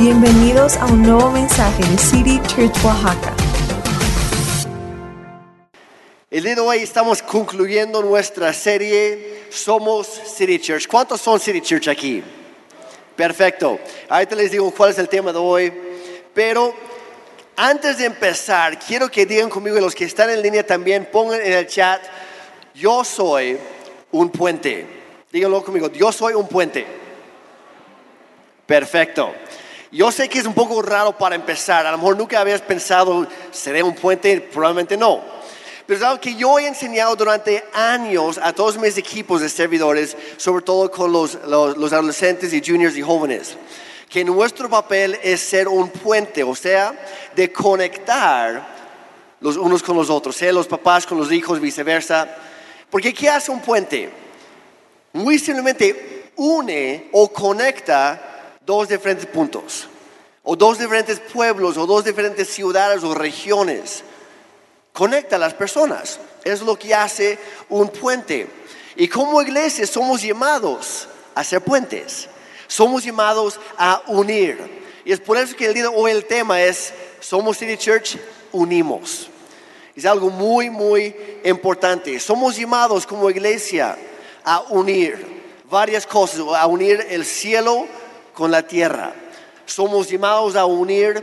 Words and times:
Bienvenidos 0.00 0.78
a 0.78 0.86
un 0.86 1.02
nuevo 1.02 1.30
mensaje 1.30 1.84
de 1.84 1.98
City 1.98 2.40
Church 2.46 2.74
Oaxaca. 2.82 3.34
El 6.30 6.42
día 6.42 6.54
de 6.54 6.60
hoy 6.62 6.78
estamos 6.78 7.20
concluyendo 7.20 8.00
nuestra 8.00 8.50
serie 8.54 9.42
Somos 9.50 10.06
City 10.06 10.58
Church. 10.58 10.86
¿Cuántos 10.88 11.20
son 11.20 11.38
City 11.38 11.60
Church 11.60 11.88
aquí? 11.88 12.22
Perfecto. 13.14 13.78
Ahorita 14.08 14.36
les 14.36 14.50
digo 14.50 14.70
cuál 14.70 14.92
es 14.92 14.98
el 14.98 15.06
tema 15.06 15.34
de 15.34 15.38
hoy. 15.38 15.70
Pero 16.32 16.72
antes 17.54 17.98
de 17.98 18.06
empezar, 18.06 18.78
quiero 18.78 19.10
que 19.10 19.26
digan 19.26 19.50
conmigo 19.50 19.76
y 19.76 19.82
los 19.82 19.94
que 19.94 20.06
están 20.06 20.30
en 20.30 20.40
línea 20.40 20.64
también 20.64 21.10
pongan 21.12 21.42
en 21.42 21.52
el 21.52 21.66
chat, 21.66 22.00
yo 22.72 23.04
soy 23.04 23.58
un 24.12 24.30
puente. 24.30 24.86
Díganlo 25.30 25.62
conmigo, 25.62 25.92
yo 25.92 26.10
soy 26.10 26.32
un 26.32 26.48
puente. 26.48 26.86
Perfecto. 28.64 29.34
Yo 29.92 30.12
sé 30.12 30.28
que 30.28 30.38
es 30.38 30.46
un 30.46 30.54
poco 30.54 30.80
raro 30.82 31.18
para 31.18 31.34
empezar. 31.34 31.84
A 31.84 31.90
lo 31.90 31.98
mejor 31.98 32.16
nunca 32.16 32.40
habías 32.40 32.60
pensado, 32.60 33.26
¿seré 33.50 33.82
un 33.82 33.94
puente? 33.94 34.40
Probablemente 34.40 34.96
no. 34.96 35.20
Pero 35.84 35.98
es 35.98 36.04
algo 36.04 36.20
que 36.20 36.36
yo 36.36 36.60
he 36.60 36.68
enseñado 36.68 37.16
durante 37.16 37.64
años 37.72 38.38
a 38.38 38.52
todos 38.52 38.78
mis 38.78 38.96
equipos 38.96 39.40
de 39.40 39.48
servidores, 39.48 40.16
sobre 40.36 40.62
todo 40.62 40.88
con 40.92 41.10
los, 41.10 41.34
los, 41.46 41.76
los 41.76 41.92
adolescentes 41.92 42.52
y 42.52 42.62
juniors 42.64 42.96
y 42.96 43.02
jóvenes, 43.02 43.56
que 44.08 44.24
nuestro 44.24 44.70
papel 44.70 45.18
es 45.24 45.40
ser 45.40 45.66
un 45.66 45.88
puente, 45.90 46.44
o 46.44 46.54
sea, 46.54 46.94
de 47.34 47.52
conectar 47.52 48.64
los 49.40 49.56
unos 49.56 49.82
con 49.82 49.96
los 49.96 50.08
otros, 50.08 50.36
sea 50.36 50.52
los 50.52 50.68
papás 50.68 51.04
con 51.04 51.18
los 51.18 51.32
hijos, 51.32 51.58
viceversa. 51.58 52.28
Porque 52.88 53.12
¿qué 53.12 53.28
hace 53.28 53.50
un 53.50 53.60
puente? 53.60 54.08
Muy 55.12 55.40
simplemente 55.40 56.30
une 56.36 57.08
o 57.10 57.32
conecta 57.32 58.29
dos 58.70 58.88
diferentes 58.88 59.26
puntos, 59.26 59.88
o 60.44 60.54
dos 60.54 60.78
diferentes 60.78 61.18
pueblos, 61.18 61.76
o 61.76 61.86
dos 61.86 62.04
diferentes 62.04 62.48
ciudades 62.48 63.02
o 63.02 63.12
regiones. 63.14 64.04
Conecta 64.92 65.34
a 65.36 65.38
las 65.40 65.54
personas. 65.54 66.20
Es 66.44 66.62
lo 66.62 66.78
que 66.78 66.94
hace 66.94 67.36
un 67.68 67.88
puente. 67.88 68.46
Y 68.94 69.08
como 69.08 69.42
iglesia 69.42 69.86
somos 69.88 70.22
llamados 70.22 71.08
a 71.34 71.42
ser 71.42 71.60
puentes. 71.62 72.28
Somos 72.68 73.02
llamados 73.02 73.58
a 73.76 74.02
unir. 74.06 74.58
Y 75.04 75.10
es 75.10 75.18
por 75.18 75.36
eso 75.36 75.56
que 75.56 75.66
el 75.66 75.74
día 75.74 75.84
de 75.84 75.88
hoy 75.88 76.12
el 76.12 76.24
tema 76.24 76.62
es, 76.62 76.92
somos 77.18 77.58
City 77.58 77.76
Church, 77.76 78.18
unimos. 78.52 79.28
Es 79.96 80.06
algo 80.06 80.30
muy, 80.30 80.70
muy 80.70 81.14
importante. 81.44 82.20
Somos 82.20 82.56
llamados 82.56 83.04
como 83.04 83.28
iglesia 83.30 83.98
a 84.44 84.60
unir 84.68 85.26
varias 85.68 86.06
cosas, 86.06 86.40
a 86.56 86.66
unir 86.66 87.04
el 87.10 87.24
cielo 87.24 87.88
con 88.40 88.50
la 88.50 88.62
tierra. 88.62 89.12
Somos 89.66 90.08
llamados 90.08 90.56
a 90.56 90.64
unir 90.64 91.22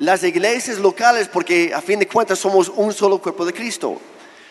las 0.00 0.22
iglesias 0.22 0.76
locales 0.76 1.26
porque 1.26 1.72
a 1.74 1.80
fin 1.80 1.98
de 1.98 2.06
cuentas 2.06 2.38
somos 2.38 2.68
un 2.68 2.92
solo 2.92 3.16
cuerpo 3.22 3.46
de 3.46 3.54
Cristo. 3.54 3.98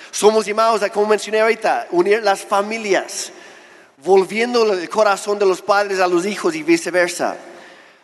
Somos 0.10 0.48
llamados 0.48 0.82
a, 0.82 0.90
como 0.90 1.06
mencioné 1.06 1.42
ahorita, 1.42 1.90
unir 1.92 2.23
las 2.23 2.42
familias, 2.42 3.32
volviendo 4.04 4.73
el 4.73 4.90
corazón 4.90 5.38
de 5.38 5.45
los 5.45 5.62
padres 5.62 6.00
a 6.00 6.08
los 6.08 6.26
hijos 6.26 6.56
y 6.56 6.64
viceversa. 6.64 7.38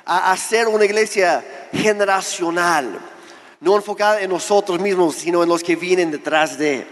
A 0.06 0.32
hacer 0.32 0.68
una 0.68 0.86
iglesia 0.86 1.44
generacional, 1.74 3.00
no 3.62 3.76
enfocada 3.76 4.22
en 4.22 4.30
nosotros 4.30 4.80
mismos, 4.80 5.16
sino 5.16 5.42
en 5.42 5.50
los 5.50 5.64
que 5.64 5.76
vienen 5.76 6.12
detrás 6.12 6.60
de. 6.60 6.86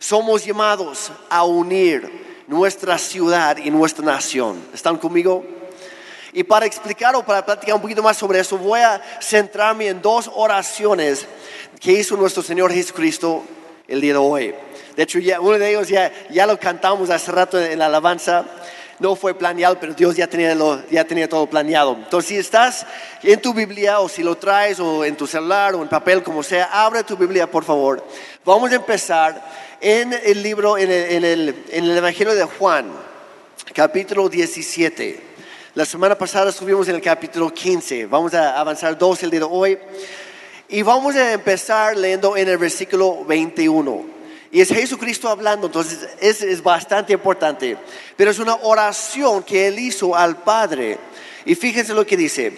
Somos 0.00 0.44
llamados 0.44 1.12
a 1.30 1.44
unir 1.44 2.42
nuestra 2.48 2.98
ciudad 2.98 3.58
y 3.58 3.70
nuestra 3.70 4.04
nación. 4.04 4.60
¿Están 4.74 4.98
conmigo? 4.98 5.61
Y 6.32 6.42
para 6.44 6.64
explicar 6.64 7.14
o 7.14 7.24
para 7.24 7.44
platicar 7.44 7.74
un 7.74 7.82
poquito 7.82 8.02
más 8.02 8.16
sobre 8.16 8.40
eso, 8.40 8.56
voy 8.56 8.80
a 8.80 9.00
centrarme 9.20 9.88
en 9.88 10.00
dos 10.00 10.30
oraciones 10.34 11.26
que 11.78 11.92
hizo 11.92 12.16
nuestro 12.16 12.42
Señor 12.42 12.72
Jesucristo 12.72 13.44
el 13.86 14.00
día 14.00 14.14
de 14.14 14.18
hoy. 14.18 14.54
De 14.96 15.02
hecho, 15.02 15.18
ya, 15.18 15.40
uno 15.40 15.58
de 15.58 15.70
ellos 15.70 15.88
ya, 15.88 16.10
ya 16.30 16.46
lo 16.46 16.58
cantamos 16.58 17.10
hace 17.10 17.30
rato 17.32 17.60
en 17.60 17.78
la 17.78 17.86
alabanza. 17.86 18.46
No 18.98 19.14
fue 19.14 19.34
planeado, 19.34 19.78
pero 19.78 19.92
Dios 19.92 20.16
ya 20.16 20.26
tenía, 20.26 20.54
lo, 20.54 20.86
ya 20.88 21.04
tenía 21.04 21.28
todo 21.28 21.46
planeado. 21.46 21.96
Entonces, 21.96 22.28
si 22.28 22.36
estás 22.36 22.86
en 23.22 23.40
tu 23.42 23.52
Biblia 23.52 24.00
o 24.00 24.08
si 24.08 24.22
lo 24.22 24.36
traes 24.36 24.80
o 24.80 25.04
en 25.04 25.16
tu 25.16 25.26
celular 25.26 25.74
o 25.74 25.82
en 25.82 25.88
papel, 25.88 26.22
como 26.22 26.42
sea, 26.42 26.70
abre 26.72 27.02
tu 27.02 27.16
Biblia, 27.16 27.50
por 27.50 27.64
favor. 27.64 28.02
Vamos 28.44 28.70
a 28.70 28.76
empezar 28.76 29.42
en 29.80 30.14
el 30.14 30.42
libro, 30.42 30.78
en 30.78 30.90
el, 30.90 31.10
en 31.10 31.24
el, 31.24 31.64
en 31.70 31.84
el 31.84 31.96
Evangelio 31.96 32.34
de 32.34 32.44
Juan, 32.44 32.90
capítulo 33.74 34.28
17. 34.28 35.31
La 35.74 35.86
semana 35.86 36.18
pasada 36.18 36.50
estuvimos 36.50 36.86
en 36.88 36.96
el 36.96 37.00
capítulo 37.00 37.48
15. 37.48 38.04
Vamos 38.04 38.34
a 38.34 38.60
avanzar 38.60 38.98
dos 38.98 39.22
el 39.22 39.30
día 39.30 39.40
de 39.40 39.46
hoy. 39.48 39.78
Y 40.68 40.82
vamos 40.82 41.16
a 41.16 41.32
empezar 41.32 41.96
leyendo 41.96 42.36
en 42.36 42.46
el 42.46 42.58
versículo 42.58 43.24
21. 43.24 44.04
Y 44.50 44.60
es 44.60 44.68
Jesucristo 44.68 45.30
hablando, 45.30 45.68
entonces 45.68 46.10
es, 46.20 46.42
es 46.42 46.62
bastante 46.62 47.14
importante. 47.14 47.78
Pero 48.18 48.30
es 48.30 48.38
una 48.38 48.56
oración 48.56 49.42
que 49.44 49.66
él 49.66 49.78
hizo 49.78 50.14
al 50.14 50.42
Padre. 50.42 50.98
Y 51.46 51.54
fíjense 51.54 51.94
lo 51.94 52.06
que 52.06 52.18
dice. 52.18 52.52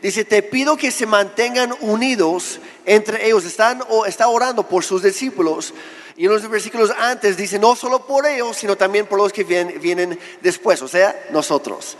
Dice, 0.00 0.24
te 0.24 0.40
pido 0.40 0.76
que 0.76 0.92
se 0.92 1.06
mantengan 1.06 1.74
unidos 1.80 2.60
entre 2.86 3.26
ellos. 3.26 3.44
Están, 3.46 3.82
o 3.88 4.06
está 4.06 4.28
orando 4.28 4.68
por 4.68 4.84
sus 4.84 5.02
discípulos. 5.02 5.74
Y 6.16 6.26
en 6.26 6.30
los 6.30 6.48
versículos 6.48 6.92
antes 6.96 7.36
dice, 7.36 7.58
no 7.58 7.74
solo 7.74 8.06
por 8.06 8.26
ellos, 8.26 8.56
sino 8.56 8.76
también 8.76 9.06
por 9.06 9.18
los 9.18 9.32
que 9.32 9.42
vienen, 9.42 9.80
vienen 9.80 10.16
después, 10.40 10.80
o 10.82 10.86
sea, 10.86 11.20
nosotros. 11.32 11.96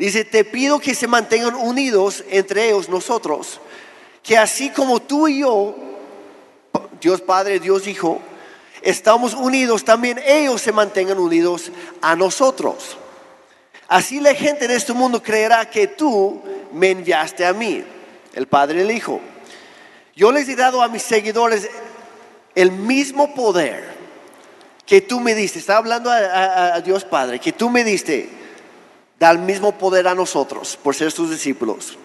Dice, 0.00 0.24
te 0.24 0.44
pido 0.44 0.80
que 0.80 0.94
se 0.94 1.06
mantengan 1.06 1.54
unidos 1.54 2.24
entre 2.30 2.68
ellos 2.68 2.88
nosotros, 2.88 3.60
que 4.22 4.38
así 4.38 4.70
como 4.70 5.02
tú 5.02 5.28
y 5.28 5.40
yo, 5.40 5.76
Dios 7.02 7.20
Padre, 7.20 7.60
Dios 7.60 7.86
Hijo, 7.86 8.18
estamos 8.80 9.34
unidos, 9.34 9.84
también 9.84 10.18
ellos 10.24 10.62
se 10.62 10.72
mantengan 10.72 11.18
unidos 11.18 11.70
a 12.00 12.16
nosotros. 12.16 12.96
Así 13.88 14.20
la 14.20 14.34
gente 14.34 14.66
de 14.66 14.76
este 14.76 14.94
mundo 14.94 15.22
creerá 15.22 15.68
que 15.68 15.86
tú 15.86 16.40
me 16.72 16.92
enviaste 16.92 17.44
a 17.44 17.52
mí, 17.52 17.84
el 18.32 18.46
Padre 18.46 18.78
y 18.78 18.82
el 18.84 18.92
Hijo. 18.92 19.20
Yo 20.16 20.32
les 20.32 20.48
he 20.48 20.56
dado 20.56 20.80
a 20.80 20.88
mis 20.88 21.02
seguidores 21.02 21.68
el 22.54 22.72
mismo 22.72 23.34
poder 23.34 23.84
que 24.86 25.02
tú 25.02 25.20
me 25.20 25.34
diste. 25.34 25.58
Está 25.58 25.76
hablando 25.76 26.10
a 26.10 26.80
Dios 26.80 27.04
Padre, 27.04 27.38
que 27.38 27.52
tú 27.52 27.68
me 27.68 27.84
diste 27.84 28.39
da 29.20 29.30
el 29.30 29.38
mismo 29.38 29.76
poder 29.76 30.08
a 30.08 30.14
nosotros 30.14 30.78
por 30.82 30.96
ser 30.96 31.12
sus 31.12 31.30
discípulos, 31.30 31.98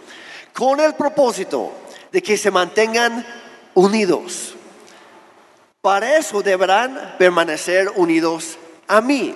con 0.54 0.82
el 0.82 0.96
propósito 0.96 1.72
de 2.12 2.22
que 2.22 2.36
se 2.38 2.52
mantengan 2.52 3.26
unidos. 3.74 4.54
Para 5.80 6.18
eso 6.18 6.44
deberán 6.44 7.16
permanecer 7.18 7.90
unidos 7.96 8.58
a 8.88 9.00
mí. 9.00 9.34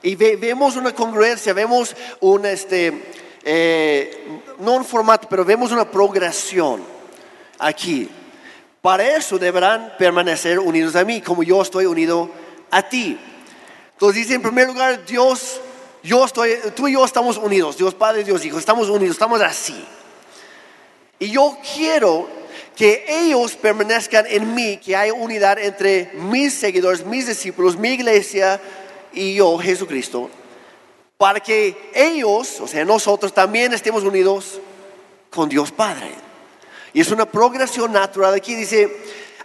Y 0.00 0.14
ve, 0.14 0.36
vemos 0.36 0.76
una 0.76 0.94
congruencia, 0.94 1.52
vemos 1.52 1.96
un, 2.20 2.46
este, 2.46 3.12
eh, 3.42 4.40
no 4.60 4.74
un 4.74 4.84
formato, 4.84 5.26
pero 5.28 5.44
vemos 5.44 5.72
una 5.72 5.90
progresión 5.90 6.84
aquí. 7.58 8.08
Para 8.80 9.16
eso 9.16 9.40
deberán 9.40 9.94
permanecer 9.98 10.60
unidos 10.60 10.94
a 10.94 11.04
mí, 11.04 11.20
como 11.20 11.42
yo 11.42 11.62
estoy 11.62 11.86
unido 11.86 12.30
a 12.70 12.88
ti. 12.88 13.18
Entonces 13.92 14.22
dice 14.22 14.34
en 14.34 14.42
primer 14.42 14.68
lugar, 14.68 15.04
Dios 15.04 15.60
yo 16.02 16.24
estoy, 16.24 16.56
tú 16.74 16.88
y 16.88 16.94
yo 16.94 17.04
estamos 17.04 17.36
unidos, 17.36 17.76
Dios 17.76 17.94
Padre, 17.94 18.24
Dios 18.24 18.44
Hijo, 18.44 18.58
estamos 18.58 18.88
unidos, 18.88 19.14
estamos 19.14 19.40
así. 19.40 19.84
Y 21.18 21.30
yo 21.30 21.56
quiero 21.74 22.28
que 22.74 23.04
ellos 23.06 23.54
permanezcan 23.54 24.26
en 24.26 24.54
mí, 24.54 24.78
que 24.78 24.96
haya 24.96 25.12
unidad 25.12 25.58
entre 25.58 26.10
mis 26.14 26.54
seguidores, 26.54 27.04
mis 27.06 27.26
discípulos, 27.26 27.76
mi 27.76 27.90
iglesia 27.90 28.60
y 29.12 29.34
yo, 29.34 29.56
Jesucristo, 29.58 30.30
para 31.16 31.38
que 31.38 31.90
ellos, 31.94 32.60
o 32.60 32.66
sea, 32.66 32.84
nosotros 32.84 33.32
también 33.32 33.72
estemos 33.72 34.02
unidos 34.02 34.60
con 35.30 35.48
Dios 35.48 35.70
Padre. 35.70 36.10
Y 36.92 37.00
es 37.00 37.10
una 37.10 37.26
progresión 37.26 37.92
natural. 37.92 38.34
Aquí 38.34 38.54
dice, 38.54 38.90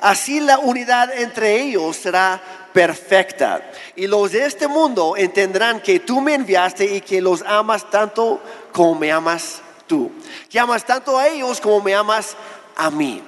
así 0.01 0.39
la 0.39 0.59
unidad 0.59 1.11
entre 1.17 1.61
ellos 1.61 1.97
será 1.97 2.41
perfecta. 2.73 3.71
Y 3.95 4.05
los 4.07 4.31
de 4.31 4.45
este 4.45 4.67
mundo 4.67 5.15
entenderán 5.17 5.81
que 5.81 5.99
tú 5.99 6.21
me 6.21 6.35
enviaste 6.35 6.85
y 6.85 7.01
que 7.01 7.21
los 7.21 7.41
amas 7.41 7.89
tanto 7.89 8.41
como 8.71 8.95
me 8.95 9.11
amas 9.11 9.61
tú. 9.87 10.11
Que 10.49 10.59
amas 10.59 10.85
tanto 10.85 11.17
a 11.17 11.27
ellos 11.27 11.59
como 11.59 11.81
me 11.81 11.95
amas 11.95 12.35
a 12.75 12.91
mí. 12.91 13.23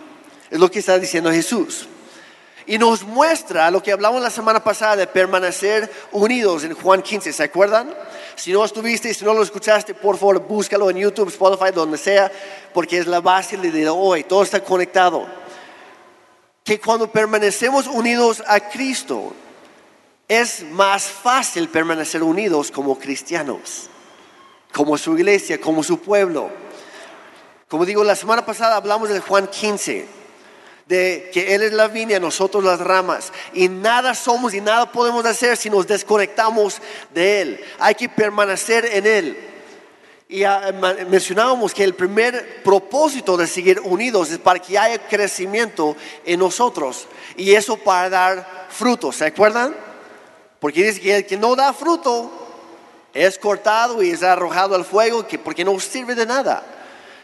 Es 0.52 0.60
lo 0.60 0.70
que 0.70 0.80
está 0.80 1.00
diciendo 1.00 1.32
Jesús. 1.32 1.88
Y 2.68 2.78
nos 2.78 3.02
muestra 3.02 3.72
lo 3.72 3.82
que 3.82 3.92
hablamos 3.92 4.22
la 4.22 4.30
semana 4.30 4.64
pasada 4.64 4.98
de 4.98 5.08
permanecer 5.08 5.92
unidos 6.12 6.64
en 6.64 6.76
Juan 6.76 7.02
15. 7.02 7.34
¿Se 7.34 7.44
acuerdan? 7.44 7.92
Si 8.36 8.54
no 8.54 8.64
estuviste, 8.64 9.12
si 9.12 9.26
no 9.26 9.34
lo 9.34 9.42
escuchaste, 9.42 9.96
por 9.96 10.18
favor 10.18 10.40
búscalo 10.48 10.92
en 10.92 10.98
YouTube, 10.98 11.30
Spotify, 11.30 11.72
donde 11.74 11.98
sea, 11.98 12.32
porque 12.72 13.00
es 13.00 13.08
la 13.08 13.22
base 13.22 13.58
de 13.58 13.90
hoy. 13.90 14.24
Todo 14.24 14.44
está 14.44 14.64
conectado 14.64 15.26
que 16.70 16.80
cuando 16.80 17.12
permanecemos 17.12 17.88
unidos 17.88 18.44
a 18.46 18.60
Cristo, 18.60 19.34
es 20.28 20.62
más 20.62 21.06
fácil 21.06 21.68
permanecer 21.68 22.22
unidos 22.22 22.70
como 22.70 23.00
cristianos, 23.00 23.90
como 24.72 24.96
su 24.96 25.18
iglesia, 25.18 25.60
como 25.60 25.82
su 25.82 26.00
pueblo. 26.00 26.52
Como 27.68 27.88
digo, 27.88 28.04
la 28.04 28.16
semana 28.16 28.46
pasada 28.46 28.76
hablamos 28.76 29.10
de 29.10 29.20
Juan 29.20 29.48
15, 29.48 30.06
de 30.86 31.32
que 31.34 31.56
Él 31.56 31.64
es 31.64 31.74
la 31.74 31.88
viña, 31.88 32.20
nosotros 32.20 32.64
las 32.64 32.80
ramas, 32.80 33.34
y 33.52 33.68
nada 33.68 34.14
somos 34.14 34.54
y 34.54 34.62
nada 34.62 34.92
podemos 34.92 35.26
hacer 35.26 35.58
si 35.58 35.72
nos 35.72 35.88
desconectamos 35.88 36.84
de 37.16 37.42
Él. 37.42 37.66
Hay 37.80 37.96
que 37.96 38.10
permanecer 38.10 38.86
en 38.94 39.08
Él. 39.08 39.49
Y 40.32 40.44
ah, 40.44 40.72
mencionábamos 41.10 41.74
que 41.74 41.84
el 41.84 41.96
primer 41.96 42.62
propósito 42.62 43.36
de 43.36 43.48
seguir 43.48 43.80
unidos 43.80 44.30
es 44.30 44.38
para 44.38 44.60
que 44.60 44.78
haya 44.78 45.00
crecimiento 45.08 45.96
en 46.24 46.40
nosotros, 46.40 47.08
y 47.36 47.56
eso 47.56 47.78
para 47.78 48.12
dar 48.12 48.68
frutos, 48.70 49.16
¿se 49.16 49.26
acuerdan? 49.26 49.76
Porque 50.60 50.84
dice 50.84 51.02
que 51.02 51.16
el 51.16 51.26
que 51.26 51.36
no 51.36 51.56
da 51.56 51.74
fruto 51.74 52.32
es 53.12 53.40
cortado 53.40 54.04
y 54.04 54.12
es 54.12 54.22
arrojado 54.22 54.76
al 54.76 54.86
fuego 54.86 55.26
que, 55.26 55.40
porque 55.40 55.66
no 55.66 55.80
sirve 55.80 56.14
de 56.14 56.28
nada. 56.28 56.64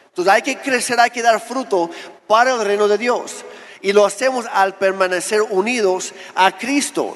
Entonces 0.07 0.33
hay 0.33 0.41
que 0.41 0.57
crecer, 0.57 0.99
hay 0.99 1.11
que 1.11 1.21
dar 1.21 1.39
fruto 1.39 1.91
para 2.25 2.55
el 2.55 2.65
reino 2.65 2.87
de 2.87 2.97
Dios. 2.97 3.45
Y 3.81 3.93
lo 3.93 4.03
hacemos 4.03 4.47
al 4.51 4.79
permanecer 4.79 5.43
unidos 5.43 6.11
a 6.33 6.57
Cristo. 6.57 7.15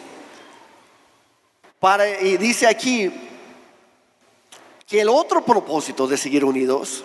Para, 1.80 2.08
y 2.22 2.38
dice 2.38 2.68
aquí 2.68 3.29
que 4.90 5.02
el 5.02 5.10
otro 5.10 5.46
propósito 5.46 6.08
de 6.08 6.18
seguir 6.18 6.44
unidos 6.44 7.04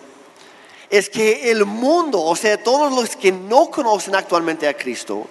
es 0.88 1.10
que 1.10 1.50
el 1.50 1.64
mundo, 1.66 2.22
o 2.22 2.34
sea, 2.34 2.62
todos 2.62 2.92
los 2.92 3.14
que 3.14 3.30
no 3.30 3.70
conocen 3.70 4.14
actualmente 4.14 4.66
a 4.66 4.74
Cristo, 4.76 5.26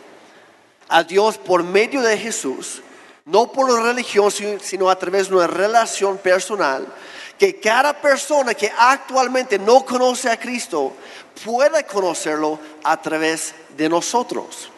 a 0.89 1.03
Dios 1.03 1.37
por 1.37 1.63
medio 1.63 2.01
de 2.01 2.17
Jesús, 2.17 2.81
no 3.25 3.51
por 3.51 3.71
religión, 3.81 4.29
si- 4.29 4.59
sino 4.59 4.89
a 4.89 4.99
través 4.99 5.29
de 5.29 5.35
una 5.35 5.47
relación 5.47 6.17
personal, 6.17 6.85
que 7.39 7.59
cada 7.59 7.99
persona 7.99 8.53
que 8.53 8.71
actualmente 8.77 9.57
no 9.57 9.83
conoce 9.85 10.29
a 10.29 10.39
Cristo 10.39 10.93
pueda 11.43 11.81
conocerlo 11.83 12.59
a 12.83 13.01
través 13.01 13.55
de 13.75 13.89
nosotros. 13.89 14.69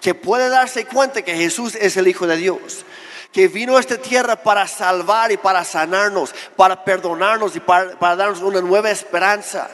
Que 0.00 0.14
puede 0.14 0.48
darse 0.48 0.86
cuenta 0.86 1.22
que 1.22 1.36
Jesús 1.36 1.74
es 1.74 1.96
el 1.96 2.08
Hijo 2.08 2.26
de 2.26 2.36
Dios, 2.36 2.84
que 3.32 3.48
vino 3.48 3.76
a 3.76 3.80
esta 3.80 3.98
tierra 3.98 4.36
para 4.36 4.66
salvar 4.66 5.30
y 5.32 5.36
para 5.36 5.64
sanarnos, 5.64 6.34
para 6.56 6.84
perdonarnos 6.84 7.54
y 7.56 7.60
para, 7.60 8.16
darnos 8.16 8.40
una 8.40 8.60
nueva 8.60 8.90
esperanza, 8.90 9.68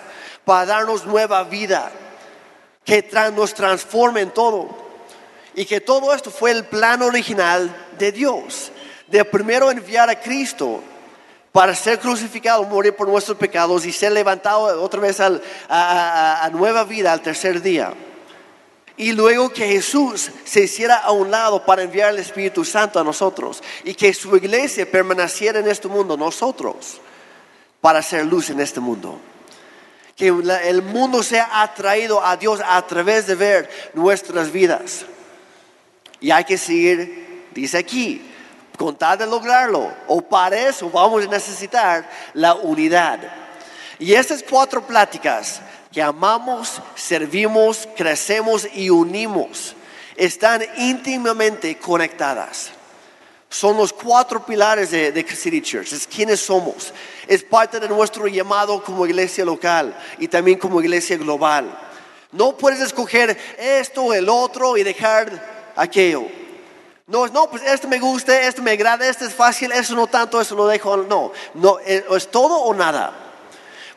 para 0.44 0.66
darnos 0.66 1.06
nueva 1.06 1.44
vida 1.44 1.90
que 2.84 3.08
nos 3.34 3.54
transforme 3.54 4.20
en 4.22 4.30
todo. 4.30 4.84
Y 5.54 5.64
que 5.66 5.80
todo 5.80 6.12
esto 6.12 6.30
fue 6.32 6.50
el 6.50 6.64
plan 6.64 7.00
original 7.02 7.74
de 7.96 8.10
Dios, 8.10 8.72
de 9.06 9.24
primero 9.24 9.70
enviar 9.70 10.10
a 10.10 10.20
Cristo 10.20 10.82
para 11.52 11.76
ser 11.76 12.00
crucificado, 12.00 12.64
morir 12.64 12.96
por 12.96 13.06
nuestros 13.08 13.38
pecados 13.38 13.86
y 13.86 13.92
ser 13.92 14.10
levantado 14.10 14.82
otra 14.82 15.00
vez 15.00 15.20
a- 15.20 16.44
a 16.44 16.50
nueva 16.50 16.82
vida 16.82 17.12
al 17.12 17.20
tercer 17.20 17.62
día. 17.62 17.94
Y 18.96 19.12
luego 19.12 19.50
que 19.50 19.66
Jesús 19.66 20.30
se 20.44 20.62
hiciera 20.62 20.96
a 20.96 21.10
un 21.10 21.30
lado 21.30 21.64
para 21.64 21.82
enviar 21.82 22.10
el 22.10 22.20
Espíritu 22.20 22.64
Santo 22.64 23.00
a 23.00 23.04
nosotros 23.04 23.62
y 23.82 23.94
que 23.94 24.14
su 24.14 24.36
iglesia 24.36 24.88
permaneciera 24.88 25.58
en 25.58 25.68
este 25.68 25.88
mundo, 25.88 26.16
nosotros, 26.16 27.00
para 27.80 27.98
hacer 27.98 28.24
luz 28.24 28.50
en 28.50 28.60
este 28.60 28.80
mundo 28.80 29.18
que 30.16 30.28
el 30.28 30.82
mundo 30.82 31.22
sea 31.22 31.62
atraído 31.62 32.24
a 32.24 32.36
Dios 32.36 32.60
a 32.64 32.80
través 32.86 33.26
de 33.26 33.34
ver 33.34 33.90
nuestras 33.94 34.50
vidas. 34.50 35.04
Y 36.20 36.30
hay 36.30 36.44
que 36.44 36.56
seguir, 36.56 37.48
dice 37.52 37.78
aquí, 37.78 38.30
con 38.78 38.96
tal 38.96 39.18
de 39.18 39.26
lograrlo, 39.26 39.92
o 40.06 40.22
para 40.22 40.68
eso 40.68 40.88
vamos 40.90 41.24
a 41.24 41.28
necesitar 41.28 42.08
la 42.32 42.54
unidad. 42.54 43.20
Y 43.98 44.14
estas 44.14 44.42
cuatro 44.42 44.86
pláticas 44.86 45.60
que 45.94 46.02
amamos, 46.02 46.82
servimos, 46.96 47.88
crecemos 47.96 48.68
y 48.74 48.90
unimos, 48.90 49.74
están 50.16 50.62
íntimamente 50.76 51.78
conectadas 51.78 52.72
son 53.54 53.76
los 53.76 53.92
cuatro 53.92 54.44
pilares 54.44 54.90
de, 54.90 55.24
City 55.28 55.62
Church, 55.62 55.92
es 55.92 56.08
quienes 56.08 56.40
somos, 56.40 56.92
es 57.28 57.44
parte 57.44 57.78
de 57.78 57.88
nuestro 57.88 58.26
llamado 58.26 58.82
como 58.82 59.06
iglesia 59.06 59.44
local 59.44 59.96
y 60.18 60.26
también 60.26 60.58
como 60.58 60.80
iglesia 60.80 61.16
global. 61.16 61.78
No 62.32 62.56
puedes 62.56 62.80
escoger 62.80 63.38
esto, 63.56 64.12
el 64.12 64.28
otro 64.28 64.76
y 64.76 64.82
dejar 64.82 65.72
aquello. 65.76 66.24
No, 67.06 67.28
no, 67.28 67.48
pues 67.48 67.62
este 67.62 67.86
me 67.86 68.00
gusta, 68.00 68.40
este 68.40 68.60
me 68.60 68.72
agrada, 68.72 69.08
este 69.08 69.26
es 69.26 69.34
fácil, 69.34 69.70
eso 69.70 69.94
no 69.94 70.08
tanto, 70.08 70.40
eso 70.40 70.56
lo 70.56 70.66
dejo. 70.66 70.96
No, 70.96 71.30
no, 71.54 71.78
es, 71.78 72.02
es 72.10 72.30
todo 72.32 72.56
o 72.56 72.74
nada. 72.74 73.23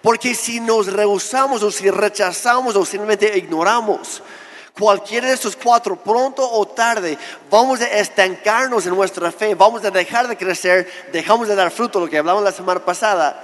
Porque 0.07 0.33
si 0.35 0.61
nos 0.61 0.87
rehusamos 0.87 1.61
o 1.63 1.69
si 1.69 1.91
rechazamos 1.91 2.77
o 2.77 2.85
simplemente 2.85 3.37
ignoramos 3.37 4.23
cualquiera 4.71 5.27
de 5.27 5.33
estos 5.33 5.57
cuatro, 5.57 6.01
pronto 6.01 6.49
o 6.49 6.65
tarde, 6.65 7.17
vamos 7.51 7.81
a 7.81 7.89
estancarnos 7.89 8.85
en 8.85 8.95
nuestra 8.95 9.33
fe, 9.33 9.53
vamos 9.53 9.83
a 9.83 9.91
dejar 9.91 10.29
de 10.29 10.37
crecer, 10.37 10.89
dejamos 11.11 11.49
de 11.49 11.55
dar 11.55 11.71
fruto, 11.71 11.99
lo 11.99 12.09
que 12.09 12.17
hablamos 12.17 12.41
la 12.41 12.53
semana 12.53 12.85
pasada, 12.85 13.43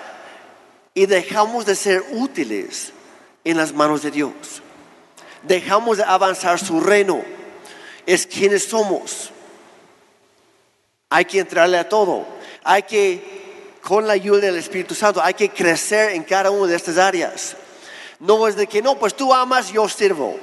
y 0.93 1.05
dejamos 1.05 1.65
de 1.65 1.75
ser 1.75 2.01
útiles 2.13 2.93
en 3.43 3.57
las 3.57 3.73
manos 3.73 4.01
de 4.01 4.11
Dios. 4.11 4.31
Dejamos 5.41 5.97
de 5.97 6.05
avanzar 6.05 6.59
su 6.59 6.79
reino. 6.79 7.25
Es 8.05 8.25
quienes 8.25 8.69
somos. 8.69 9.31
Hay 11.09 11.25
que 11.25 11.39
entrarle 11.39 11.77
a 11.77 11.89
todo. 11.89 12.25
Hay 12.63 12.83
que, 12.83 13.32
con 13.83 14.07
la 14.07 14.13
ayuda 14.13 14.39
del 14.39 14.57
Espíritu 14.57 14.95
Santo, 14.95 15.21
hay 15.21 15.33
que 15.33 15.49
crecer 15.49 16.11
en 16.11 16.23
cada 16.23 16.49
una 16.51 16.67
de 16.67 16.75
estas 16.75 16.97
áreas. 16.97 17.55
No 18.19 18.47
es 18.47 18.55
de 18.55 18.65
que, 18.67 18.81
no, 18.81 18.97
pues 18.97 19.13
tú 19.13 19.33
amas, 19.33 19.71
yo 19.71 19.89
sirvo. 19.89 20.37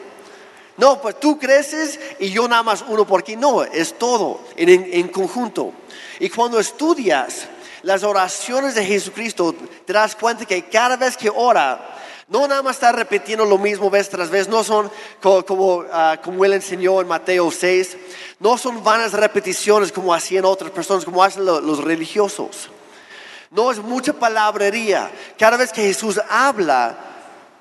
No, 0.76 1.00
pues 1.00 1.18
tú 1.18 1.38
creces 1.38 1.98
y 2.18 2.30
yo 2.30 2.46
nada 2.48 2.62
más 2.62 2.84
uno 2.86 3.06
por 3.06 3.20
aquí. 3.20 3.36
No, 3.36 3.62
es 3.62 3.98
todo 3.98 4.40
en, 4.56 4.68
en- 4.68 5.08
conjunto. 5.08 5.72
Y 6.18 6.28
cuando 6.28 6.58
estudias 6.60 7.46
las 7.82 8.02
oraciones 8.02 8.74
de 8.74 8.84
Jesucristo, 8.84 9.54
te 9.86 9.92
das 9.92 10.14
cuenta 10.16 10.44
que 10.44 10.64
cada 10.68 10.96
vez 10.96 11.16
que 11.16 11.30
ora, 11.34 11.96
no 12.28 12.46
nada 12.46 12.62
más 12.62 12.76
está 12.76 12.92
repitiendo 12.92 13.44
lo 13.46 13.56
mismo 13.58 13.88
vez 13.90 14.08
tras 14.10 14.28
vez, 14.30 14.48
no 14.48 14.62
son 14.62 14.90
co- 15.20 15.44
como, 15.46 15.84
ah, 15.90 16.18
como 16.22 16.44
él 16.44 16.52
enseñó 16.52 17.00
en 17.00 17.08
Mateo 17.08 17.50
6, 17.50 17.96
no 18.38 18.56
son 18.58 18.84
vanas 18.84 19.12
repeticiones 19.14 19.92
como 19.92 20.12
hacían 20.14 20.44
otras 20.44 20.70
personas, 20.70 21.04
como 21.06 21.22
hacen 21.24 21.44
lo- 21.46 21.60
los 21.60 21.82
religiosos. 21.82 22.70
No 23.50 23.70
es 23.72 23.78
mucha 23.78 24.12
palabrería. 24.12 25.10
Cada 25.38 25.56
vez 25.56 25.72
que 25.72 25.82
Jesús 25.82 26.20
habla 26.28 26.96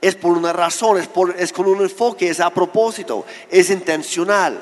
es 0.02 0.16
por 0.16 0.38
una 0.38 0.54
razón, 0.54 0.98
es, 1.00 1.08
por- 1.08 1.36
es 1.38 1.52
con 1.52 1.66
un 1.66 1.82
enfoque, 1.82 2.30
es 2.30 2.40
a 2.40 2.50
propósito, 2.52 3.26
es 3.50 3.70
intencional. 3.70 4.62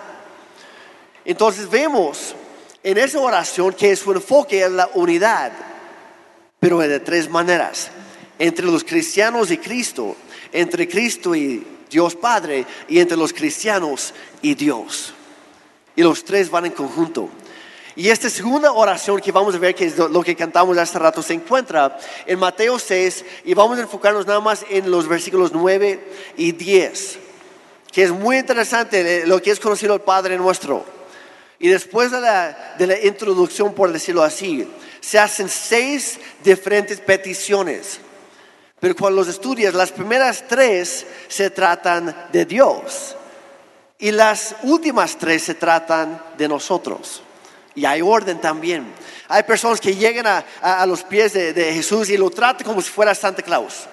Entonces 1.26 1.70
vemos 1.70 2.34
en 2.82 2.98
esa 2.98 3.20
oración 3.20 3.74
que 3.74 3.96
su 3.96 4.12
enfoque 4.14 4.64
es 4.64 4.72
la 4.72 4.90
unidad, 4.94 5.52
pero 6.60 6.80
de 6.80 7.00
tres 7.02 7.30
maneras. 7.30 7.90
Entre 8.40 8.66
los 8.66 8.84
cristianos 8.84 9.52
y 9.52 9.58
Cristo, 9.58 10.16
entre 10.54 10.88
Cristo 10.88 11.36
y 11.36 11.66
Dios 11.90 12.16
Padre, 12.16 12.66
y 12.88 13.00
entre 13.00 13.18
los 13.18 13.34
cristianos 13.34 14.14
y 14.42 14.56
Dios. 14.56 15.14
Y 15.96 16.04
los 16.04 16.24
tres 16.24 16.50
van 16.50 16.68
en 16.68 16.72
conjunto. 16.72 17.30
Y 17.98 18.12
esta 18.12 18.30
segunda 18.30 18.72
oración 18.74 19.20
que 19.20 19.32
vamos 19.32 19.56
a 19.56 19.58
ver, 19.58 19.74
que 19.74 19.86
es 19.86 19.98
lo 19.98 20.22
que 20.22 20.36
cantamos 20.36 20.78
hace 20.78 21.00
rato, 21.00 21.24
se 21.24 21.34
encuentra 21.34 21.98
en 22.28 22.38
Mateo 22.38 22.78
6 22.78 23.26
y 23.44 23.56
vamos 23.56 23.80
a 23.80 23.82
enfocarnos 23.82 24.28
nada 24.28 24.40
más 24.40 24.64
en 24.70 24.92
los 24.92 25.08
versículos 25.08 25.52
9 25.52 26.08
y 26.38 26.52
10, 26.52 27.18
que 27.92 28.04
es 28.04 28.12
muy 28.12 28.38
interesante 28.38 29.02
eh, 29.22 29.26
lo 29.26 29.42
que 29.42 29.50
es 29.50 29.60
conocido 29.60 29.96
el 29.96 30.02
Padre 30.02 30.38
nuestro. 30.38 30.86
Y 31.58 31.70
después 31.70 32.12
de 32.12 32.22
la, 32.22 32.76
de 32.78 32.86
la 32.86 33.04
introducción, 33.04 33.74
por 33.74 33.92
decirlo 33.92 34.22
así, 34.22 34.72
se 35.02 35.18
hacen 35.18 35.50
seis 35.50 36.20
diferentes 36.44 37.00
peticiones. 37.00 38.00
Pero 38.80 38.96
cuando 38.96 39.22
los 39.22 39.28
estudias, 39.28 39.74
las 39.74 39.92
primeras 39.92 40.44
tres 40.48 41.08
se 41.30 41.50
tratan 41.50 42.28
de 42.32 42.46
Dios. 42.46 43.16
Y 43.98 44.12
las 44.12 44.56
últimas 44.62 45.18
tres 45.18 45.42
se 45.42 45.56
tratan 45.56 46.22
de 46.38 46.48
nosotros. 46.48 47.24
Y 47.78 47.86
hay 47.86 48.02
orden 48.02 48.42
también. 48.42 48.92
Hay 49.28 49.44
personas 49.44 49.80
que 49.80 49.96
llegan 49.96 50.26
a, 50.64 50.86
los 50.88 51.04
pies 51.04 51.34
de, 51.34 51.74
Jesús 51.76 52.10
y 52.10 52.18
lo 52.18 52.32
tratan 52.32 52.66
como 52.66 52.82
si 52.82 52.90
fuera 52.90 53.14
Santa 53.14 53.44
Claus. 53.44 53.86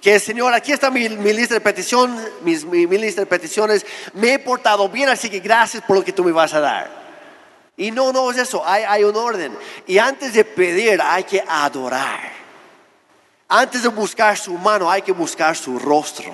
Que 0.00 0.18
Señor, 0.18 0.54
aquí 0.54 0.72
está 0.72 0.90
mi, 0.90 1.06
lista 1.06 1.52
de 1.52 1.60
petición, 1.60 2.18
mis- 2.40 2.64
mi, 2.64 2.86
mi 2.86 2.96
lista 2.96 3.20
de 3.20 3.26
peticiones. 3.26 3.84
Me 4.14 4.32
he 4.32 4.38
portado 4.38 4.88
bien, 4.88 5.10
así 5.10 5.28
que 5.28 5.38
gracias 5.40 5.82
por 5.82 5.98
lo 5.98 6.02
que 6.02 6.14
tú 6.14 6.24
me 6.24 6.32
vas 6.32 6.54
a 6.54 6.60
dar. 6.60 6.90
Y 7.76 7.90
no, 7.90 8.10
no 8.10 8.30
es 8.30 8.38
eso. 8.38 8.66
Hay, 8.66 8.84
hay 8.84 9.04
un 9.04 9.14
orden. 9.14 9.54
Y 9.86 9.98
antes 9.98 10.32
de 10.32 10.42
pedir, 10.42 10.98
hay 11.02 11.24
que 11.24 11.44
adorar. 11.46 12.20
Antes 13.50 13.82
de 13.82 13.90
buscar 13.90 14.38
su 14.38 14.54
mano, 14.54 14.90
hay 14.90 15.02
que 15.02 15.12
buscar 15.12 15.54
su 15.54 15.78
rostro 15.78 16.32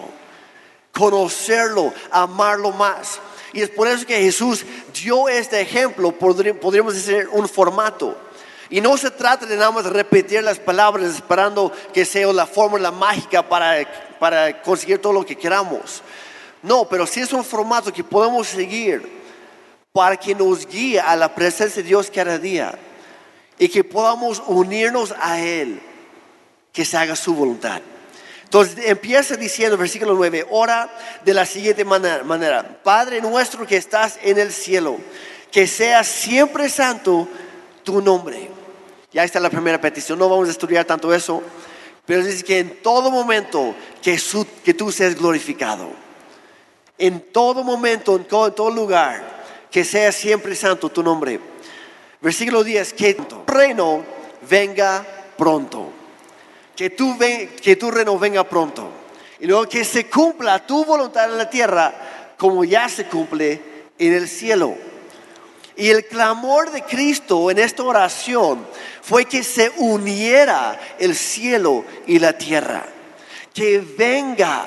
conocerlo, 0.97 1.93
amarlo 2.11 2.73
más. 2.73 3.21
Y 3.53 3.63
es 3.63 3.71
por 3.71 3.89
eso 3.89 4.07
que 4.07 4.21
Jesús 4.21 4.65
dio 5.03 5.29
este 5.29 5.61
ejemplo, 5.61 6.13
podrí- 6.19 6.55
podríamos 6.59 6.95
decir 6.95 7.29
un 7.33 7.49
formato. 7.49 8.17
Y 8.69 8.81
no 8.81 8.97
se 8.97 9.11
trata 9.11 9.47
de 9.47 9.57
nada 9.57 9.71
más 9.71 9.87
repetir 9.87 10.43
las 10.43 10.59
palabras 10.59 11.15
esperando 11.15 11.73
que 11.95 12.05
sea 12.05 12.33
la 12.33 12.47
fórmula 12.47 12.91
mágica 12.91 13.49
para, 13.49 13.89
para 14.19 14.61
conseguir 14.63 15.01
todo 15.01 15.13
lo 15.13 15.25
que 15.25 15.37
queramos. 15.37 16.03
No, 16.63 16.89
pero 16.89 17.07
sí 17.07 17.21
es 17.21 17.33
un 17.33 17.45
formato 17.45 17.93
que 17.93 18.03
podemos 18.03 18.49
seguir 18.49 19.09
para 19.93 20.17
que 20.17 20.35
nos 20.35 20.67
guíe 20.67 21.01
a 21.01 21.15
la 21.15 21.33
presencia 21.33 21.81
de 21.81 21.89
Dios 21.89 22.11
cada 22.13 22.39
día 22.39 22.77
y 23.59 23.69
que 23.69 23.85
podamos 23.85 24.43
unirnos 24.47 25.15
a 25.21 25.41
Él, 25.41 25.81
que 26.73 26.85
se 26.85 26.97
haga 26.97 27.15
su 27.15 27.35
voluntad. 27.35 27.81
Entonces 28.47 28.79
empieza 28.87 29.35
diciendo, 29.35 29.77
versículo 29.77 30.15
9, 30.15 30.47
ora 30.51 30.89
de 31.25 31.35
la 31.35 31.45
siguiente 31.45 31.85
manera, 31.85 32.81
Padre 32.85 33.21
nuestro 33.21 33.67
que 33.67 33.77
estás 33.77 34.21
en 34.23 34.39
el 34.39 34.53
cielo, 34.53 34.99
que 35.51 35.67
sea 35.67 36.05
siempre 36.05 36.69
santo 36.69 37.27
tu 37.83 38.01
nombre. 38.01 38.49
Ya 39.13 39.25
está 39.25 39.41
la 39.41 39.51
primera 39.51 39.81
petición, 39.81 40.21
no 40.21 40.29
vamos 40.29 40.47
a 40.47 40.53
estudiar 40.53 40.85
tanto 40.85 41.13
eso, 41.13 41.43
pero 42.05 42.25
dice 42.25 42.45
que 42.45 42.61
en 42.61 42.83
todo 42.83 43.11
momento 43.11 43.75
que, 44.01 44.17
que 44.65 44.75
tú 44.75 44.93
seas 44.93 45.17
glorificado, 45.17 45.89
en 46.99 47.21
todo 47.33 47.65
momento, 47.65 48.15
en 48.15 48.25
todo, 48.27 48.47
en 48.47 48.55
todo 48.55 48.71
lugar, 48.71 49.25
que 49.73 49.85
sea 49.85 50.13
siempre 50.13 50.55
santo 50.55 50.89
tu 50.89 51.03
nombre. 51.03 51.41
Versículo 52.21 52.63
10, 52.63 52.93
que 52.93 53.15
tu 53.15 53.43
reino 53.45 54.05
venga 54.49 55.05
pronto. 55.37 56.06
Que 56.77 56.95
que 56.95 57.77
tu 57.77 57.91
reino 57.91 58.19
venga 58.19 58.45
pronto. 58.45 58.91
Y 59.41 59.47
luego 59.47 59.69
que 59.69 59.85
se 59.85 60.09
cumpla 60.09 60.67
tu 60.67 60.85
voluntad 60.85 61.31
en 61.31 61.39
la 61.39 61.51
tierra 61.51 62.35
como 62.37 62.65
ya 62.65 62.89
se 62.89 63.07
cumple 63.07 63.63
en 63.99 64.13
el 64.13 64.29
cielo. 64.29 64.77
Y 65.77 65.91
el 65.91 66.07
clamor 66.07 66.71
de 66.71 66.83
Cristo 66.83 67.51
en 67.51 67.59
esta 67.59 67.83
oración 67.83 68.67
fue 69.03 69.27
que 69.27 69.43
se 69.43 69.71
uniera 69.77 70.79
el 70.99 71.15
cielo 71.15 71.85
y 72.07 72.19
la 72.19 72.37
tierra. 72.37 72.85
Que 73.53 73.79
venga 73.79 74.67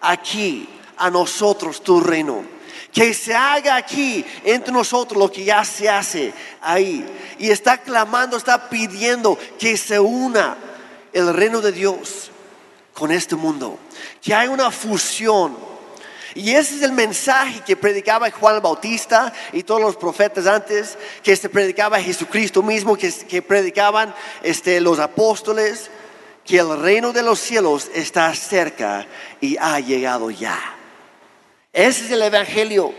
aquí 0.00 0.68
a 0.96 1.10
nosotros 1.10 1.82
tu 1.82 2.00
reino 2.00 2.56
que 2.96 3.12
se 3.12 3.34
haga 3.34 3.76
aquí 3.76 4.24
entre 4.42 4.72
nosotros 4.72 5.20
lo 5.20 5.30
que 5.30 5.44
ya 5.44 5.62
se 5.66 5.86
hace 5.86 6.32
ahí. 6.62 7.04
Y 7.38 7.50
está 7.50 7.76
clamando, 7.76 8.38
está 8.38 8.70
pidiendo 8.70 9.38
que 9.58 9.76
se 9.76 10.00
una 10.00 10.56
el 11.16 11.32
reino 11.32 11.60
de 11.60 11.72
Dios 11.72 12.30
con 12.92 13.10
este 13.10 13.36
mundo. 13.36 13.78
Que 14.22 14.34
hay 14.34 14.48
una 14.48 14.70
fusión. 14.70 15.56
Y 16.34 16.50
ese 16.50 16.76
es 16.76 16.82
el 16.82 16.92
mensaje 16.92 17.62
que 17.64 17.76
predicaba 17.76 18.30
Juan 18.30 18.60
Bautista 18.60 19.32
y 19.52 19.62
todos 19.62 19.80
los 19.80 19.96
profetas 19.96 20.46
antes, 20.46 20.98
que 21.22 21.34
se 21.34 21.48
predicaba 21.48 21.98
Jesucristo 22.00 22.62
mismo, 22.62 22.96
que, 22.96 23.10
que 23.10 23.40
predicaban 23.40 24.14
este, 24.42 24.80
los 24.80 24.98
apóstoles, 24.98 25.90
que 26.44 26.58
el 26.58 26.78
reino 26.78 27.12
de 27.12 27.22
los 27.22 27.38
cielos 27.38 27.90
está 27.94 28.34
cerca 28.34 29.06
y 29.40 29.56
ha 29.56 29.80
llegado 29.80 30.30
ya. 30.30 30.58
Ese 31.72 32.04
es 32.04 32.10
el 32.10 32.22
Evangelio. 32.22 32.92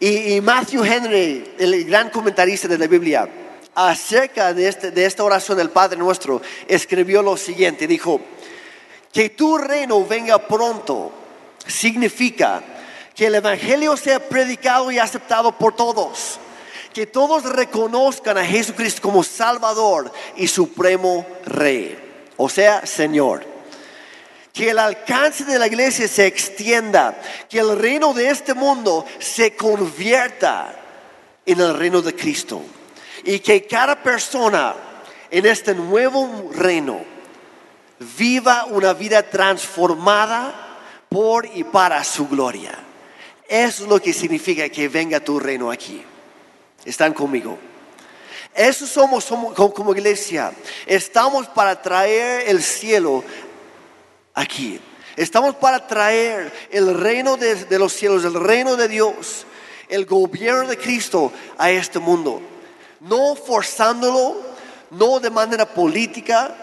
Y, 0.00 0.40
Matthew 0.40 0.84
Henry, 0.84 1.54
el 1.58 1.84
gran 1.84 2.10
comentarista 2.10 2.68
de 2.68 2.78
la 2.78 2.86
Biblia, 2.86 3.28
acerca 3.86 4.52
de, 4.52 4.66
este, 4.66 4.90
de 4.90 5.04
esta 5.06 5.22
oración 5.22 5.56
del 5.56 5.70
Padre 5.70 5.96
nuestro, 5.96 6.42
escribió 6.66 7.22
lo 7.22 7.36
siguiente, 7.36 7.86
dijo, 7.86 8.20
que 9.12 9.30
tu 9.30 9.56
reino 9.56 10.04
venga 10.04 10.38
pronto 10.38 11.12
significa 11.64 12.60
que 13.14 13.26
el 13.26 13.36
Evangelio 13.36 13.96
sea 13.96 14.18
predicado 14.28 14.90
y 14.90 14.98
aceptado 14.98 15.52
por 15.52 15.76
todos, 15.76 16.40
que 16.92 17.06
todos 17.06 17.44
reconozcan 17.44 18.36
a 18.38 18.44
Jesucristo 18.44 19.00
como 19.00 19.22
Salvador 19.22 20.10
y 20.36 20.48
Supremo 20.48 21.24
Rey, 21.46 21.96
o 22.36 22.48
sea, 22.48 22.84
Señor. 22.84 23.46
Que 24.52 24.70
el 24.70 24.80
alcance 24.80 25.44
de 25.44 25.56
la 25.56 25.68
iglesia 25.68 26.08
se 26.08 26.26
extienda, 26.26 27.16
que 27.48 27.60
el 27.60 27.78
reino 27.78 28.12
de 28.12 28.28
este 28.28 28.54
mundo 28.54 29.06
se 29.20 29.54
convierta 29.54 30.74
en 31.46 31.60
el 31.60 31.78
reino 31.78 32.02
de 32.02 32.16
Cristo 32.16 32.60
y 33.28 33.40
que 33.40 33.66
cada 33.66 34.02
persona 34.02 34.74
en 35.30 35.44
este 35.44 35.74
nuevo 35.74 36.50
reino 36.54 37.04
viva 38.16 38.64
una 38.64 38.94
vida 38.94 39.22
transformada 39.22 40.78
por 41.10 41.44
y 41.44 41.62
para 41.62 42.02
su 42.04 42.26
gloria. 42.26 42.72
Eso 43.46 43.82
es 43.82 43.88
lo 43.90 44.00
que 44.00 44.14
significa 44.14 44.66
que 44.70 44.88
venga 44.88 45.20
tu 45.20 45.38
reino 45.38 45.70
aquí. 45.70 46.02
¿Están 46.86 47.12
conmigo? 47.12 47.58
Eso 48.54 48.86
somos, 48.86 49.24
somos 49.24 49.54
como 49.74 49.92
iglesia. 49.92 50.50
Estamos 50.86 51.48
para 51.48 51.82
traer 51.82 52.48
el 52.48 52.62
cielo 52.62 53.22
aquí. 54.32 54.80
Estamos 55.16 55.54
para 55.56 55.86
traer 55.86 56.50
el 56.70 56.98
reino 56.98 57.36
de, 57.36 57.78
los 57.78 57.92
cielos, 57.92 58.24
el 58.24 58.42
reino 58.42 58.74
de 58.74 58.88
Dios, 58.88 59.44
el 59.90 60.06
gobierno 60.06 60.66
de 60.66 60.78
Cristo 60.78 61.30
a 61.58 61.70
este 61.70 61.98
mundo. 61.98 62.40
No 63.00 63.34
forzándolo, 63.34 64.36
no 64.90 65.20
de 65.20 65.30
manera 65.30 65.66
política. 65.66 66.54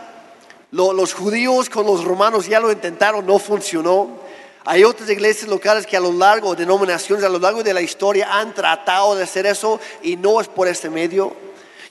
los 0.71 1.13
judíos 1.13 1.69
con 1.69 1.85
los 1.85 2.03
romanos 2.03 2.47
ya 2.47 2.59
lo 2.59 2.71
intentaron, 2.71 3.25
no 3.25 3.39
funcionó. 3.39 4.25
Hay 4.65 4.83
otras 4.83 5.09
iglesias 5.09 5.47
locales 5.47 5.85
que 5.85 5.95
a 5.95 5.99
lo 5.99 6.11
largo, 6.11 6.55
denominaciones 6.55 7.23
a 7.23 7.29
lo 7.29 7.39
largo 7.39 7.63
de 7.63 7.73
la 7.73 7.81
historia 7.81 8.39
han 8.39 8.53
tratado 8.53 9.15
de 9.15 9.23
hacer 9.23 9.45
eso 9.45 9.79
y 10.01 10.15
no 10.17 10.41
es 10.41 10.47
por 10.47 10.67
este 10.67 10.89
medio. 10.89 11.33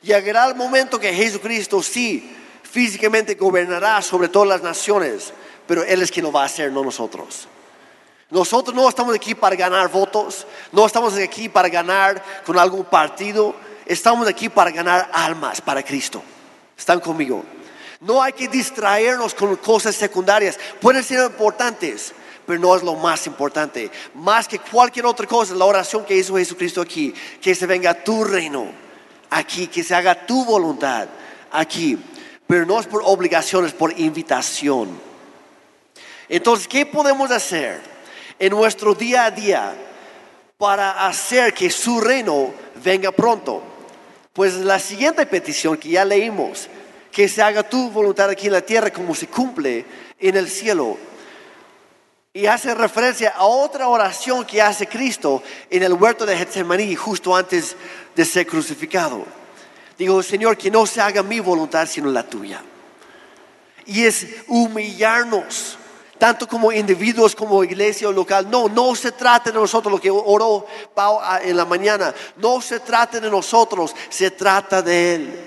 Llegará 0.03 0.47
el 0.47 0.55
momento 0.55 0.99
que 0.99 1.15
Jesucristo 1.15 1.83
sí 1.83 2.37
físicamente 2.63 3.37
gobernará 3.37 4.03
sobre 4.03 4.29
todas 4.29 4.49
las 4.49 4.63
naciones 4.63 5.33
pero 5.67 5.83
Él 5.85 6.03
es 6.03 6.11
quien 6.11 6.25
lo 6.25 6.33
va 6.33 6.43
a 6.43 6.47
hacer, 6.47 6.71
no 6.73 6.83
nosotros. 6.83 7.49
Nosotros 8.31 8.75
no 8.75 8.89
estamos 8.89 9.15
aquí 9.15 9.35
para 9.35 9.55
ganar 9.55 9.89
votos, 9.91 10.47
no 10.73 10.87
estamos 10.87 11.15
aquí 11.17 11.49
para 11.49 11.69
ganar 11.69 12.23
con 12.45 12.59
algún 12.59 12.85
partido, 12.85 13.55
estamos 13.87 14.27
aquí 14.29 14.49
para 14.49 14.71
ganar 14.71 15.11
almas 15.13 15.61
para 15.61 15.83
Cristo. 15.83 16.23
¿Están 16.77 17.01
conmigo? 17.01 17.45
No 18.01 18.23
hay 18.23 18.33
que 18.33 18.49
distraernos 18.49 19.35
con 19.35 19.57
cosas 19.57 19.95
secundarias, 19.95 20.59
pueden 20.81 21.03
ser 21.03 21.25
importantes, 21.25 22.13
pero 22.47 22.59
no 22.61 22.77
es 22.77 22.83
lo 22.83 22.95
más 22.95 23.27
importante. 23.27 23.91
Más 24.15 24.47
que 24.47 24.59
cualquier 24.59 25.07
otra 25.07 25.27
cosa, 25.27 25.55
la 25.55 25.65
oración 25.65 26.05
que 26.05 26.17
hizo 26.17 26.37
Jesucristo 26.37 26.81
aquí, 26.81 27.15
que 27.41 27.55
se 27.55 27.67
venga 27.67 27.95
tu 27.95 28.25
reino 28.25 28.67
aquí, 29.31 29.69
que 29.69 29.83
se 29.83 29.95
haga 29.95 30.27
tu 30.27 30.45
voluntad 30.45 31.09
aquí, 31.51 31.99
pero 32.47 32.67
no 32.67 32.79
es 32.79 32.87
por 32.87 33.03
obligación, 33.05 33.65
es 33.65 33.73
por 33.73 33.99
invitación. 33.99 35.01
Entonces, 36.29 36.69
¿qué 36.69 36.85
podemos 36.87 37.31
hacer 37.31 37.81
en 38.39 38.51
nuestro 38.51 38.95
día 38.95 39.27
a 39.27 39.31
día 39.31 39.75
para 40.59 41.07
hacer 41.07 41.55
que 41.55 41.71
su 41.71 42.01
reino 42.01 42.53
venga 42.83 43.13
pronto? 43.13 43.63
Pues 44.35 44.55
la 44.57 44.81
siguiente 44.81 45.25
petición 45.27 45.77
que 45.77 45.91
ya 45.91 46.05
leímos, 46.05 46.69
que 47.13 47.29
se 47.29 47.41
haga 47.41 47.63
tu 47.63 47.89
voluntad 47.91 48.29
aquí 48.29 48.47
en 48.49 48.53
la 48.53 48.61
tierra 48.61 48.93
como 48.93 49.15
se 49.15 49.29
cumple 49.29 49.87
en 50.19 50.37
el 50.37 50.49
cielo. 50.51 50.99
Y 52.33 52.47
hace 52.47 52.75
referencia 52.75 53.31
a 53.31 53.45
otra 53.45 53.87
oración 53.87 54.45
que 54.45 54.61
hace 54.61 54.89
Cristo 54.89 55.41
en 55.71 55.85
el 55.85 55.93
huerto 55.93 56.27
de 56.27 56.37
Getsemaní 56.37 56.97
justo 56.97 57.37
antes 57.37 57.77
de 58.17 58.25
ser 58.25 58.45
crucificado. 58.45 59.25
Digo, 59.97 60.21
Señor, 60.21 60.59
que 60.59 60.69
no 60.69 60.85
se 60.85 61.01
haga 61.01 61.23
mi 61.23 61.39
voluntad 61.39 61.87
sino 61.87 62.11
la 62.11 62.25
tuya. 62.25 62.61
Y 63.87 64.05
es 64.05 64.27
humillarnos 64.49 65.79
tanto 66.19 66.47
como 66.47 66.73
individuos 66.73 67.35
como 67.35 67.65
iglesia 67.65 68.11
local. 68.11 68.49
No, 68.51 68.69
no 68.69 68.95
se 68.95 69.13
trata 69.13 69.51
de 69.51 69.59
nosotros, 69.59 69.93
lo 69.93 70.01
que 70.01 70.11
oró 70.11 70.67
Pau 70.95 71.21
en 71.43 71.57
la 71.57 71.65
mañana. 71.65 72.15
No 72.37 72.61
se 72.61 72.81
trata 72.81 73.21
de 73.21 73.31
nosotros, 73.31 73.95
se 74.09 74.31
trata 74.31 74.83
de 74.83 75.15
Él. 75.15 75.41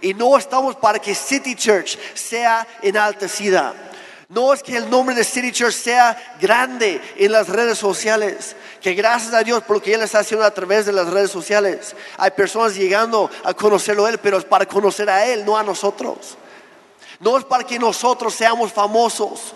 Y 0.00 0.14
no 0.14 0.36
estamos 0.36 0.76
para 0.76 0.98
que 0.98 1.14
City 1.14 1.54
Church 1.54 1.98
sea 2.14 2.66
enaltecida. 2.82 3.74
No 4.28 4.52
es 4.52 4.62
que 4.62 4.76
el 4.76 4.90
nombre 4.90 5.14
de 5.14 5.22
City 5.22 5.52
Church 5.52 5.74
sea 5.74 6.36
grande 6.40 7.00
en 7.16 7.30
las 7.30 7.48
redes 7.48 7.78
sociales. 7.78 8.56
Que 8.80 8.94
gracias 8.94 9.32
a 9.32 9.42
Dios 9.42 9.62
por 9.62 9.76
lo 9.76 9.82
que 9.82 9.94
Él 9.94 10.02
está 10.02 10.20
haciendo 10.20 10.44
a 10.44 10.50
través 10.50 10.86
de 10.86 10.92
las 10.92 11.08
redes 11.08 11.30
sociales. 11.30 11.94
Hay 12.16 12.30
personas 12.32 12.74
llegando 12.74 13.30
a 13.44 13.54
conocerlo 13.54 14.06
a 14.06 14.10
Él, 14.10 14.18
pero 14.18 14.38
es 14.38 14.44
para 14.44 14.66
conocer 14.66 15.08
a 15.08 15.24
Él, 15.26 15.44
no 15.44 15.56
a 15.56 15.62
nosotros. 15.62 16.36
No 17.20 17.38
es 17.38 17.44
para 17.44 17.64
que 17.64 17.78
nosotros 17.78 18.34
seamos 18.34 18.72
famosos 18.72 19.54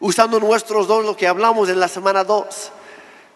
usando 0.00 0.40
nuestros 0.40 0.86
dones, 0.86 1.06
lo 1.06 1.16
que 1.16 1.26
hablamos 1.26 1.68
en 1.68 1.80
la 1.80 1.88
semana 1.88 2.24
2, 2.24 2.72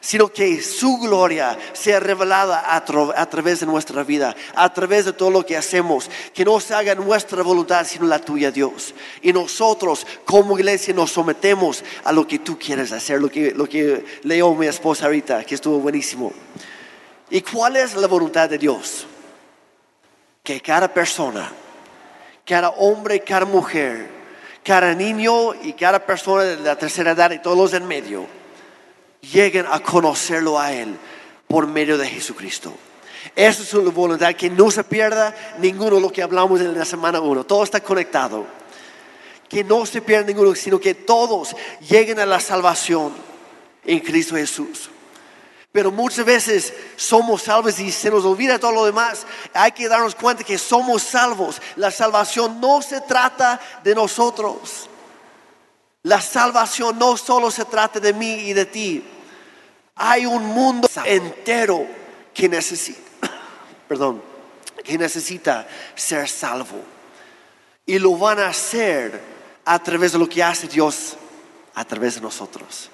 sino 0.00 0.32
que 0.32 0.60
su 0.60 0.98
gloria 0.98 1.56
sea 1.72 2.00
revelada 2.00 2.74
a, 2.74 2.84
través 3.30 3.60
de 3.60 3.66
nuestra 3.66 4.02
vida, 4.02 4.34
a 4.54 4.72
través 4.72 5.04
de 5.04 5.12
todo 5.12 5.30
lo 5.30 5.46
que 5.46 5.56
hacemos, 5.56 6.10
que 6.34 6.44
no 6.44 6.58
se 6.58 6.74
haga 6.74 6.94
nuestra 6.94 7.42
voluntad, 7.42 7.86
sino 7.86 8.06
la 8.06 8.18
tuya, 8.18 8.50
Dios. 8.50 8.94
Y 9.22 9.32
nosotros 9.32 10.06
como 10.24 10.58
iglesia 10.58 10.92
nos 10.92 11.12
sometemos 11.12 11.84
a 12.04 12.12
lo 12.12 12.26
que 12.26 12.40
tú 12.40 12.58
quieres 12.58 12.90
hacer, 12.92 13.20
lo 13.20 13.30
que, 13.30 13.52
lo 13.52 13.68
que 13.68 14.04
leo 14.24 14.54
mi 14.54 14.66
esposa 14.66 15.06
ahorita, 15.06 15.44
que 15.44 15.54
estuvo 15.54 15.78
buenísimo. 15.78 16.32
¿Y 17.30 17.40
cuál 17.42 17.76
es 17.76 17.94
la 17.94 18.08
voluntad 18.08 18.50
de 18.50 18.58
Dios? 18.58 19.06
que 20.42 20.60
cada 20.60 20.92
persona, 20.92 21.50
cada 22.44 22.70
hombre, 22.70 23.20
cada 23.20 23.46
mujer, 23.46 24.08
cada 24.62 24.94
niño 24.94 25.54
y 25.62 25.72
cada 25.72 26.04
persona 26.04 26.44
de 26.44 26.56
la 26.56 26.76
tercera 26.76 27.12
edad 27.12 27.30
y 27.30 27.40
todos 27.40 27.56
los 27.56 27.72
en 27.72 27.86
medio 27.86 28.26
lleguen 29.20 29.66
a 29.70 29.80
conocerlo 29.80 30.58
a 30.58 30.72
Él 30.72 30.96
por 31.46 31.66
medio 31.66 31.98
de 31.98 32.08
Jesucristo. 32.08 32.72
Esa 33.36 33.62
es 33.62 33.68
su 33.68 33.92
voluntad, 33.92 34.34
que 34.34 34.50
no 34.50 34.70
se 34.70 34.84
pierda 34.84 35.34
ninguno 35.58 35.96
de 35.96 36.02
lo 36.02 36.12
que 36.12 36.22
hablamos 36.22 36.60
en 36.60 36.76
la 36.76 36.84
semana 36.84 37.20
1. 37.20 37.44
Todo 37.44 37.62
está 37.62 37.80
conectado. 37.80 38.46
Que 39.48 39.62
no 39.62 39.84
se 39.86 40.00
pierda 40.00 40.26
ninguno, 40.26 40.54
sino 40.54 40.80
que 40.80 40.94
todos 40.94 41.54
lleguen 41.88 42.18
a 42.18 42.26
la 42.26 42.40
salvación 42.40 43.12
en 43.84 44.00
Cristo 44.00 44.34
Jesús. 44.34 44.90
Pero 45.72 45.90
muchas 45.90 46.26
veces 46.26 46.72
somos 46.96 47.42
salvos 47.42 47.80
y 47.80 47.90
se 47.90 48.10
nos 48.10 48.26
olvida 48.26 48.58
todo 48.58 48.72
lo 48.72 48.84
demás. 48.84 49.26
Hay 49.54 49.72
que 49.72 49.88
darnos 49.88 50.14
cuenta 50.14 50.44
que 50.44 50.58
somos 50.58 51.02
salvos. 51.02 51.60
La 51.76 51.90
salvación 51.90 52.60
no 52.60 52.82
se 52.82 53.00
trata 53.00 53.58
de 53.82 53.94
nosotros. 53.94 54.90
La 56.02 56.20
salvación 56.20 56.98
no 56.98 57.16
solo 57.16 57.50
se 57.50 57.64
trata 57.64 57.98
de 58.00 58.12
mí 58.12 58.34
y 58.34 58.52
de 58.52 58.66
ti. 58.66 59.02
Hay 59.94 60.26
un 60.26 60.44
mundo 60.44 60.88
entero 61.06 61.86
que 62.34 62.50
necesita, 62.50 63.00
ser 65.94 66.28
salvo. 66.28 66.82
Y 67.86 67.98
lo 67.98 68.16
van 68.18 68.40
a 68.40 68.48
hacer 68.48 69.18
a 69.64 69.82
través 69.82 70.12
de 70.12 70.18
lo 70.18 70.28
que 70.28 70.42
hace 70.42 70.68
Dios 70.68 71.16
a 71.74 71.84
través 71.86 72.16
de 72.16 72.20
nosotros 72.20 72.91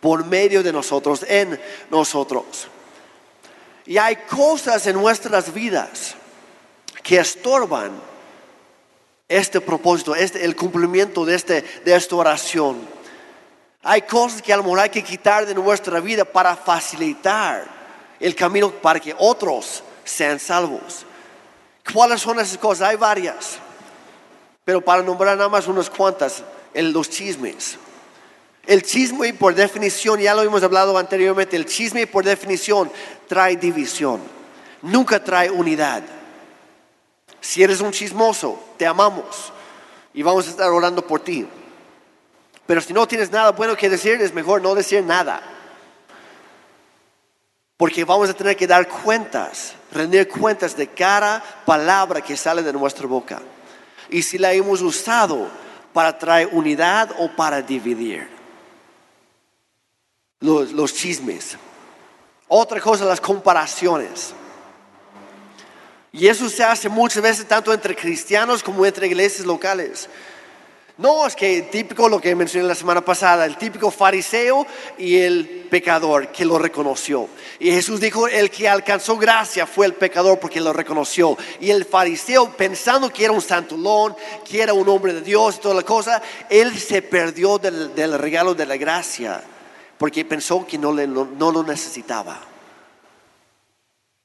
por 0.00 0.24
medio 0.24 0.62
de 0.62 0.72
nosotros, 0.72 1.24
en 1.28 1.60
nosotros. 1.90 2.68
Y 3.86 3.98
hay 3.98 4.16
cosas 4.16 4.86
en 4.86 4.96
nuestras 4.96 5.52
vidas 5.52 6.14
que 7.02 7.18
estorban 7.18 7.92
este 9.28 9.60
propósito, 9.60 10.14
este, 10.14 10.44
el 10.44 10.56
cumplimiento 10.56 11.24
de, 11.24 11.34
este, 11.34 11.62
de 11.84 11.94
esta 11.94 12.16
oración. 12.16 12.78
Hay 13.82 14.02
cosas 14.02 14.42
que 14.42 14.52
a 14.52 14.56
lo 14.56 14.62
mejor 14.62 14.80
hay 14.80 14.90
que 14.90 15.04
quitar 15.04 15.46
de 15.46 15.54
nuestra 15.54 16.00
vida 16.00 16.24
para 16.24 16.56
facilitar 16.56 17.64
el 18.20 18.34
camino 18.34 18.70
para 18.70 19.00
que 19.00 19.14
otros 19.16 19.82
sean 20.04 20.38
salvos. 20.38 21.06
¿Cuáles 21.92 22.20
son 22.20 22.40
esas 22.40 22.58
cosas? 22.58 22.88
Hay 22.88 22.96
varias, 22.96 23.58
pero 24.64 24.80
para 24.80 25.02
nombrar 25.02 25.36
nada 25.36 25.48
más 25.48 25.66
unas 25.66 25.88
cuantas, 25.88 26.42
en 26.74 26.92
los 26.92 27.08
chismes. 27.08 27.78
El 28.68 28.82
chisme 28.82 29.32
por 29.32 29.54
definición, 29.54 30.20
ya 30.20 30.34
lo 30.34 30.42
hemos 30.42 30.62
hablado 30.62 30.98
anteriormente, 30.98 31.56
el 31.56 31.64
chisme 31.64 32.06
por 32.06 32.22
definición 32.22 32.92
trae 33.26 33.56
división, 33.56 34.20
nunca 34.82 35.24
trae 35.24 35.50
unidad. 35.50 36.02
Si 37.40 37.62
eres 37.62 37.80
un 37.80 37.92
chismoso, 37.92 38.62
te 38.76 38.86
amamos 38.86 39.54
y 40.12 40.22
vamos 40.22 40.46
a 40.46 40.50
estar 40.50 40.68
orando 40.68 41.00
por 41.06 41.20
ti. 41.20 41.48
Pero 42.66 42.82
si 42.82 42.92
no 42.92 43.08
tienes 43.08 43.30
nada 43.30 43.52
bueno 43.52 43.74
que 43.74 43.88
decir, 43.88 44.20
es 44.20 44.34
mejor 44.34 44.60
no 44.60 44.74
decir 44.74 45.02
nada. 45.02 45.40
Porque 47.78 48.04
vamos 48.04 48.28
a 48.28 48.34
tener 48.34 48.54
que 48.54 48.66
dar 48.66 48.86
cuentas, 48.86 49.72
rendir 49.92 50.28
cuentas 50.28 50.76
de 50.76 50.88
cada 50.88 51.42
palabra 51.64 52.20
que 52.20 52.36
sale 52.36 52.62
de 52.62 52.74
nuestra 52.74 53.06
boca. 53.06 53.40
Y 54.10 54.20
si 54.20 54.36
la 54.36 54.52
hemos 54.52 54.82
usado 54.82 55.48
para 55.94 56.18
traer 56.18 56.50
unidad 56.52 57.14
o 57.18 57.30
para 57.34 57.62
dividir 57.62 58.36
los, 60.40 60.94
chismes. 60.94 61.56
Otra 62.46 62.80
cosa, 62.80 63.04
las 63.04 63.20
comparaciones. 63.20 64.32
Y 66.12 66.26
eso 66.26 66.48
se 66.48 66.64
hace 66.64 66.88
muchas 66.88 67.22
veces 67.22 67.46
tanto 67.46 67.72
entre 67.72 67.94
cristianos 67.94 68.62
como 68.62 68.84
entre 68.86 69.06
iglesias 69.06 69.46
locales. 69.46 70.08
No, 70.96 71.28
es 71.28 71.36
que 71.36 71.62
típico 71.62 72.08
lo 72.08 72.20
que 72.20 72.34
mencioné 72.34 72.66
la 72.66 72.74
semana 72.74 73.04
pasada, 73.04 73.44
el 73.44 73.56
típico 73.56 73.88
fariseo 73.88 74.66
y 74.96 75.18
el 75.18 75.68
pecador 75.70 76.32
que 76.32 76.44
lo 76.44 76.58
reconoció. 76.58 77.28
Y 77.60 77.70
Jesús 77.70 78.00
dijo, 78.00 78.26
el 78.26 78.50
que 78.50 78.68
alcanzó 78.68 79.16
gracia 79.16 79.64
fue 79.64 79.86
el 79.86 79.92
pecador 79.92 80.40
porque 80.40 80.60
lo 80.60 80.72
reconoció. 80.72 81.36
Y 81.60 81.70
el 81.70 81.84
fariseo, 81.84 82.50
pensando 82.50 83.12
que 83.12 83.24
era 83.24 83.32
un 83.32 83.42
santulón, 83.42 84.16
que 84.44 84.60
era 84.60 84.72
un 84.72 84.88
hombre 84.88 85.12
de 85.12 85.20
Dios 85.20 85.56
y 85.56 85.60
toda 85.60 85.74
la 85.74 85.84
cosa, 85.84 86.20
él 86.50 86.76
se 86.76 87.00
perdió 87.02 87.58
del 87.58 88.18
regalo 88.18 88.54
de 88.54 88.66
la 88.66 88.76
gracia 88.76 89.44
porque 89.98 90.24
pensó 90.24 90.64
que 90.66 90.78
no, 90.78 90.92
lo 90.92 91.62
necesitaba. 91.62 92.40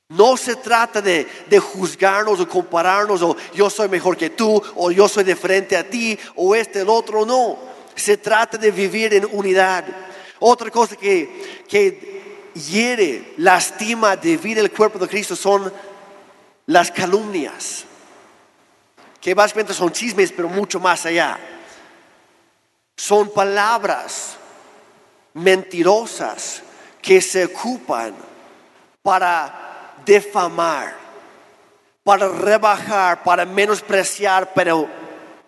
No 0.10 0.38
se 0.38 0.56
trata 0.58 1.02
de, 1.02 1.28
juzgarnos 1.60 2.40
o 2.40 2.48
compararnos 2.48 3.22
o 3.24 3.36
yo 3.54 3.70
soy 3.70 3.90
mejor 3.90 4.16
que 4.16 4.30
tú 4.30 4.62
o 4.76 4.92
yo 4.92 5.10
soy 5.10 5.24
diferente 5.24 5.76
a 5.76 5.90
ti 5.90 6.18
o 6.36 6.54
este 6.54 6.82
el 6.82 6.90
otro, 6.90 7.26
no. 7.26 7.58
Se 7.96 8.18
trata 8.18 8.58
de 8.58 8.72
vivir 8.72 9.14
en 9.14 9.28
unidad. 9.32 9.86
Otra 10.40 10.70
cosa 10.70 10.96
que, 10.96 11.64
que 11.68 12.52
hiere, 12.54 13.34
lastima, 13.38 14.16
divide 14.16 14.62
el 14.62 14.72
cuerpo 14.72 15.00
de 15.00 15.08
Cristo 15.08 15.36
son 15.36 15.72
las 16.68 16.92
calumnias, 16.92 17.86
que 19.20 19.34
básicamente 19.34 19.74
son 19.74 19.92
chismes, 19.92 20.32
pero 20.32 20.48
mucho 20.48 20.80
más 20.80 21.06
allá. 21.06 21.40
Son 22.96 23.30
palabras 23.32 24.38
mentirosas 25.34 26.62
que 27.02 27.22
se 27.22 27.46
ocupan 27.46 28.13
para 29.02 29.96
defamar, 30.06 30.96
para 32.04 32.28
rebajar, 32.30 33.24
para 33.24 33.46
menospreciar, 33.46 34.54
pero 34.54 34.88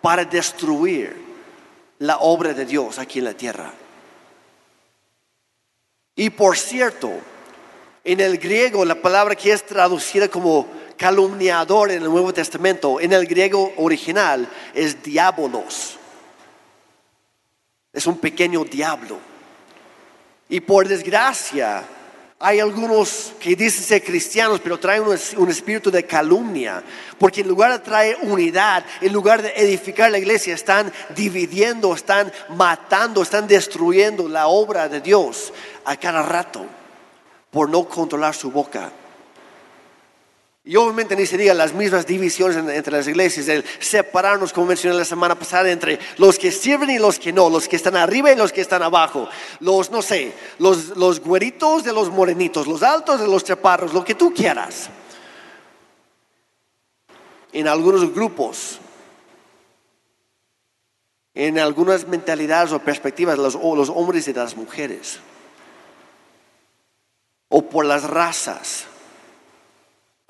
para 0.02 0.26
destruir 0.26 1.16
la 2.00 2.18
obra 2.18 2.54
de 2.54 2.66
Dios 2.66 3.00
aquí 3.00 3.20
en 3.20 3.26
la 3.26 3.34
tierra. 3.34 3.74
Y 6.16 6.30
por 6.30 6.58
cierto, 6.58 7.12
en 8.04 8.20
el 8.20 8.38
griego 8.38 8.86
la 8.86 8.96
palabra 8.96 9.36
que 9.36 9.52
es 9.52 9.66
traducida 9.66 10.28
como 10.28 10.68
calumniador 10.98 11.92
en 11.92 12.04
el 12.04 12.10
Nuevo 12.10 12.34
Testamento, 12.34 13.00
en 13.00 13.14
el 13.14 13.26
griego 13.26 13.74
original 13.78 14.48
es 14.74 15.02
diabolos. 15.04 15.98
Es 17.92 18.06
un 18.08 18.18
pequeño 18.18 18.64
diablo. 18.64 19.18
Y 20.50 20.60
por 20.60 20.88
desgracia, 20.88 21.84
hay 22.40 22.60
algunos 22.60 23.34
que 23.40 23.56
dicen 23.56 23.84
ser 23.84 24.04
cristianos, 24.04 24.60
pero 24.62 24.80
traen 24.80 25.04
un, 25.04 25.50
espíritu 25.50 25.90
de 25.90 26.06
calumnia, 26.06 26.84
porque 27.18 27.42
en 27.42 27.48
lugar 27.48 27.72
de 27.72 27.80
traer 27.80 28.18
unidad, 28.22 28.86
en 29.02 29.14
lugar 29.14 29.42
de 29.42 29.54
edificar 29.56 30.12
la 30.12 30.20
iglesia, 30.20 30.54
están 30.54 30.92
dividiendo, 31.16 31.94
están 31.94 32.32
matando, 32.50 33.22
están 33.22 33.48
destruyendo 33.48 34.28
la 34.28 34.48
obra 34.48 34.90
de 34.90 35.02
Dios 35.02 35.54
a 35.86 35.96
cada 35.96 36.22
rato 36.22 36.66
por 37.50 37.70
no 37.70 37.88
controlar 37.88 38.36
su 38.36 38.52
boca. 38.52 38.92
Y 40.68 40.78
obviamente 40.78 41.16
ni 41.16 41.28
se 41.28 41.38
diga 41.38 41.54
las 41.54 41.76
mismas 41.76 42.08
divisiones 42.08 42.58
entre 42.58 42.98
las 42.98 43.08
iglesias, 43.08 43.48
el 43.50 43.64
separarnos, 43.80 44.52
como 44.52 44.66
mencioné 44.66 44.98
la 44.98 45.06
semana 45.06 45.38
pasada, 45.38 45.70
entre 45.70 46.00
los 46.18 46.40
que 46.40 46.52
sirven 46.52 46.90
y 46.90 46.98
los 46.98 47.20
que 47.20 47.32
no, 47.32 47.52
los 47.52 47.68
que 47.68 47.76
están 47.76 47.96
arriba 47.96 48.32
y 48.32 48.36
los 48.36 48.52
que 48.52 48.62
están 48.62 48.82
abajo, 48.82 49.30
los, 49.60 49.92
no 49.92 50.02
sé, 50.02 50.34
los, 50.58 50.98
los 50.98 51.20
güeritos 51.20 51.84
de 51.84 51.94
los 51.94 52.10
morenitos, 52.10 52.66
los 52.66 52.82
altos 52.82 53.22
de 53.22 53.28
los 53.28 53.44
chaparros, 53.44 53.94
lo 53.94 54.04
que 54.04 54.16
tú 54.16 54.34
quieras. 54.34 54.90
En 57.54 57.68
algunos 57.68 58.12
grupos, 58.12 58.80
en 61.36 61.60
algunas 61.60 62.08
mentalidades 62.08 62.72
o 62.72 62.80
perspectivas, 62.80 63.38
los, 63.38 63.54
los 63.54 63.90
hombres 63.90 64.28
y 64.28 64.34
las 64.34 64.58
mujeres, 64.58 65.20
o 67.50 67.62
por 67.70 67.86
las 67.86 68.04
razas 68.04 68.88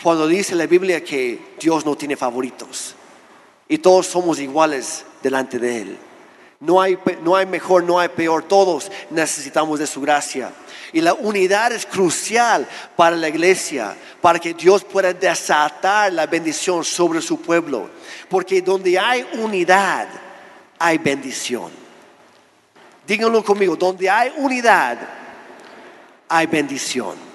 cuando 0.02 0.28
dice 0.28 0.56
la 0.56 0.68
Biblia 0.68 1.04
que 1.04 1.56
Dios 1.60 1.86
no 1.86 1.96
tiene 1.96 2.16
favoritos 2.16 2.96
y 3.68 3.78
todos 3.78 4.08
somos 4.08 4.40
iguales 4.40 5.06
delante 5.24 5.58
de 5.60 5.82
Él. 5.82 5.98
No 6.60 6.82
hay, 6.82 6.98
no 7.22 7.36
hay 7.36 7.46
mejor, 7.46 7.84
no 7.84 8.00
hay 8.00 8.10
peor, 8.10 8.44
todos 8.44 8.92
necesitamos 9.10 9.80
de 9.80 9.88
su 9.88 10.02
gracia. 10.02 10.52
Y 10.94 11.02
la 11.02 11.14
unidad 11.14 11.72
es 11.74 11.86
crucial 11.86 12.68
para 12.96 13.16
la 13.16 13.28
iglesia, 13.28 13.96
para 14.22 14.40
que 14.40 14.54
Dios 14.54 14.84
pueda 14.84 15.14
desatar 15.14 16.14
la 16.14 16.26
bendición 16.26 16.84
sobre 16.84 17.22
su 17.22 17.42
pueblo. 17.42 17.90
Porque 18.30 18.62
donde 18.62 18.98
hay 18.98 19.28
unidad, 19.34 20.08
hay 20.80 20.98
bendición. 20.98 21.72
Díganlo 23.06 23.44
conmigo, 23.44 23.76
donde 23.76 24.10
hay 24.10 24.34
unidad, 24.38 24.98
hay 26.30 26.48
bendición. 26.48 27.35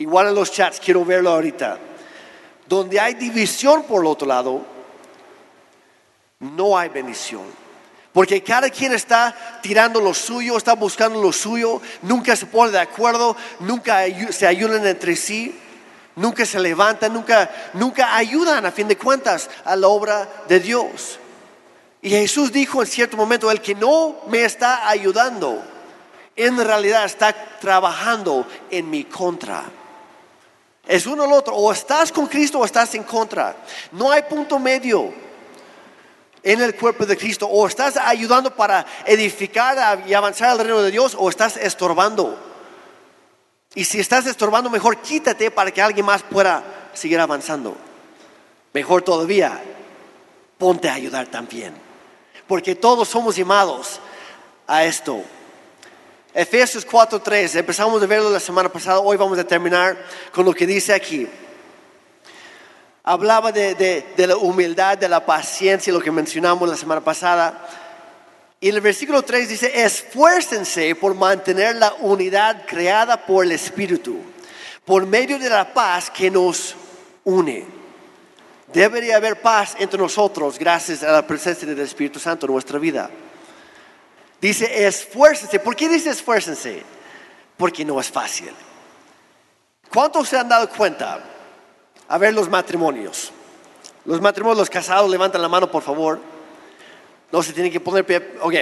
Igual 0.00 0.28
en 0.28 0.34
los 0.34 0.50
chats, 0.50 0.80
quiero 0.80 1.04
verlo 1.04 1.30
ahorita. 1.30 1.78
Donde 2.66 2.98
hay 2.98 3.14
división 3.14 3.82
por 3.82 4.00
el 4.00 4.06
otro 4.06 4.26
lado, 4.26 4.62
no 6.38 6.76
hay 6.76 6.88
bendición. 6.88 7.42
Porque 8.10 8.42
cada 8.42 8.70
quien 8.70 8.94
está 8.94 9.60
tirando 9.62 10.00
lo 10.00 10.14
suyo, 10.14 10.56
está 10.56 10.72
buscando 10.72 11.22
lo 11.22 11.32
suyo, 11.32 11.82
nunca 12.00 12.34
se 12.34 12.46
pone 12.46 12.72
de 12.72 12.80
acuerdo, 12.80 13.36
nunca 13.60 14.04
se 14.30 14.46
ayudan 14.46 14.86
entre 14.86 15.14
sí. 15.16 15.54
Nunca 16.16 16.44
se 16.44 16.58
levantan, 16.58 17.12
nunca, 17.14 17.48
nunca 17.74 18.16
ayudan 18.16 18.66
a 18.66 18.72
fin 18.72 18.88
de 18.88 18.98
cuentas 18.98 19.48
a 19.64 19.76
la 19.76 19.88
obra 19.88 20.28
de 20.48 20.60
Dios. 20.60 21.18
Y 22.02 22.10
Jesús 22.10 22.52
dijo 22.52 22.82
en 22.82 22.88
cierto 22.88 23.16
momento, 23.16 23.50
el 23.50 23.60
que 23.60 23.74
no 23.74 24.16
me 24.26 24.44
está 24.44 24.88
ayudando, 24.88 25.62
en 26.36 26.58
realidad 26.58 27.04
está 27.04 27.32
trabajando 27.60 28.46
en 28.70 28.90
mi 28.90 29.04
contra. 29.04 29.64
Es 30.90 31.06
uno 31.06 31.22
o 31.22 31.26
el 31.26 31.32
otro, 31.32 31.54
o 31.54 31.70
estás 31.70 32.10
con 32.10 32.26
Cristo 32.26 32.58
o 32.58 32.64
estás 32.64 32.96
en 32.96 33.04
contra. 33.04 33.54
No 33.92 34.10
hay 34.10 34.22
punto 34.22 34.58
medio 34.58 35.14
en 36.42 36.60
el 36.60 36.74
cuerpo 36.74 37.06
de 37.06 37.16
Cristo. 37.16 37.46
O 37.46 37.64
estás 37.68 37.96
ayudando 37.96 38.56
para 38.56 38.84
edificar 39.06 40.02
y 40.04 40.14
avanzar 40.14 40.48
al 40.48 40.58
reino 40.58 40.82
de 40.82 40.90
Dios 40.90 41.14
o 41.16 41.30
estás 41.30 41.56
estorbando. 41.58 42.36
Y 43.76 43.84
si 43.84 44.00
estás 44.00 44.26
estorbando, 44.26 44.68
mejor 44.68 44.96
quítate 44.96 45.52
para 45.52 45.70
que 45.70 45.80
alguien 45.80 46.04
más 46.04 46.24
pueda 46.24 46.64
seguir 46.92 47.20
avanzando. 47.20 47.76
Mejor 48.72 49.02
todavía, 49.02 49.62
ponte 50.58 50.88
a 50.88 50.94
ayudar 50.94 51.28
también. 51.28 51.72
Porque 52.48 52.74
todos 52.74 53.06
somos 53.06 53.36
llamados 53.36 54.00
a 54.66 54.82
esto. 54.82 55.22
Efesios 56.34 56.86
4:3, 56.86 57.56
empezamos 57.56 58.02
a 58.02 58.06
verlo 58.06 58.30
la 58.30 58.40
semana 58.40 58.68
pasada, 58.68 59.00
hoy 59.00 59.16
vamos 59.16 59.38
a 59.38 59.44
terminar 59.44 59.96
con 60.32 60.44
lo 60.44 60.52
que 60.52 60.66
dice 60.66 60.92
aquí 60.92 61.28
hablaba 63.02 63.50
de, 63.50 64.04
la 64.16 64.36
humildad, 64.36 64.98
de 64.98 65.08
la 65.08 65.24
paciencia, 65.24 65.92
lo 65.92 66.00
que 66.00 66.10
mencionamos 66.10 66.68
la 66.68 66.76
semana 66.76 67.00
pasada. 67.00 67.66
Y 68.60 68.68
el 68.68 68.80
versículo 68.80 69.22
3 69.22 69.48
dice, 69.48 69.84
esfuércense 69.84 70.94
por 70.94 71.14
mantener 71.14 71.76
la 71.76 71.94
unidad 72.00 72.64
creada 72.66 73.24
por 73.24 73.44
el 73.44 73.52
Espíritu, 73.52 74.18
por 74.84 75.06
medio 75.06 75.38
de 75.38 75.48
la 75.48 75.72
paz 75.72 76.10
que 76.10 76.30
nos 76.30 76.76
une. 77.24 77.64
Debería 78.72 79.16
haber 79.16 79.40
paz 79.40 79.74
entre 79.78 79.98
nosotros 79.98 80.58
gracias 80.58 81.02
a 81.02 81.10
la 81.10 81.26
presencia 81.26 81.66
del 81.66 81.80
Espíritu 81.80 82.20
Santo 82.20 82.46
en 82.46 82.52
nuestra 82.52 82.78
vida. 82.78 83.10
Dice, 84.40 84.86
esfuércense. 84.86 85.58
¿Por 85.60 85.76
qué 85.76 85.88
dice 85.88 86.10
esfuércense? 86.10 86.82
Porque 87.56 87.84
no 87.84 88.00
es 88.00 88.10
fácil. 88.10 88.52
¿Cuántos 89.90 90.28
se 90.28 90.38
han 90.38 90.48
dado 90.48 90.68
cuenta? 90.68 91.20
a 92.10 92.18
ver 92.18 92.34
los 92.34 92.50
matrimonios. 92.50 93.30
Los 94.04 94.20
matrimonios, 94.20 94.58
los 94.58 94.70
casados, 94.70 95.08
levantan 95.08 95.40
la 95.40 95.48
mano, 95.48 95.70
por 95.70 95.82
favor. 95.82 96.20
No 97.30 97.42
se 97.42 97.52
tienen 97.52 97.72
que 97.72 97.78
poner 97.78 98.04
pie. 98.04 98.34
Ok. 98.42 98.54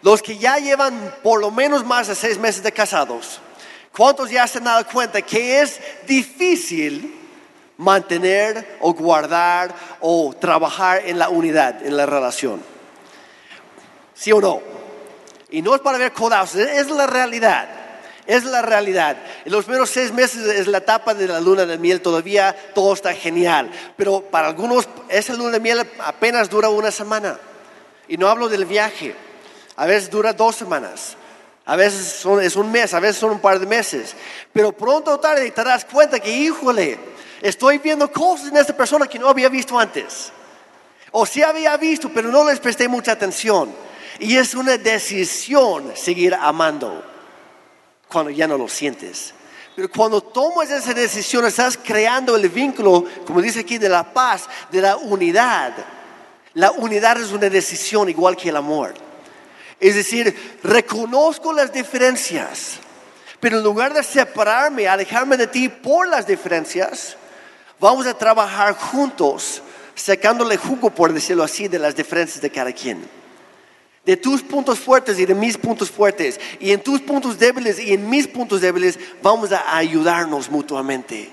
Los 0.00 0.22
que 0.22 0.38
ya 0.38 0.56
llevan 0.56 1.14
por 1.22 1.40
lo 1.40 1.50
menos 1.50 1.84
más 1.84 2.08
de 2.08 2.14
seis 2.14 2.38
meses 2.38 2.62
de 2.62 2.72
casados, 2.72 3.40
¿cuántos 3.94 4.30
ya 4.30 4.46
se 4.46 4.58
han 4.58 4.64
dado 4.64 4.86
cuenta 4.86 5.20
que 5.20 5.60
es 5.60 5.78
difícil 6.06 7.14
mantener 7.76 8.78
o 8.80 8.94
guardar 8.94 9.74
o 10.00 10.34
trabajar 10.34 11.02
en 11.04 11.18
la 11.18 11.28
unidad, 11.28 11.84
en 11.84 11.96
la 11.98 12.06
relación? 12.06 12.62
¿Sí 14.14 14.32
o 14.32 14.40
no? 14.40 14.62
Y 15.54 15.62
no 15.62 15.72
es 15.72 15.80
para 15.80 15.98
ver 15.98 16.12
codazos, 16.12 16.56
es 16.56 16.90
la 16.90 17.06
realidad. 17.06 17.68
Es 18.26 18.42
la 18.42 18.60
realidad. 18.60 19.16
En 19.44 19.52
los 19.52 19.64
primeros 19.64 19.88
seis 19.88 20.10
meses 20.10 20.44
es 20.48 20.66
la 20.66 20.78
etapa 20.78 21.14
de 21.14 21.28
la 21.28 21.38
luna 21.38 21.64
de 21.64 21.78
miel, 21.78 22.00
todavía 22.00 22.56
todo 22.74 22.92
está 22.92 23.14
genial. 23.14 23.70
Pero 23.96 24.20
para 24.20 24.48
algunos 24.48 24.88
esa 25.08 25.32
luna 25.34 25.50
de 25.50 25.60
miel 25.60 25.88
apenas 26.00 26.50
dura 26.50 26.70
una 26.70 26.90
semana. 26.90 27.38
Y 28.08 28.16
no 28.16 28.26
hablo 28.26 28.48
del 28.48 28.64
viaje. 28.64 29.14
A 29.76 29.86
veces 29.86 30.10
dura 30.10 30.32
dos 30.32 30.56
semanas. 30.56 31.16
A 31.66 31.76
veces 31.76 32.26
es 32.42 32.56
un 32.56 32.72
mes, 32.72 32.92
a 32.92 32.98
veces 32.98 33.18
son 33.18 33.30
un 33.30 33.40
par 33.40 33.60
de 33.60 33.66
meses. 33.66 34.16
Pero 34.52 34.72
pronto 34.72 35.12
o 35.12 35.20
tarde 35.20 35.48
te 35.52 35.62
das 35.62 35.84
cuenta 35.84 36.18
que, 36.18 36.30
híjole, 36.30 36.98
estoy 37.40 37.78
viendo 37.78 38.10
cosas 38.10 38.48
en 38.48 38.56
esta 38.56 38.76
persona 38.76 39.06
que 39.06 39.20
no 39.20 39.28
había 39.28 39.48
visto 39.48 39.78
antes. 39.78 40.32
O 41.12 41.24
sí 41.24 41.44
había 41.44 41.76
visto, 41.76 42.10
pero 42.12 42.32
no 42.32 42.44
les 42.44 42.58
presté 42.58 42.88
mucha 42.88 43.12
atención. 43.12 43.83
Y 44.18 44.36
es 44.36 44.54
una 44.54 44.78
decisión 44.78 45.92
seguir 45.96 46.34
amando 46.34 47.04
cuando 48.08 48.30
ya 48.30 48.46
no 48.46 48.56
lo 48.56 48.68
sientes. 48.68 49.34
Pero 49.74 49.90
cuando 49.90 50.20
tomas 50.20 50.70
esa 50.70 50.94
decisión, 50.94 51.44
estás 51.46 51.76
creando 51.76 52.36
el 52.36 52.48
vínculo, 52.48 53.04
como 53.26 53.42
dice 53.42 53.60
aquí, 53.60 53.76
de 53.76 53.88
la 53.88 54.04
paz, 54.12 54.48
de 54.70 54.80
la 54.80 54.96
unidad. 54.96 55.72
La 56.54 56.70
unidad 56.70 57.20
es 57.20 57.32
una 57.32 57.48
decisión 57.50 58.08
igual 58.08 58.36
que 58.36 58.50
el 58.50 58.56
amor. 58.56 58.94
Es 59.80 59.96
decir, 59.96 60.58
reconozco 60.62 61.52
las 61.52 61.72
diferencias, 61.72 62.74
pero 63.40 63.58
en 63.58 63.64
lugar 63.64 63.92
de 63.92 64.04
separarme, 64.04 64.86
alejarme 64.86 65.36
de 65.36 65.48
ti 65.48 65.68
por 65.68 66.06
las 66.06 66.24
diferencias, 66.24 67.16
vamos 67.80 68.06
a 68.06 68.16
trabajar 68.16 68.74
juntos, 68.74 69.60
sacándole 69.96 70.56
jugo, 70.56 70.90
por 70.90 71.12
decirlo 71.12 71.42
así, 71.42 71.66
de 71.66 71.80
las 71.80 71.96
diferencias 71.96 72.40
de 72.40 72.50
cada 72.50 72.72
quien 72.72 73.23
de 74.04 74.16
tus 74.16 74.42
puntos 74.42 74.78
fuertes 74.78 75.18
y 75.18 75.26
de 75.26 75.34
mis 75.34 75.56
puntos 75.56 75.90
fuertes, 75.90 76.38
y 76.60 76.72
en 76.72 76.80
tus 76.80 77.00
puntos 77.00 77.38
débiles 77.38 77.78
y 77.78 77.92
en 77.92 78.08
mis 78.08 78.26
puntos 78.26 78.60
débiles, 78.60 78.98
vamos 79.22 79.52
a 79.52 79.76
ayudarnos 79.76 80.50
mutuamente 80.50 81.30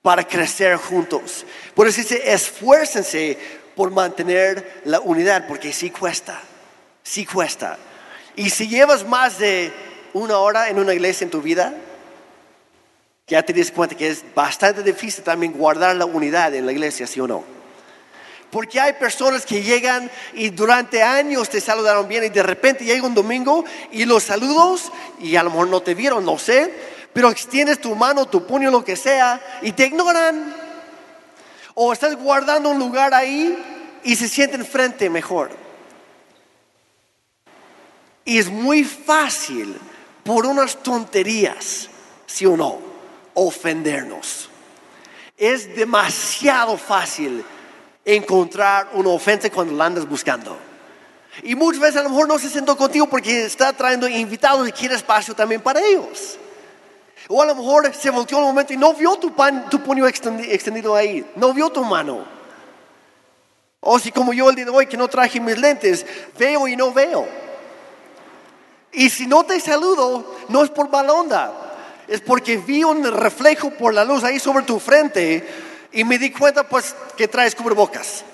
para 0.00 0.26
crecer 0.26 0.76
juntos. 0.76 1.44
Por 1.74 1.86
eso 1.86 2.00
dice, 2.00 2.32
esfuércense 2.32 3.38
por 3.76 3.90
mantener 3.90 4.82
la 4.84 5.00
unidad, 5.00 5.46
porque 5.46 5.72
sí 5.72 5.90
cuesta, 5.90 6.40
sí 7.02 7.24
cuesta. 7.24 7.78
Y 8.36 8.50
si 8.50 8.68
llevas 8.68 9.06
más 9.06 9.38
de 9.38 9.72
una 10.14 10.38
hora 10.38 10.68
en 10.68 10.78
una 10.78 10.94
iglesia 10.94 11.24
en 11.24 11.30
tu 11.30 11.42
vida, 11.42 11.74
ya 13.26 13.42
te 13.42 13.52
das 13.52 13.70
cuenta 13.70 13.96
que 13.96 14.08
es 14.08 14.24
bastante 14.34 14.82
difícil 14.82 15.22
también 15.22 15.52
guardar 15.52 15.94
la 15.96 16.06
unidad 16.06 16.54
en 16.54 16.66
la 16.66 16.72
iglesia, 16.72 17.06
¿sí 17.06 17.20
o 17.20 17.28
no? 17.28 17.61
Porque 18.52 18.78
hay 18.78 18.92
personas 18.92 19.46
que 19.46 19.62
llegan 19.62 20.10
y 20.34 20.50
durante 20.50 21.02
años 21.02 21.48
te 21.48 21.58
saludaron 21.58 22.06
bien 22.06 22.24
y 22.24 22.28
de 22.28 22.42
repente 22.42 22.84
llega 22.84 23.06
un 23.06 23.14
domingo 23.14 23.64
y 23.90 24.04
los 24.04 24.24
saludos 24.24 24.92
y 25.18 25.36
a 25.36 25.42
lo 25.42 25.48
mejor 25.48 25.68
no 25.68 25.80
te 25.80 25.94
vieron, 25.94 26.22
no 26.22 26.38
sé, 26.38 26.70
pero 27.14 27.30
extiendes 27.30 27.80
tu 27.80 27.94
mano, 27.94 28.26
tu 28.26 28.46
puño, 28.46 28.70
lo 28.70 28.84
que 28.84 28.94
sea 28.94 29.40
y 29.62 29.72
te 29.72 29.86
ignoran. 29.86 30.54
O 31.72 31.94
estás 31.94 32.14
guardando 32.14 32.68
un 32.68 32.78
lugar 32.78 33.14
ahí 33.14 33.56
y 34.04 34.16
se 34.16 34.28
sienten 34.28 34.66
frente 34.66 35.08
mejor. 35.08 35.50
Y 38.26 38.36
es 38.38 38.50
muy 38.50 38.84
fácil 38.84 39.74
por 40.24 40.44
unas 40.44 40.76
tonterías, 40.82 41.88
sí 42.26 42.44
o 42.44 42.58
no, 42.58 42.80
ofendernos. 43.32 44.50
Es 45.38 45.74
demasiado 45.74 46.76
fácil 46.76 47.42
encontrar 48.04 48.90
una 48.94 49.10
ofensa 49.10 49.50
cuando 49.50 49.74
la 49.74 49.86
andas 49.86 50.08
buscando. 50.08 50.56
Y 51.42 51.54
muchas 51.54 51.80
veces 51.80 51.96
a 51.96 52.02
lo 52.02 52.10
mejor 52.10 52.28
no 52.28 52.38
se 52.38 52.50
sentó 52.50 52.76
contigo 52.76 53.06
porque 53.06 53.44
está 53.44 53.72
trayendo 53.72 54.06
invitados 54.08 54.68
y 54.68 54.72
quiere 54.72 54.94
espacio 54.94 55.34
también 55.34 55.60
para 55.60 55.80
ellos. 55.80 56.38
O 57.28 57.40
a 57.40 57.46
lo 57.46 57.54
mejor 57.54 57.94
se 57.94 58.10
volteó 58.10 58.38
un 58.38 58.44
momento 58.44 58.72
y 58.72 58.76
no 58.76 58.92
vio 58.94 59.16
tu, 59.16 59.34
pan, 59.34 59.70
tu 59.70 59.80
puño 59.82 60.06
extendido 60.06 60.94
ahí, 60.94 61.24
no 61.36 61.54
vio 61.54 61.70
tu 61.70 61.84
mano. 61.84 62.24
O 63.80 63.98
si 63.98 64.12
como 64.12 64.32
yo 64.32 64.50
el 64.50 64.56
día 64.56 64.66
de 64.66 64.70
hoy 64.70 64.86
que 64.86 64.96
no 64.96 65.08
traje 65.08 65.40
mis 65.40 65.58
lentes, 65.58 66.04
veo 66.38 66.68
y 66.68 66.76
no 66.76 66.92
veo. 66.92 67.26
Y 68.92 69.08
si 69.08 69.26
no 69.26 69.44
te 69.44 69.58
saludo, 69.58 70.36
no 70.48 70.62
es 70.62 70.70
por 70.70 70.90
mala 70.90 71.14
onda, 71.14 71.52
es 72.06 72.20
porque 72.20 72.58
vi 72.58 72.84
un 72.84 73.02
reflejo 73.04 73.70
por 73.70 73.94
la 73.94 74.04
luz 74.04 74.22
ahí 74.22 74.38
sobre 74.38 74.64
tu 74.64 74.78
frente 74.78 75.71
y 75.92 76.04
me 76.04 76.18
di 76.18 76.30
cuenta 76.30 76.64
pues 76.64 76.94
que 77.16 77.28
traes 77.28 77.54
cubrebocas. 77.54 78.24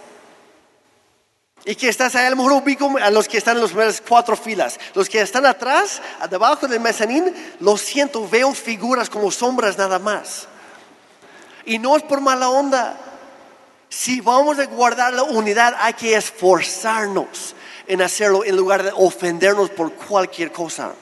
Y 1.65 1.75
que 1.75 1.89
estás 1.89 2.15
ahí, 2.15 2.27
a 2.27 2.31
lo 2.31 2.37
mejor 2.37 2.53
ubico 2.53 2.97
a 2.99 3.11
los 3.11 3.29
que 3.29 3.39
están 3.39 3.57
en 3.57 3.63
las 3.63 3.71
primeras 3.71 4.01
cuatro 4.01 4.37
filas. 4.37 4.79
Los 4.95 5.09
que 5.09 5.21
están 5.21 5.45
atrás, 5.45 6.01
debajo 6.31 6.67
del 6.67 6.81
mezanín, 6.81 7.35
lo 7.61 7.77
siento, 7.77 8.27
veo 8.29 8.55
figuras 8.55 9.11
como 9.11 9.31
sombras 9.31 9.77
nada 9.77 9.99
más. 9.99 10.47
Y 11.65 11.79
no 11.79 11.97
es 11.97 12.03
por 12.05 12.21
mala 12.21 12.49
onda. 12.49 12.99
Si 13.91 14.21
vamos 14.21 14.59
a 14.59 14.67
guardar 14.67 15.13
la 15.13 15.25
unidad, 15.25 15.75
hay 15.79 15.95
que 15.95 16.15
esforzarnos 16.15 17.55
en 17.87 18.03
hacerlo 18.03 18.45
en 18.45 18.57
lugar 18.57 18.83
de 18.83 18.93
ofendernos 18.95 19.71
por 19.71 19.93
cualquier 19.93 20.53
cosa. 20.53 20.93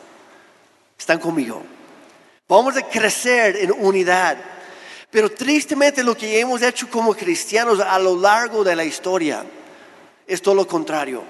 ¿Están 0.99 1.19
conmigo? 1.19 1.63
Vamos 2.49 2.77
a 2.77 2.83
crecer 2.83 3.57
en 3.57 3.73
unidad. 3.73 4.37
Pero 5.17 5.31
tristemente 5.31 6.05
lo 6.05 6.15
que 6.15 6.39
hemos 6.39 6.61
hecho 6.61 6.91
como 6.91 7.15
cristianos 7.15 7.81
a 7.81 7.99
lo 7.99 8.21
largo 8.21 8.63
de 8.63 8.77
la 8.77 8.85
historia 8.85 9.47
es 10.27 10.43
todo 10.43 10.55
lo 10.55 10.69
contrario. 10.69 11.23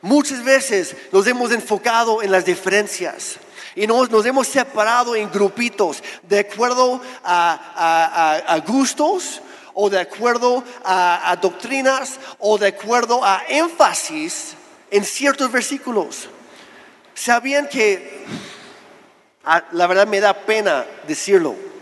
Muchas 0.00 0.42
veces 0.42 0.96
nos 1.12 1.26
hemos 1.26 1.52
enfocado 1.52 2.22
en 2.22 2.32
las 2.32 2.46
diferencias 2.46 3.36
y 3.74 3.86
nos, 3.86 4.24
hemos 4.24 4.48
separado 4.48 5.14
en 5.14 5.30
grupitos 5.30 6.02
de 6.22 6.38
acuerdo 6.38 7.02
a, 7.22 8.62
gustos 8.66 9.42
o 9.74 9.90
de 9.90 10.00
acuerdo 10.00 10.64
a, 10.82 11.36
doctrinas 11.42 12.18
o 12.38 12.56
de 12.56 12.68
acuerdo 12.68 13.22
a 13.22 13.42
énfasis 13.46 14.54
en 14.90 15.04
ciertos 15.04 15.52
versículos. 15.52 16.30
Sabían 17.12 17.68
que, 17.68 18.24
la 19.72 19.86
verdad 19.86 20.06
me 20.06 20.18
da 20.18 20.32
pena 20.32 20.86
decirlo, 21.06 21.75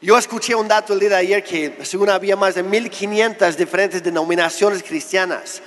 Yo 0.00 0.16
escuché 0.16 0.54
un 0.54 0.68
dato 0.68 0.92
el 0.92 1.00
día 1.00 1.08
de 1.08 1.16
ayer 1.16 1.42
que 1.42 1.76
según 1.82 2.08
había 2.08 2.36
más 2.36 2.54
de 2.54 2.62
1500 2.62 3.56
diferentes 3.56 4.00
denominaciones 4.00 4.82
cristianas. 4.84 5.60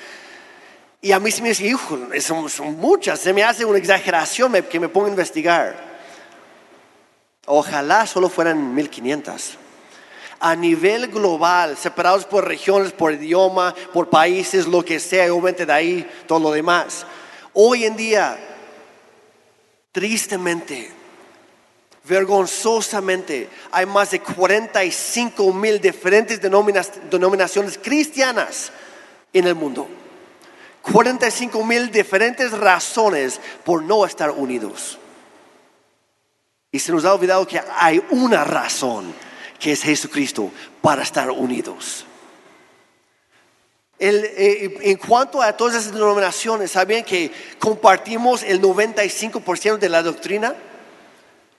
Y 1.01 1.11
a 1.11 1.19
mí 1.19 1.31
se 1.31 1.41
me 1.41 1.49
dice, 1.49 1.65
hijo, 1.65 1.99
son, 2.19 2.77
muchas, 2.77 3.19
se 3.19 3.33
me 3.33 3.43
hace 3.43 3.65
una 3.65 3.77
exageración 3.77 4.53
que 4.69 4.79
me 4.79 4.87
ponga 4.87 5.07
a 5.07 5.09
investigar. 5.09 5.91
Ojalá 7.45 8.07
solo 8.07 8.29
fueran 8.29 8.73
1500. 8.73 9.57
A 10.39 10.55
nivel 10.55 11.07
global, 11.07 11.75
separados 11.75 12.23
por 12.25 12.47
regiones, 12.47 12.93
por 12.93 13.13
idioma, 13.13 13.75
por 13.91 14.09
países, 14.09 14.65
lo 14.65 14.85
que 14.85 14.99
sea, 14.99 15.25
y 15.27 15.29
obviamente 15.29 15.65
de 15.65 15.73
ahí 15.73 16.11
todo 16.25 16.39
lo 16.39 16.51
demás. 16.51 17.05
Hoy 17.53 17.83
en 17.83 17.97
día, 17.97 18.39
tristemente, 19.91 21.00
vergonzosamente, 22.03 23.49
hay 23.71 23.85
más 23.85 24.11
de 24.11 24.19
45 24.21 25.53
mil 25.53 25.79
diferentes 25.79 26.41
denomina- 26.41 26.85
denominaciones 27.09 27.77
cristianas 27.77 28.71
en 29.33 29.47
el 29.47 29.55
mundo. 29.55 29.87
45 30.81 31.63
mil 31.63 31.91
diferentes 31.91 32.51
razones 32.51 33.39
por 33.63 33.83
no 33.83 34.03
estar 34.05 34.31
unidos. 34.31 34.97
Y 36.71 36.79
se 36.79 36.91
nos 36.91 37.05
ha 37.05 37.13
olvidado 37.13 37.45
que 37.45 37.61
hay 37.77 38.03
una 38.09 38.43
razón, 38.43 39.13
que 39.59 39.73
es 39.73 39.83
Jesucristo, 39.83 40.49
para 40.81 41.03
estar 41.03 41.29
unidos. 41.29 42.05
Eh, 43.99 44.79
en 44.81 44.97
cuanto 44.97 45.43
a 45.43 45.55
todas 45.55 45.75
esas 45.75 45.93
denominaciones, 45.93 46.71
¿sabían 46.71 47.03
que 47.03 47.31
compartimos 47.59 48.41
el 48.41 48.59
95% 48.59 49.77
de 49.77 49.89
la 49.89 50.01
doctrina? 50.01 50.55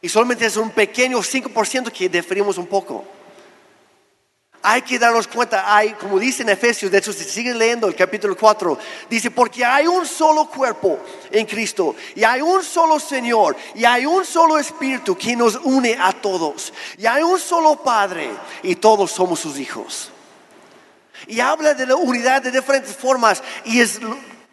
Y 0.04 0.08
solamente 0.08 0.46
es 0.46 0.56
un 0.56 0.70
pequeño 0.70 1.18
5% 1.20 1.92
que 1.92 2.08
diferimos 2.08 2.58
un 2.58 2.66
poco. 2.66 3.04
Hay 4.60 4.82
que 4.82 4.98
darnos 4.98 5.28
cuenta, 5.28 5.74
hay, 5.74 5.92
como 5.92 6.18
dice 6.18 6.42
en 6.42 6.48
Efesios, 6.48 6.90
de 6.90 6.98
hecho, 6.98 7.12
si 7.12 7.24
siguen 7.24 7.56
leyendo 7.56 7.86
el 7.86 7.94
capítulo 7.94 8.36
4, 8.36 8.78
dice, 9.08 9.30
porque 9.30 9.64
hay 9.64 9.86
un 9.86 10.04
solo 10.06 10.46
cuerpo 10.46 10.98
en 11.30 11.46
Cristo, 11.46 11.96
y 12.14 12.22
hay 12.22 12.40
un 12.42 12.62
solo 12.62 13.00
Señor, 13.00 13.56
y 13.74 13.84
hay 13.84 14.06
un 14.06 14.24
solo 14.24 14.58
Espíritu 14.58 15.16
que 15.16 15.34
nos 15.34 15.56
une 15.56 15.96
a 15.98 16.12
todos, 16.12 16.72
y 16.96 17.06
hay 17.06 17.22
un 17.22 17.40
solo 17.40 17.76
Padre, 17.76 18.30
y 18.62 18.76
todos 18.76 19.10
somos 19.10 19.40
sus 19.40 19.58
hijos. 19.58 20.10
Y 21.26 21.40
habla 21.40 21.74
de 21.74 21.86
la 21.86 21.96
unidad 21.96 22.42
de 22.42 22.52
diferentes 22.52 22.94
formas, 22.94 23.42
y 23.64 23.80
es 23.80 24.00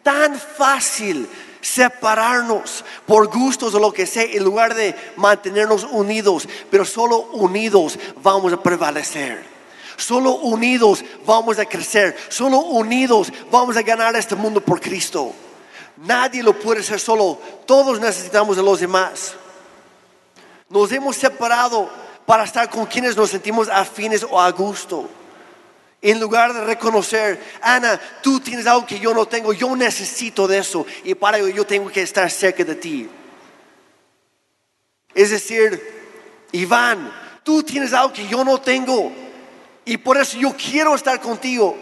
tan 0.02 0.38
fácil 0.38 1.28
separarnos 1.60 2.84
por 3.06 3.28
gustos 3.28 3.74
o 3.74 3.78
lo 3.78 3.92
que 3.92 4.06
sea, 4.06 4.24
en 4.24 4.44
lugar 4.44 4.74
de 4.74 4.94
mantenernos 5.16 5.84
unidos, 5.84 6.48
pero 6.70 6.84
solo 6.84 7.20
unidos 7.32 7.98
vamos 8.22 8.52
a 8.52 8.62
prevalecer. 8.62 9.44
Solo 9.96 10.36
unidos 10.36 11.04
vamos 11.26 11.58
a 11.58 11.66
crecer. 11.66 12.16
Solo 12.30 12.60
unidos 12.60 13.30
vamos 13.50 13.76
a 13.76 13.82
ganar 13.82 14.16
este 14.16 14.34
mundo 14.34 14.60
por 14.60 14.80
Cristo. 14.80 15.32
Nadie 15.98 16.42
lo 16.42 16.58
puede 16.58 16.80
hacer 16.80 16.98
solo. 16.98 17.38
Todos 17.66 18.00
necesitamos 18.00 18.56
de 18.56 18.62
los 18.62 18.80
demás. 18.80 19.34
Nos 20.70 20.90
hemos 20.92 21.16
separado 21.16 21.90
para 22.24 22.44
estar 22.44 22.70
con 22.70 22.86
quienes 22.86 23.16
nos 23.16 23.30
sentimos 23.30 23.68
afines 23.68 24.24
o 24.28 24.40
a 24.40 24.50
gusto. 24.52 25.06
En 26.02 26.18
lugar 26.18 26.54
de 26.54 26.64
reconocer, 26.64 27.38
Ana, 27.60 28.00
tú 28.22 28.40
tienes 28.40 28.66
algo 28.66 28.86
que 28.86 28.98
yo 28.98 29.12
no 29.12 29.26
tengo, 29.26 29.52
yo 29.52 29.74
necesito 29.76 30.48
de 30.48 30.58
eso 30.58 30.86
y 31.04 31.14
para 31.14 31.38
ello 31.38 31.48
yo 31.48 31.66
tengo 31.66 31.90
que 31.90 32.00
estar 32.00 32.30
cerca 32.30 32.64
de 32.64 32.74
ti. 32.74 33.08
Es 35.14 35.30
decir, 35.30 35.78
Iván, 36.52 37.12
tú 37.42 37.62
tienes 37.62 37.92
algo 37.92 38.12
que 38.12 38.26
yo 38.26 38.44
no 38.44 38.60
tengo 38.60 39.12
y 39.84 39.98
por 39.98 40.16
eso 40.16 40.38
yo 40.38 40.54
quiero 40.56 40.94
estar 40.94 41.20
contigo. 41.20 41.76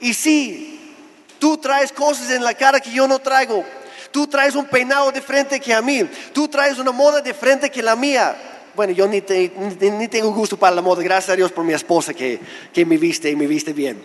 Y 0.00 0.14
sí, 0.14 0.96
tú 1.38 1.56
traes 1.58 1.92
cosas 1.92 2.30
en 2.30 2.42
la 2.42 2.54
cara 2.54 2.80
que 2.80 2.90
yo 2.90 3.06
no 3.06 3.20
traigo. 3.20 3.64
Tú 4.10 4.26
traes 4.26 4.54
un 4.54 4.66
peinado 4.66 5.12
diferente 5.12 5.60
que 5.60 5.72
a 5.72 5.80
mí. 5.80 6.02
Tú 6.32 6.48
traes 6.48 6.78
una 6.78 6.92
moda 6.92 7.20
diferente 7.20 7.70
que 7.70 7.82
la 7.82 7.94
mía. 7.94 8.36
Bueno, 8.74 8.92
yo 8.92 9.06
ni, 9.06 9.20
ni 9.20 10.08
tengo 10.08 10.32
gusto 10.32 10.56
para 10.56 10.74
la 10.76 10.82
moda. 10.82 11.02
Gracias 11.02 11.30
a 11.30 11.36
Dios 11.36 11.52
por 11.52 11.64
mi 11.64 11.72
esposa 11.74 12.14
que, 12.14 12.40
que 12.72 12.84
me 12.86 12.96
viste 12.96 13.30
y 13.30 13.36
me 13.36 13.46
viste 13.46 13.72
bien. 13.72 14.02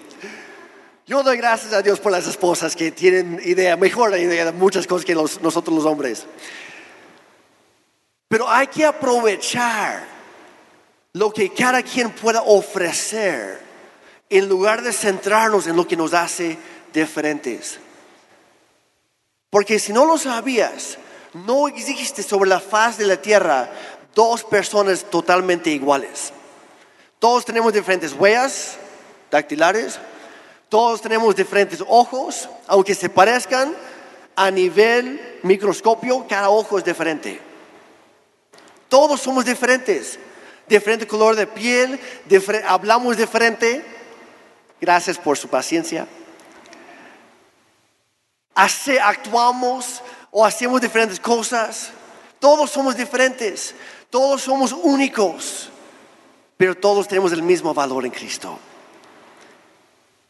Yo 1.06 1.23
doy 1.23 1.38
gracias 1.38 1.71
a 1.73 1.82
Dios 1.82 1.99
por 2.01 2.12
las 2.12 2.27
esposas 2.27 2.75
que 2.75 2.91
tienen 2.91 3.39
idea, 3.45 3.77
mejor 3.77 4.17
idea 4.17 4.45
de 4.45 4.51
muchas 4.51 4.86
cosas 4.86 5.06
que 5.06 5.15
los- 5.15 5.41
nosotros 5.41 5.73
los 5.75 5.86
hombres. 5.86 6.25
Pero 8.27 8.49
hay 8.49 8.67
que 8.67 8.84
aprovechar 8.86 10.03
lo 11.13 11.32
que 11.32 11.53
cada 11.53 11.82
quien 11.82 12.12
pueda 12.12 12.41
ofrecer 12.43 13.60
en 14.30 14.49
lugar 14.49 14.82
de 14.82 14.91
centrarnos 14.91 15.65
en 15.67 15.77
lo 15.77 15.88
que 15.88 15.95
nos 15.95 16.13
hace 16.13 16.58
diferentes. 16.93 17.80
Porque 19.49 19.80
si 19.80 19.93
no 19.93 20.06
lo 20.06 20.17
sabías, 20.17 20.97
no 21.34 21.69
existe 21.69 22.21
sobre 22.21 22.49
la 22.49 22.60
faz 22.60 22.97
de 22.97 23.06
la 23.06 23.21
tierra 23.21 23.69
dos 24.17 24.43
personas 24.43 25.03
totalmente 25.03 25.69
iguales. 25.69 26.34
Todos 27.19 27.45
tenemos 27.45 27.71
diferentes 27.71 28.13
huellas 28.13 28.75
dactilares, 29.30 29.99
todos 30.69 31.03
tenemos 31.03 31.36
diferentes 31.36 31.84
ojos, 31.88 32.49
aunque 32.65 32.95
se 32.95 33.10
parezcan 33.10 33.75
a 34.36 34.49
nivel 34.49 35.39
microscopio, 35.43 36.25
cada 36.27 36.49
ojo 36.49 36.80
es 36.80 36.84
diferente. 36.84 37.39
Todos 38.89 39.21
somos 39.21 39.45
diferentes, 39.45 40.17
diferente 40.67 41.06
color 41.06 41.36
de 41.36 41.45
piel, 41.45 41.99
hablamos 42.65 43.17
diferente. 43.17 43.86
Gracias 44.82 45.19
por 45.19 45.38
su 45.38 45.47
paciencia. 45.47 46.08
Hace- 48.56 48.99
actuamos 48.99 50.01
o 50.32 50.43
hacemos 50.43 50.82
diferentes 50.82 51.19
cosas. 51.19 51.91
Todos 52.39 52.69
somos 52.69 52.95
diferentes, 52.95 53.73
todos 54.10 54.41
somos 54.41 54.72
únicos, 54.72 55.70
pero 56.56 56.76
todos 56.76 57.08
tenemos 57.08 57.32
el 57.32 57.43
mismo 57.43 57.74
valor 57.74 58.06
en 58.06 58.12
Cristo. 58.12 58.58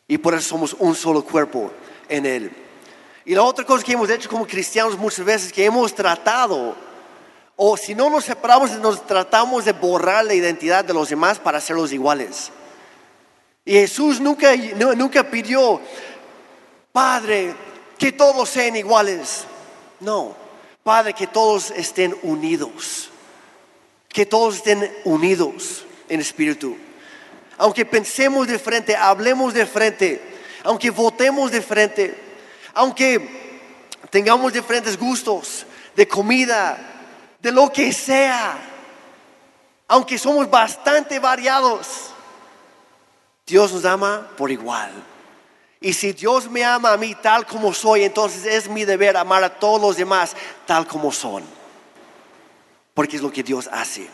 Y 0.08 0.18
por 0.18 0.34
eso 0.34 0.50
somos 0.50 0.76
un 0.80 0.96
solo 0.96 1.24
cuerpo 1.24 1.72
en 2.08 2.26
Él. 2.26 2.52
Y 3.26 3.36
la 3.36 3.44
otra 3.44 3.66
cosa 3.66 3.84
que 3.84 3.94
hemos 3.94 4.10
hecho 4.10 4.30
como 4.30 4.48
cristianos 4.48 4.98
muchas 4.98 5.26
veces, 5.26 5.52
que 5.52 5.66
hemos 5.66 5.94
tratado, 5.94 6.76
o 7.58 7.76
si 7.76 7.94
no 7.94 8.10
nos 8.10 8.26
separamos, 8.26 8.72
nos 8.80 9.06
tratamos 9.06 9.66
de 9.66 9.74
borrar 9.74 10.24
la 10.24 10.34
identidad 10.34 10.86
de 10.86 10.94
los 10.94 11.10
demás 11.10 11.40
para 11.40 11.58
hacerlos 11.58 11.92
iguales. 11.92 12.52
Y 13.66 13.74
Jesús 13.74 14.22
nunca, 14.22 14.56
nunca 14.96 15.30
pidió, 15.30 15.82
Padre, 16.94 17.54
que 17.98 18.14
todos 18.14 18.48
sean 18.48 18.78
iguales. 18.78 19.44
No, 20.00 20.36
Padre, 20.84 21.14
que 21.14 21.28
todos 21.28 21.72
estén 21.72 22.16
unidos. 22.24 23.10
Que 24.18 24.26
todos 24.26 24.56
estén 24.56 24.82
unidos 25.06 25.86
en 26.10 26.20
espíritu. 26.22 26.76
Aunque 27.56 27.86
pensemos 27.86 28.48
de 28.48 28.58
frente, 28.58 28.96
hablemos 28.96 29.54
de 29.54 29.64
frente, 29.68 30.20
aunque 30.64 30.90
votemos 30.90 31.52
de 31.52 31.62
frente, 31.62 32.18
aunque 32.74 33.22
tengamos 34.10 34.52
diferentes 34.52 34.98
gustos 34.98 35.68
de 35.96 36.08
comida, 36.08 36.80
de 37.40 37.52
lo 37.52 37.72
que 37.72 37.94
sea, 37.94 38.58
aunque 39.88 40.18
somos 40.18 40.50
bastante 40.50 41.20
variados, 41.20 42.10
Dios 43.46 43.72
nos 43.72 43.86
ama 43.86 44.32
por 44.36 44.50
igual. 44.50 44.90
Y 45.80 45.94
si 45.94 46.14
Dios 46.14 46.50
me 46.50 46.66
ama 46.66 46.94
a 46.94 46.98
mí 46.98 47.14
tal 47.22 47.46
como 47.46 47.72
soy, 47.72 48.06
entonces 48.06 48.48
es 48.48 48.68
mi 48.68 48.84
deber 48.84 49.16
amar 49.16 49.44
a 49.44 49.60
todos 49.60 49.80
los 49.80 49.96
demás 49.96 50.36
tal 50.66 50.88
como 50.88 51.12
son. 51.12 51.44
Porque 52.98 53.18
es 53.18 53.22
lo 53.22 53.32
que 53.32 53.44
Dios 53.44 53.70
hace. 53.72 54.08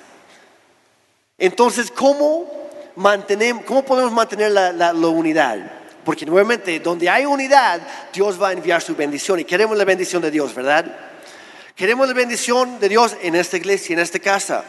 Entonces, 1.37 1.89
¿cómo, 1.89 2.51
mantenemos, 2.97 3.63
cómo 3.63 3.85
podemos 3.85 4.11
mantener 4.11 4.51
la, 4.51 4.93
unidad? 4.93 5.71
Porque 6.03 6.25
nuevamente, 6.25 6.81
donde 6.81 7.09
hay 7.09 7.25
unidad, 7.25 7.79
Dios 8.11 8.41
va 8.41 8.49
a 8.49 8.51
enviar 8.51 8.81
su 8.81 8.93
bendición. 8.93 9.39
Y 9.39 9.45
queremos 9.45 9.77
la 9.77 9.85
bendición 9.85 10.21
de 10.21 10.29
Dios, 10.29 10.53
¿verdad? 10.53 10.97
Queremos 11.77 12.09
la 12.09 12.13
bendición 12.13 12.77
de 12.81 12.89
Dios 12.89 13.15
en 13.21 13.35
esta 13.35 13.55
iglesia, 13.55 13.93
en 13.93 13.99
esta 13.99 14.19
casa. 14.19 14.65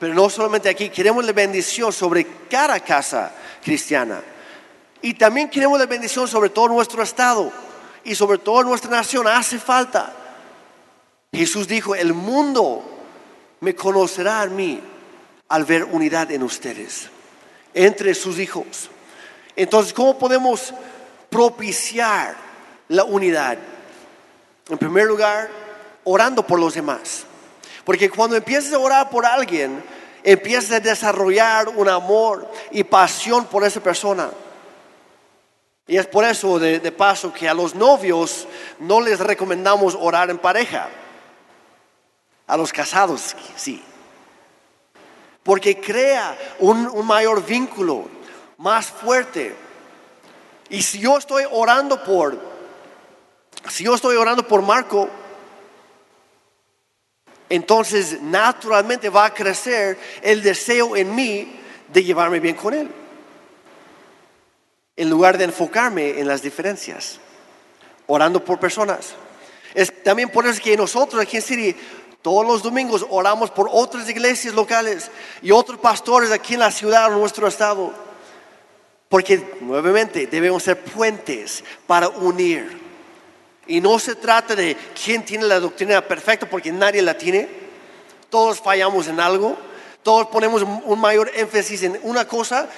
Pero 0.00 0.12
no 0.12 0.28
solamente 0.28 0.68
aquí, 0.68 0.88
queremos 0.88 1.24
la 1.24 1.32
bendición 1.32 1.92
sobre 1.92 2.26
cada 2.50 2.80
casa 2.80 3.30
cristiana. 3.62 4.22
Y 5.02 5.14
también 5.14 5.48
queremos 5.48 5.78
la 5.78 5.86
bendición 5.86 6.26
sobre 6.26 6.50
todo 6.50 6.66
nuestro 6.66 7.00
estado 7.00 7.52
y 8.02 8.16
sobre 8.16 8.38
toda 8.38 8.64
nuestra 8.64 8.90
nación. 8.90 9.28
Hace 9.28 9.60
falta. 9.60 10.12
Jesús 11.32 11.68
dijo, 11.68 11.94
el 11.94 12.12
mundo 12.12 12.91
me 13.62 13.76
conocerá 13.76 14.42
a 14.42 14.46
mí 14.46 14.80
al 15.48 15.64
ver 15.64 15.84
unidad 15.84 16.30
en 16.32 16.42
ustedes, 16.42 17.08
entre 17.72 18.12
sus 18.12 18.40
hijos. 18.40 18.90
Entonces, 19.54 19.92
¿cómo 19.92 20.18
podemos 20.18 20.74
propiciar 21.30 22.34
la 22.88 23.04
unidad? 23.04 23.56
En 24.68 24.78
primer 24.78 25.06
lugar, 25.06 25.48
orando 26.02 26.44
por 26.44 26.58
los 26.58 26.74
demás. 26.74 27.24
Porque 27.84 28.10
cuando 28.10 28.34
empiezas 28.34 28.72
a 28.72 28.78
orar 28.80 29.10
por 29.10 29.24
alguien 29.24 29.82
empiezas 30.24 30.72
a 30.72 30.80
desarrollar 30.80 31.68
un 31.68 31.88
amor 31.88 32.50
y 32.72 32.82
pasión 32.82 33.44
por 33.44 33.64
esa 33.64 33.80
persona. 33.80 34.30
Y 35.86 35.98
es 35.98 36.06
por 36.08 36.24
eso, 36.24 36.58
de, 36.58 36.80
de 36.80 36.90
paso, 36.90 37.32
que 37.32 37.48
a 37.48 37.54
los 37.54 37.76
novios 37.76 38.48
no 38.80 39.00
les 39.00 39.20
recomendamos 39.20 39.96
orar 40.00 40.30
en 40.30 40.38
pareja. 40.38 40.88
A 42.52 42.56
los 42.58 42.70
casados, 42.70 43.34
sí. 43.56 43.82
Porque 45.42 45.80
crea 45.80 46.36
un, 46.58 47.06
mayor 47.06 47.42
vínculo, 47.46 48.04
más 48.58 48.88
fuerte. 48.88 49.56
Y 50.68 50.82
si 50.82 50.98
yo 50.98 51.16
estoy 51.16 51.44
orando 51.50 52.04
por, 52.04 52.38
si 53.70 53.84
yo 53.84 53.94
estoy 53.94 54.16
orando 54.16 54.46
por 54.46 54.60
Marco, 54.60 55.08
entonces 57.48 58.20
naturalmente 58.20 59.08
va 59.08 59.24
a 59.24 59.32
crecer 59.32 59.98
el 60.20 60.42
deseo 60.42 60.94
en 60.94 61.14
mí 61.14 61.58
de 61.90 62.04
llevarme 62.04 62.38
bien 62.38 62.56
con 62.56 62.74
él. 62.74 62.90
En 64.94 65.08
lugar 65.08 65.38
de 65.38 65.44
enfocarme 65.44 66.20
en 66.20 66.28
las 66.28 66.42
diferencias, 66.42 67.18
orando 68.08 68.44
por 68.44 68.60
personas. 68.60 69.14
Es 69.74 70.02
también 70.02 70.28
por 70.28 70.46
eso 70.46 70.60
que 70.62 70.76
nosotros 70.76 71.22
aquí 71.22 71.38
en 71.38 71.42
City 71.42 71.76
todos 72.22 72.46
los 72.46 72.62
domingos 72.62 73.04
oramos 73.10 73.50
por 73.50 73.68
otras 73.70 74.08
iglesias 74.08 74.54
locales 74.54 75.10
y 75.42 75.50
otros 75.50 75.78
pastores 75.78 76.30
aquí 76.30 76.54
en 76.54 76.60
la 76.60 76.70
ciudad, 76.70 77.12
en 77.12 77.18
nuestro 77.18 77.48
estado. 77.48 77.92
Porque 79.08 79.56
nuevamente 79.60 80.28
debemos 80.28 80.62
ser 80.62 80.82
puentes 80.82 81.64
para 81.86 82.08
unir. 82.08 82.80
Y 83.66 83.80
no 83.80 83.98
se 83.98 84.14
trata 84.14 84.54
de 84.54 84.76
quién 85.04 85.24
tiene 85.24 85.46
la 85.46 85.58
doctrina 85.58 86.00
perfecta, 86.00 86.48
porque 86.48 86.70
nadie 86.70 87.02
la 87.02 87.18
tiene. 87.18 87.48
Todos 88.30 88.60
fallamos 88.60 89.08
en 89.08 89.18
algo. 89.18 89.56
Todos 90.04 90.28
ponemos 90.28 90.62
un 90.62 91.00
mayor 91.00 91.30
énfasis 91.34 91.82
en 91.82 91.98
una 92.04 92.26
cosa 92.26 92.68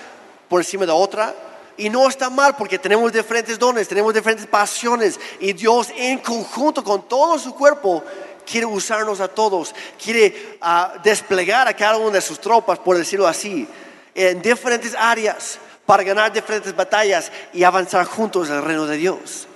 por 0.49 0.63
encima 0.63 0.87
de 0.87 0.93
otra. 0.93 1.35
Y 1.77 1.91
no 1.91 2.09
está 2.09 2.31
mal 2.31 2.57
porque 2.57 2.79
tenemos 2.79 3.13
diferentes 3.13 3.59
dones, 3.59 3.89
tenemos 3.89 4.15
diferentes 4.15 4.47
pasiones. 4.47 5.21
Y 5.41 5.53
Dios 5.53 5.93
en 5.97 6.19
conjunto 6.19 6.83
con 6.83 7.07
todo 7.09 7.39
su 7.39 7.55
cuerpo 7.55 8.03
quiere 8.45 8.67
usarnos 8.67 9.21
a 9.21 9.29
todos. 9.29 9.75
Quiere 10.03 10.59
ah, 10.61 10.95
desplegar 11.03 11.69
a 11.69 11.75
cada 11.75 11.97
una 11.97 12.13
de 12.13 12.21
sus 12.21 12.41
tropas, 12.41 12.79
por 12.79 12.97
decirlo 12.97 13.27
así, 13.27 13.67
en 14.15 14.41
diferentes 14.43 14.95
áreas 14.99 15.59
para 15.87 16.03
ganar 16.03 16.33
diferentes 16.33 16.75
batallas 16.75 17.31
y 17.53 17.63
avanzar 17.65 18.07
juntos 18.07 18.49
en 18.49 18.57
el 18.57 18.63
reino 18.63 18.87
de 18.87 18.97
Dios. 18.97 19.47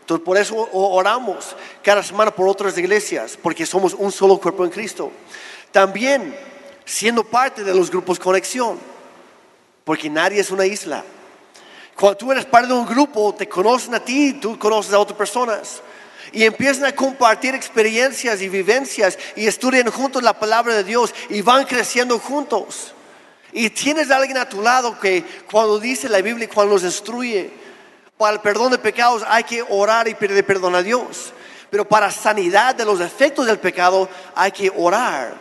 Entonces 0.00 0.24
por 0.24 0.36
eso 0.36 0.68
oramos 0.72 1.56
cada 1.82 2.02
semana 2.02 2.30
por 2.30 2.48
otras 2.48 2.78
iglesias, 2.78 3.36
porque 3.42 3.66
somos 3.66 3.92
un 3.92 4.12
solo 4.12 4.38
cuerpo 4.38 4.64
en 4.64 4.70
Cristo. 4.70 5.10
También 5.72 6.34
siendo 6.84 7.24
parte 7.24 7.64
de 7.64 7.74
los 7.74 7.90
grupos 7.90 8.18
conexión, 8.18 8.78
porque 9.84 10.08
nadie 10.08 10.40
es 10.40 10.50
una 10.50 10.64
isla. 10.64 11.04
Cuando 11.96 12.16
tú 12.16 12.30
eres 12.30 12.44
parte 12.44 12.68
de 12.68 12.74
un 12.74 12.86
grupo, 12.86 13.34
te 13.34 13.48
conocen 13.48 13.94
a 13.94 14.00
ti, 14.00 14.34
tú 14.34 14.58
conoces 14.58 14.92
a 14.92 14.98
otras 14.98 15.18
personas. 15.18 15.82
Y 16.36 16.44
empiezan 16.44 16.84
a 16.84 16.92
compartir 16.92 17.54
experiencias 17.54 18.42
y 18.42 18.50
vivencias 18.50 19.18
y 19.36 19.46
estudian 19.46 19.90
juntos 19.90 20.22
la 20.22 20.38
palabra 20.38 20.74
de 20.74 20.84
Dios 20.84 21.14
y 21.30 21.40
van 21.40 21.64
creciendo 21.64 22.18
juntos. 22.18 22.92
Y 23.54 23.70
tienes 23.70 24.10
a 24.10 24.18
alguien 24.18 24.36
a 24.36 24.46
tu 24.46 24.60
lado 24.60 25.00
que 25.00 25.24
cuando 25.50 25.80
dice 25.80 26.10
la 26.10 26.20
Biblia, 26.20 26.46
cuando 26.52 26.74
nos 26.74 26.84
instruye, 26.84 27.50
para 28.18 28.34
el 28.34 28.40
perdón 28.40 28.72
de 28.72 28.76
pecados 28.76 29.24
hay 29.26 29.44
que 29.44 29.64
orar 29.66 30.08
y 30.08 30.14
pedir 30.14 30.44
perdón 30.44 30.74
a 30.74 30.82
Dios. 30.82 31.32
Pero 31.70 31.88
para 31.88 32.10
sanidad 32.10 32.74
de 32.74 32.84
los 32.84 33.00
efectos 33.00 33.46
del 33.46 33.58
pecado 33.58 34.06
hay 34.34 34.52
que 34.52 34.70
orar 34.76 35.32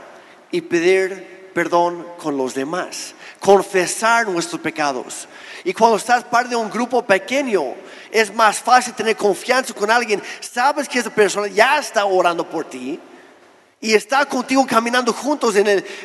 y 0.49 0.61
pedir 0.61 1.51
perdón 1.53 2.07
con 2.17 2.37
los 2.37 2.53
demás. 2.53 3.15
Confesar 3.41 4.29
nuestros 4.29 4.61
pecados. 4.61 5.27
Y 5.65 5.73
cuando 5.73 5.97
estás 5.97 6.23
parte 6.23 6.49
de 6.49 6.55
un 6.55 6.69
grupo 6.69 7.01
pequeño, 7.01 7.73
es 8.11 8.33
más 8.33 8.59
fácil 8.59 8.93
tener 8.93 9.17
confianza 9.17 9.73
con 9.73 9.89
alguien. 9.89 10.21
Sabes 10.39 10.87
que 10.87 10.99
esa 10.99 11.09
persona 11.09 11.47
ya 11.47 11.79
está 11.79 12.05
orando 12.05 12.47
por 12.47 12.65
ti 12.65 12.99
y 13.81 13.93
está 13.95 14.27
contigo 14.27 14.63
caminando 14.67 15.11
juntos 15.11 15.55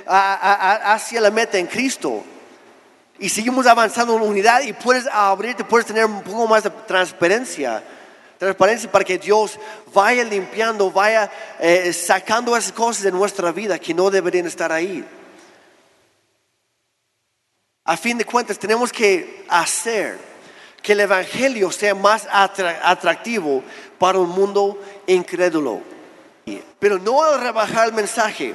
hacia 0.06 1.20
la 1.20 1.30
meta 1.30 1.58
en 1.58 1.66
Cristo. 1.66 2.24
Y 3.18 3.28
seguimos 3.28 3.66
avanzando 3.66 4.16
en 4.16 4.22
unidad 4.22 4.62
y 4.62 4.72
puedes 4.72 5.06
abrirte, 5.12 5.62
puedes 5.62 5.86
tener 5.86 6.06
un 6.06 6.22
poco 6.22 6.46
más 6.46 6.62
de 6.62 6.70
transparencia. 6.70 7.82
Transparencia 8.38 8.90
para 8.90 9.04
que 9.04 9.18
Dios 9.18 9.58
vaya 9.92 10.24
limpiando, 10.24 10.90
vaya 10.90 11.30
eh, 11.58 11.92
sacando 11.92 12.56
esas 12.56 12.72
cosas 12.72 13.02
de 13.02 13.12
nuestra 13.12 13.52
vida 13.52 13.78
que 13.78 13.92
no 13.92 14.10
deberían 14.10 14.46
estar 14.46 14.72
ahí. 14.72 15.04
A 17.84 17.96
fin 17.96 18.18
de 18.18 18.24
cuentas, 18.24 18.58
tenemos 18.58 18.92
que 18.92 19.44
hacer 19.48 20.18
que 20.82 20.92
el 20.92 21.00
Evangelio 21.00 21.70
sea 21.70 21.94
más 21.94 22.26
atractivo 22.30 23.62
para 23.98 24.18
un 24.18 24.30
mundo 24.30 24.80
incrédulo. 25.06 25.80
Pero 26.78 26.98
no 26.98 27.22
a 27.22 27.38
rebajar 27.38 27.88
el 27.88 27.94
mensaje, 27.94 28.54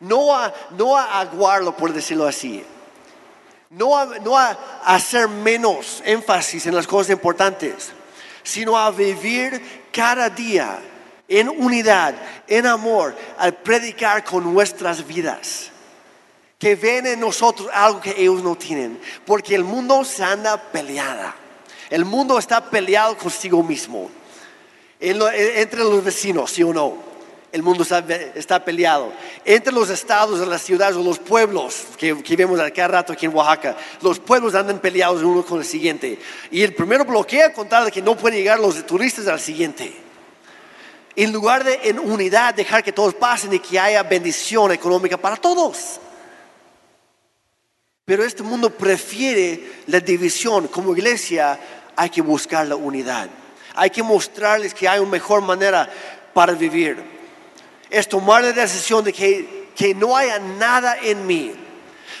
no 0.00 0.34
a, 0.34 0.52
no 0.70 0.96
a 0.96 1.20
aguarlo, 1.20 1.76
por 1.76 1.92
decirlo 1.92 2.26
así, 2.26 2.64
no 3.70 3.96
a, 3.96 4.06
no 4.20 4.38
a 4.38 4.56
hacer 4.84 5.28
menos 5.28 6.02
énfasis 6.04 6.66
en 6.66 6.74
las 6.74 6.86
cosas 6.86 7.12
importantes, 7.12 7.90
sino 8.42 8.78
a 8.78 8.90
vivir 8.90 9.88
cada 9.92 10.30
día 10.30 10.78
en 11.28 11.48
unidad, 11.48 12.14
en 12.46 12.66
amor, 12.66 13.16
al 13.38 13.54
predicar 13.54 14.24
con 14.24 14.52
nuestras 14.52 15.06
vidas. 15.06 15.70
Que 16.58 16.74
ven 16.74 17.06
en 17.06 17.20
nosotros 17.20 17.68
algo 17.72 18.00
que 18.00 18.14
ellos 18.16 18.42
no 18.42 18.56
tienen, 18.56 19.00
porque 19.24 19.54
el 19.54 19.64
mundo 19.64 20.04
se 20.04 20.24
anda 20.24 20.56
peleada. 20.72 21.34
El 21.90 22.04
mundo 22.04 22.38
está 22.38 22.70
peleado 22.70 23.16
consigo 23.16 23.62
mismo, 23.62 24.10
entre 24.98 25.80
los 25.80 26.02
vecinos, 26.02 26.50
sí 26.50 26.62
o 26.62 26.72
no 26.72 27.06
el 27.56 27.62
mundo 27.62 27.84
está, 28.34 28.64
peleado. 28.64 29.12
Entre 29.42 29.72
los 29.72 29.88
estados, 29.88 30.46
las 30.46 30.60
ciudades 30.60 30.94
o 30.94 31.02
los 31.02 31.18
pueblos 31.18 31.84
que, 31.96 32.14
vemos 32.36 32.60
cada 32.74 32.88
rato 32.88 33.14
aquí 33.14 33.24
en 33.24 33.34
Oaxaca, 33.34 33.76
los 34.02 34.18
pueblos 34.18 34.54
andan 34.54 34.78
peleados 34.78 35.22
uno 35.22 35.42
con 35.42 35.60
el 35.60 35.64
siguiente. 35.64 36.18
Y 36.50 36.62
el 36.62 36.74
primero 36.74 37.06
bloquea 37.06 37.54
con 37.54 37.66
tal 37.66 37.86
de 37.86 37.92
que 37.92 38.02
no 38.02 38.14
pueden 38.14 38.38
llegar 38.38 38.60
los 38.60 38.84
turistas 38.86 39.26
al 39.26 39.40
siguiente. 39.40 39.96
En 41.16 41.32
lugar 41.32 41.64
de 41.64 41.80
en 41.84 41.98
unidad 41.98 42.52
dejar 42.52 42.84
que 42.84 42.92
todos 42.92 43.14
pasen 43.14 43.54
y 43.54 43.58
que 43.58 43.80
haya 43.80 44.02
bendición 44.02 44.70
económica 44.72 45.16
para 45.16 45.36
todos. 45.36 45.98
Pero 48.06 48.24
este 48.24 48.42
mundo 48.42 48.70
prefiere 48.70 49.82
la 49.88 50.00
división. 50.00 50.68
Como 50.68 50.96
iglesia 50.96 51.60
hay 51.94 52.08
que 52.08 52.22
buscar 52.22 52.66
la 52.66 52.76
unidad. 52.76 53.28
Hay 53.74 53.90
que 53.90 54.02
mostrarles 54.02 54.72
que 54.72 54.88
hay 54.88 55.00
una 55.00 55.10
mejor 55.10 55.42
manera 55.42 55.90
para 56.32 56.54
vivir 56.54 57.16
es 57.90 58.08
tomar 58.08 58.42
la 58.42 58.52
decisión 58.52 59.04
de 59.04 59.12
que, 59.12 59.94
no 59.94 60.16
haya 60.16 60.38
nada 60.38 60.96
en 61.02 61.26
mí, 61.26 61.52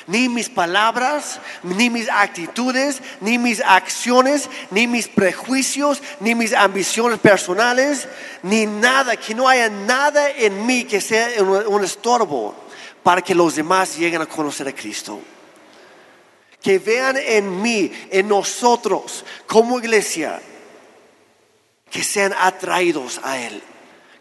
ni 0.06 0.28
mis 0.28 0.48
palabras, 0.48 1.40
ni 1.62 1.90
mis 1.90 2.08
actitudes, 2.08 3.02
ni 3.20 3.38
mis 3.38 3.60
acciones, 3.60 4.48
ni 4.70 4.86
mis 4.86 5.08
prejuicios, 5.08 6.00
ni 6.20 6.34
mis 6.34 6.52
ambiciones 6.52 7.18
personales, 7.18 8.06
ni 8.42 8.66
nada, 8.66 9.16
que 9.16 9.34
no 9.34 9.48
haya 9.48 9.68
nada 9.68 10.30
en 10.30 10.64
mí 10.66 10.84
que 10.84 11.00
sea 11.00 11.28
un, 11.42 11.82
estorbo 11.82 12.54
para 13.02 13.22
que 13.22 13.34
los 13.34 13.56
demás 13.56 13.96
lleguen 13.96 14.22
a 14.22 14.26
conocer 14.26 14.68
a 14.68 14.72
Cristo. 14.72 15.20
Que 16.66 16.80
vean 16.80 17.16
en 17.16 17.62
mí, 17.62 17.92
en 18.10 18.26
nosotros, 18.26 19.24
como 19.46 19.78
iglesia, 19.78 20.40
que 21.90 22.02
sean 22.02 22.34
atraídos 22.36 23.20
a 23.22 23.38
Él 23.38 23.62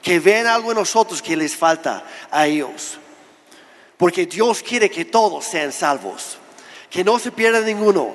que 0.06 0.20
vean 0.20 0.46
algo 0.46 0.70
en 0.70 0.78
nosotros 0.78 1.20
que 1.20 1.36
les 1.36 1.56
falta 1.56 2.06
a 2.30 2.46
ellos. 2.46 3.00
Porque 3.98 4.28
Dios 4.28 4.62
quiere 4.62 4.88
que 4.88 5.04
todos 5.04 5.46
sean 5.46 5.72
salvos, 5.72 6.38
que 6.92 7.04
no 7.04 7.18
se 7.18 7.32
pierda 7.32 7.62
ninguno. 7.62 8.14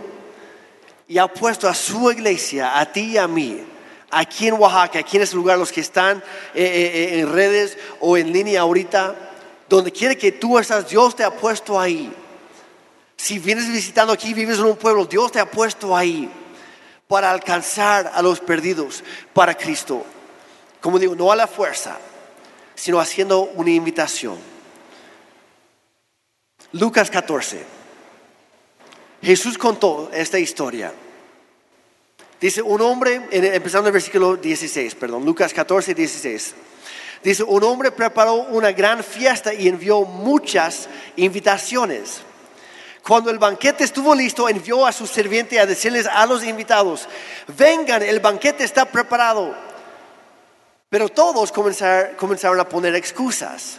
Y 1.08 1.18
ha 1.18 1.26
puesto 1.26 1.66
a 1.68 1.74
su 1.74 2.12
iglesia, 2.12 2.78
a 2.78 2.92
ti 2.92 3.14
y 3.14 3.18
a 3.18 3.26
mí, 3.26 3.60
aquí 4.08 4.46
en 4.46 4.54
Oaxaca, 4.54 5.00
aquí 5.00 5.16
en 5.16 5.24
este 5.24 5.34
lugar, 5.34 5.58
los 5.58 5.72
que 5.72 5.80
están 5.80 6.18
eh, 6.18 6.62
eh, 6.62 6.92
eh, 6.94 7.18
en 7.18 7.32
redes 7.32 7.76
o 7.98 8.16
en 8.16 8.32
línea 8.32 8.60
ahorita, 8.60 9.16
donde 9.68 9.90
quiere 9.90 10.16
que 10.16 10.30
tú 10.30 10.60
estás, 10.60 10.88
Dios 10.88 11.16
te 11.16 11.24
ha 11.24 11.32
puesto 11.32 11.80
ahí. 11.80 12.14
Si 13.20 13.38
vienes 13.38 13.68
visitando 13.68 14.14
aquí, 14.14 14.32
vives 14.32 14.60
en 14.60 14.64
un 14.64 14.76
pueblo, 14.76 15.04
Dios 15.04 15.30
te 15.30 15.40
ha 15.40 15.50
puesto 15.50 15.94
ahí 15.94 16.26
para 17.06 17.30
alcanzar 17.30 18.10
a 18.14 18.22
los 18.22 18.40
perdidos 18.40 19.04
para 19.34 19.54
Cristo. 19.54 20.06
Como 20.80 20.98
digo, 20.98 21.14
no 21.14 21.30
a 21.30 21.36
la 21.36 21.46
fuerza, 21.46 21.98
sino 22.74 22.98
haciendo 22.98 23.42
una 23.42 23.72
invitación. 23.72 24.38
Lucas 26.72 27.10
14. 27.10 27.62
Jesús 29.20 29.58
contó 29.58 30.10
esta 30.14 30.38
historia. 30.38 30.90
Dice 32.40 32.62
un 32.62 32.80
hombre, 32.80 33.28
empezando 33.30 33.88
el 33.88 33.92
versículo 33.92 34.36
16, 34.36 34.94
perdón, 34.94 35.26
Lucas 35.26 35.52
14, 35.52 35.92
16. 35.92 36.54
Dice, 37.22 37.42
un 37.42 37.62
hombre 37.64 37.92
preparó 37.92 38.36
una 38.36 38.72
gran 38.72 39.04
fiesta 39.04 39.52
y 39.52 39.68
envió 39.68 40.06
muchas 40.06 40.88
invitaciones. 41.16 42.22
Cuando 43.02 43.30
el 43.30 43.38
banquete 43.38 43.84
estuvo 43.84 44.14
listo, 44.14 44.48
envió 44.48 44.86
a 44.86 44.92
su 44.92 45.06
sirviente 45.06 45.58
a 45.58 45.66
decirles 45.66 46.06
a 46.06 46.26
los 46.26 46.44
invitados, 46.44 47.08
vengan, 47.56 48.02
el 48.02 48.20
banquete 48.20 48.64
está 48.64 48.84
preparado. 48.84 49.54
Pero 50.90 51.08
todos 51.08 51.52
comenzaron, 51.52 52.60
a 52.60 52.68
poner 52.68 52.94
excusas. 52.96 53.78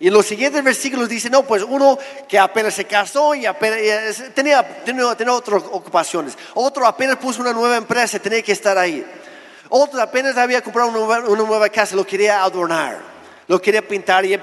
Y 0.00 0.08
en 0.08 0.14
los 0.14 0.26
siguientes 0.26 0.62
versículos 0.62 1.08
dice, 1.08 1.30
no, 1.30 1.44
pues 1.44 1.62
uno 1.62 1.98
que 2.28 2.38
apenas 2.38 2.74
se 2.74 2.84
casó 2.84 3.34
y 3.34 3.46
apenas, 3.46 4.34
tenía, 4.34 4.84
tenía, 4.84 5.06
otras 5.32 5.62
ocupaciones. 5.70 6.36
Otro 6.54 6.86
apenas 6.86 7.16
puso 7.16 7.40
una 7.40 7.52
nueva 7.52 7.76
empresa, 7.76 8.18
tenía 8.18 8.42
que 8.42 8.52
estar 8.52 8.76
ahí. 8.76 9.04
Otro 9.68 10.00
apenas 10.00 10.36
había 10.36 10.62
comprado 10.62 10.90
una 10.90 10.98
nueva, 10.98 11.28
una 11.28 11.42
nueva 11.42 11.68
casa, 11.68 11.96
lo 11.96 12.06
quería 12.06 12.42
adornar, 12.42 12.98
lo 13.46 13.60
quería 13.60 13.86
pintar. 13.86 14.24
Y 14.24 14.38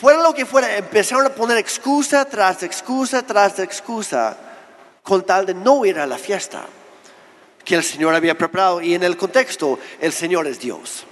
fuera 0.00 0.22
lo 0.22 0.32
que 0.32 0.46
fuera, 0.46 0.76
empezaron 0.78 1.26
a 1.26 1.34
poner 1.34 1.58
excusa 1.58 2.24
tras 2.24 2.62
excusa 2.62 3.22
tras 3.22 3.58
excusa 3.58 4.36
con 5.02 5.26
tal 5.26 5.44
de 5.44 5.52
no 5.52 5.84
ir 5.84 5.98
a 5.98 6.06
la 6.06 6.16
fiesta 6.16 6.64
que 7.64 7.74
el 7.74 7.84
Señor 7.84 8.14
había 8.14 8.36
preparado. 8.36 8.80
Y 8.80 8.94
en 8.94 9.02
el 9.02 9.18
contexto, 9.18 9.78
el 10.00 10.12
Señor 10.12 10.46
es 10.46 10.58
Dios. 10.58 11.04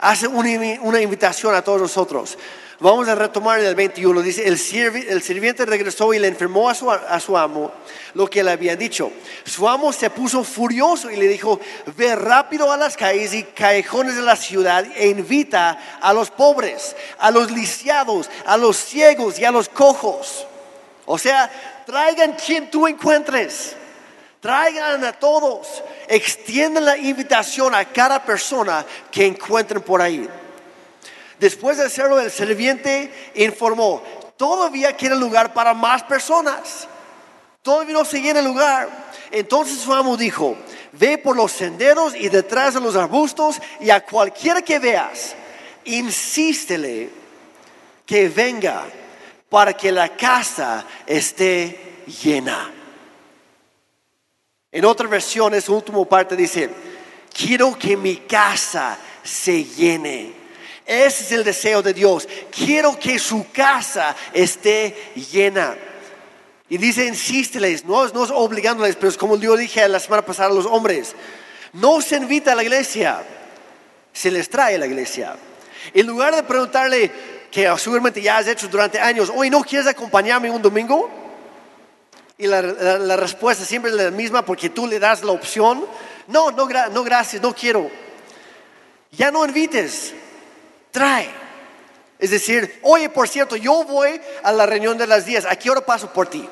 Hace 0.00 0.28
una 0.28 1.00
invitación 1.00 1.56
a 1.56 1.62
todos 1.62 1.80
nosotros. 1.80 2.38
Vamos 2.80 3.08
a 3.08 3.16
retomar 3.16 3.58
el 3.58 3.74
21. 3.74 4.22
Dice, 4.22 4.46
el, 4.46 4.56
sirviente 4.56 5.66
regresó 5.66 6.14
y 6.14 6.20
le 6.20 6.28
informó 6.28 6.68
a 6.70 6.74
su, 6.74 6.88
a 6.90 7.18
su 7.18 7.36
amo 7.36 7.72
lo 8.14 8.30
que 8.30 8.44
le 8.44 8.52
había 8.52 8.76
dicho. 8.76 9.10
Su 9.44 9.68
amo 9.68 9.92
se 9.92 10.10
puso 10.10 10.44
furioso 10.44 11.10
y 11.10 11.16
le 11.16 11.26
dijo, 11.26 11.58
ve 11.96 12.14
rápido 12.14 12.70
a 12.70 12.76
las 12.76 12.96
calles 12.96 13.34
y 13.34 13.42
callejones 13.42 14.14
de 14.14 14.22
la 14.22 14.36
ciudad 14.36 14.86
e 14.94 15.08
invita 15.08 15.98
a 16.00 16.12
los 16.12 16.30
pobres, 16.30 16.94
a 17.18 17.32
los 17.32 17.50
lisiados, 17.50 18.30
a 18.46 18.56
los 18.56 18.76
ciegos 18.76 19.40
y 19.40 19.44
a 19.44 19.50
los 19.50 19.68
cojos. 19.68 20.46
O 21.04 21.18
sea, 21.18 21.50
traigan 21.84 22.34
quien 22.34 22.70
tú 22.70 22.86
encuentres. 22.86 23.74
Traigan 24.40 25.02
a 25.04 25.12
todos. 25.14 25.82
Extiendan 26.06 26.84
la 26.84 26.96
invitación 26.96 27.74
a 27.74 27.84
cada 27.86 28.22
persona 28.22 28.86
que 29.10 29.26
encuentren 29.26 29.82
por 29.82 30.00
ahí. 30.00 30.28
Después 31.38 31.78
de 31.78 31.84
hacerlo, 31.84 32.18
el 32.18 32.30
sirviente 32.30 33.12
informó, 33.34 34.02
todavía 34.36 34.96
quiere 34.96 35.16
lugar 35.16 35.52
para 35.52 35.74
más 35.74 36.02
personas. 36.02 36.88
Todavía 37.62 37.92
no 37.92 38.04
se 38.04 38.20
llena 38.20 38.40
el 38.40 38.46
lugar. 38.46 38.88
Entonces 39.30 39.78
su 39.78 39.92
amo 39.92 40.16
dijo, 40.16 40.56
ve 40.92 41.18
por 41.18 41.36
los 41.36 41.52
senderos 41.52 42.14
y 42.14 42.28
detrás 42.28 42.74
de 42.74 42.80
los 42.80 42.96
arbustos 42.96 43.60
y 43.80 43.90
a 43.90 44.04
cualquiera 44.04 44.62
que 44.62 44.78
veas, 44.78 45.34
insístele 45.84 47.10
que 48.06 48.28
venga 48.28 48.84
para 49.50 49.74
que 49.74 49.92
la 49.92 50.16
casa 50.16 50.84
esté 51.06 52.04
llena. 52.22 52.72
En 54.70 54.84
otra 54.84 55.08
versión, 55.08 55.60
su 55.60 55.74
última 55.74 56.04
parte 56.04 56.36
dice, 56.36 56.70
quiero 57.32 57.78
que 57.78 57.96
mi 57.96 58.16
casa 58.16 58.98
se 59.22 59.64
llene. 59.64 60.37
Ese 60.88 61.22
es 61.22 61.32
el 61.32 61.44
deseo 61.44 61.82
de 61.82 61.92
Dios. 61.92 62.26
Quiero 62.50 62.98
que 62.98 63.18
su 63.18 63.46
casa 63.52 64.16
esté 64.32 65.12
llena. 65.30 65.76
Y 66.70 66.78
dice, 66.78 67.04
insísteles, 67.04 67.84
no, 67.84 68.08
no 68.08 68.24
es 68.24 68.30
obligándoles, 68.30 68.96
pero 68.96 69.08
es 69.08 69.18
como 69.18 69.36
yo 69.36 69.54
dije 69.54 69.86
la 69.86 70.00
semana 70.00 70.24
pasada 70.24 70.48
a 70.48 70.54
los 70.54 70.64
hombres. 70.64 71.14
No 71.74 72.00
se 72.00 72.16
invita 72.16 72.52
a 72.52 72.54
la 72.54 72.62
iglesia, 72.62 73.22
se 74.14 74.30
les 74.30 74.48
trae 74.48 74.76
a 74.76 74.78
la 74.78 74.86
iglesia. 74.86 75.36
En 75.92 76.06
lugar 76.06 76.34
de 76.34 76.42
preguntarle, 76.42 77.12
que 77.50 77.70
seguramente 77.76 78.22
ya 78.22 78.38
has 78.38 78.46
hecho 78.46 78.66
durante 78.68 78.98
años, 78.98 79.30
hoy 79.34 79.50
no 79.50 79.60
quieres 79.60 79.88
acompañarme 79.88 80.50
un 80.50 80.62
domingo? 80.62 81.10
Y 82.38 82.46
la, 82.46 82.62
respuesta 83.18 83.66
siempre 83.66 83.90
es 83.90 83.96
la 83.98 84.10
misma 84.10 84.42
porque 84.42 84.70
tú 84.70 84.86
le 84.86 84.98
das 84.98 85.22
la 85.22 85.32
opción. 85.32 85.84
No, 86.28 86.50
no, 86.50 86.66
no 86.66 87.04
gracias, 87.04 87.42
no 87.42 87.54
quiero. 87.54 87.90
Ya 89.10 89.30
no 89.30 89.44
invites 89.44 90.14
trae. 90.90 91.30
Es 92.18 92.30
decir, 92.30 92.80
oye, 92.82 93.08
por 93.08 93.28
cierto, 93.28 93.56
yo 93.56 93.84
voy 93.84 94.20
a 94.42 94.52
la 94.52 94.66
reunión 94.66 94.98
de 94.98 95.06
las 95.06 95.24
10, 95.24 95.46
¿a 95.46 95.56
qué 95.56 95.70
hora 95.70 95.80
paso 95.80 96.12
por 96.12 96.26
ti? 96.26 96.48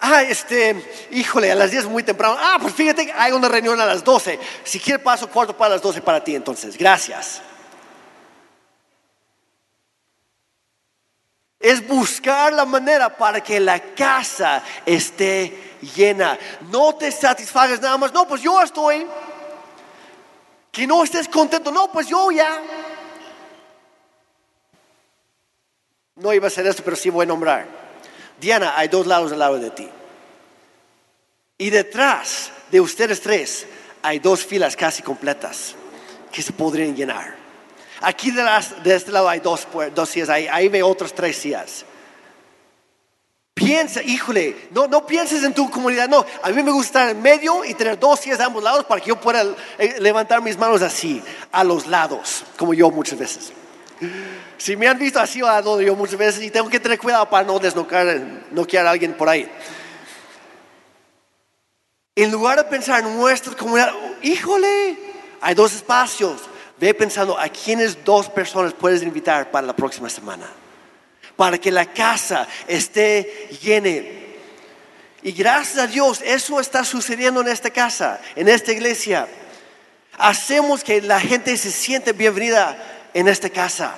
Ah, 0.00 0.22
este, 0.22 1.08
híjole, 1.10 1.50
a 1.50 1.56
las 1.56 1.72
10 1.72 1.86
muy 1.86 2.04
temprano. 2.04 2.36
Ah, 2.38 2.58
pues 2.60 2.72
fíjate, 2.72 3.12
hay 3.16 3.32
una 3.32 3.48
reunión 3.48 3.80
a 3.80 3.86
las 3.86 4.04
12. 4.04 4.38
Si 4.62 4.78
quieres 4.78 5.02
paso 5.02 5.28
cuarto 5.28 5.56
para 5.56 5.70
las 5.70 5.82
12 5.82 6.00
para 6.02 6.22
ti, 6.22 6.36
entonces, 6.36 6.78
gracias. 6.78 7.42
Es 11.58 11.86
buscar 11.86 12.52
la 12.52 12.64
manera 12.64 13.16
para 13.16 13.42
que 13.42 13.58
la 13.58 13.80
casa 13.80 14.62
esté 14.86 15.76
llena. 15.96 16.38
No 16.70 16.94
te 16.94 17.10
satisfagas 17.10 17.80
nada 17.80 17.98
más. 17.98 18.12
No, 18.12 18.28
pues 18.28 18.40
yo 18.40 18.62
estoy 18.62 19.04
que 20.78 20.86
no 20.86 21.02
estés 21.02 21.26
contento. 21.26 21.72
No, 21.72 21.90
pues 21.90 22.06
yo 22.06 22.30
ya. 22.30 22.62
No 26.14 26.32
iba 26.32 26.46
a 26.46 26.50
ser 26.50 26.68
esto, 26.68 26.84
pero 26.84 26.94
sí 26.94 27.10
voy 27.10 27.24
a 27.24 27.26
nombrar. 27.26 27.66
Diana, 28.40 28.74
hay 28.76 28.86
dos 28.86 29.04
lados 29.04 29.32
al 29.32 29.40
lado 29.40 29.58
de 29.58 29.70
ti. 29.70 29.88
Y 31.58 31.70
detrás 31.70 32.52
de 32.70 32.80
ustedes 32.80 33.20
tres 33.20 33.66
hay 34.02 34.20
dos 34.20 34.46
filas 34.46 34.76
casi 34.76 35.02
completas 35.02 35.74
que 36.30 36.42
se 36.42 36.52
podrían 36.52 36.94
llenar. 36.94 37.34
Aquí 38.00 38.30
de, 38.30 38.44
de 38.84 38.94
este 38.94 39.10
lado 39.10 39.28
hay 39.28 39.40
dos, 39.40 39.66
dos 39.96 40.08
sillas, 40.08 40.28
ahí, 40.28 40.46
ahí 40.46 40.68
veo 40.68 40.86
otras 40.86 41.12
tres 41.12 41.38
sillas. 41.38 41.84
Piensa, 43.58 44.00
híjole, 44.04 44.68
no, 44.70 44.86
no 44.86 45.04
pienses 45.04 45.42
en 45.42 45.52
tu 45.52 45.68
comunidad, 45.68 46.08
no. 46.08 46.24
A 46.44 46.50
mí 46.50 46.62
me 46.62 46.70
gusta 46.70 47.00
estar 47.00 47.10
en 47.10 47.20
medio 47.20 47.64
y 47.64 47.74
tener 47.74 47.98
dos 47.98 48.20
sillas 48.20 48.38
de 48.38 48.44
ambos 48.44 48.62
lados 48.62 48.84
para 48.84 49.00
que 49.00 49.08
yo 49.08 49.20
pueda 49.20 49.42
eh, 49.78 49.96
levantar 49.98 50.40
mis 50.40 50.56
manos 50.56 50.80
así, 50.80 51.20
a 51.50 51.64
los 51.64 51.88
lados, 51.88 52.44
como 52.56 52.72
yo 52.72 52.88
muchas 52.88 53.18
veces. 53.18 53.52
Si 54.58 54.76
me 54.76 54.86
han 54.86 54.96
visto 54.96 55.18
así 55.18 55.40
a 55.40 55.46
lado 55.46 55.80
yo 55.80 55.96
muchas 55.96 56.16
veces 56.16 56.44
y 56.44 56.52
tengo 56.52 56.68
que 56.68 56.78
tener 56.78 57.00
cuidado 57.00 57.28
para 57.28 57.44
no 57.44 57.58
desnocar, 57.58 58.06
noquear 58.52 58.86
a 58.86 58.90
alguien 58.92 59.14
por 59.14 59.28
ahí. 59.28 59.50
En 62.14 62.30
lugar 62.30 62.58
de 62.58 62.64
pensar 62.64 63.00
en 63.00 63.16
nuestra 63.16 63.56
comunidad, 63.56 63.92
híjole, 64.22 64.96
hay 65.40 65.54
dos 65.56 65.74
espacios. 65.74 66.42
Ve 66.78 66.94
pensando 66.94 67.36
a 67.36 67.48
quiénes 67.48 68.04
dos 68.04 68.28
personas 68.28 68.72
puedes 68.72 69.02
invitar 69.02 69.50
para 69.50 69.66
la 69.66 69.74
próxima 69.74 70.08
semana 70.08 70.46
para 71.38 71.56
que 71.56 71.70
la 71.70 71.86
casa 71.86 72.48
esté 72.66 73.48
llena. 73.62 74.04
Y 75.22 75.30
gracias 75.30 75.78
a 75.78 75.86
Dios, 75.86 76.20
eso 76.24 76.58
está 76.58 76.82
sucediendo 76.82 77.40
en 77.42 77.46
esta 77.46 77.70
casa, 77.70 78.20
en 78.34 78.48
esta 78.48 78.72
iglesia. 78.72 79.28
Hacemos 80.18 80.82
que 80.82 81.00
la 81.00 81.20
gente 81.20 81.56
se 81.56 81.70
siente 81.70 82.12
bienvenida 82.12 82.76
en 83.14 83.28
esta 83.28 83.48
casa. 83.50 83.94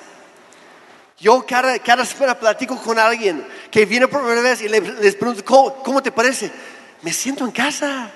Yo 1.19 1.43
cada, 1.43 1.79
cada 1.79 2.05
semana 2.05 2.39
platico 2.39 2.79
con 2.79 2.99
alguien 2.99 3.43
que 3.71 3.87
viene 3.87 4.07
por 4.07 4.21
primera 4.21 4.41
vez 4.43 4.61
y 4.61 4.69
les, 4.69 5.15
pregunto, 5.15 5.43
¿cómo, 5.83 6.03
te 6.03 6.11
parece? 6.11 6.51
Me 7.01 7.11
siento 7.11 7.43
en 7.43 7.51
casa. 7.51 8.11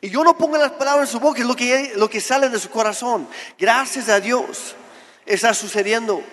Y 0.00 0.08
yo 0.08 0.24
no 0.24 0.34
pongo 0.38 0.56
las 0.56 0.72
palabras 0.72 1.10
en 1.10 1.12
su 1.12 1.20
boca, 1.20 1.42
es 1.42 1.46
lo 1.46 1.54
que, 1.54 1.92
lo 1.96 2.08
que 2.08 2.22
sale 2.22 2.48
de 2.48 2.58
su 2.58 2.70
corazón. 2.70 3.28
Gracias 3.58 4.08
a 4.08 4.18
Dios 4.18 4.74
está 5.26 5.52
sucediendo. 5.52 6.24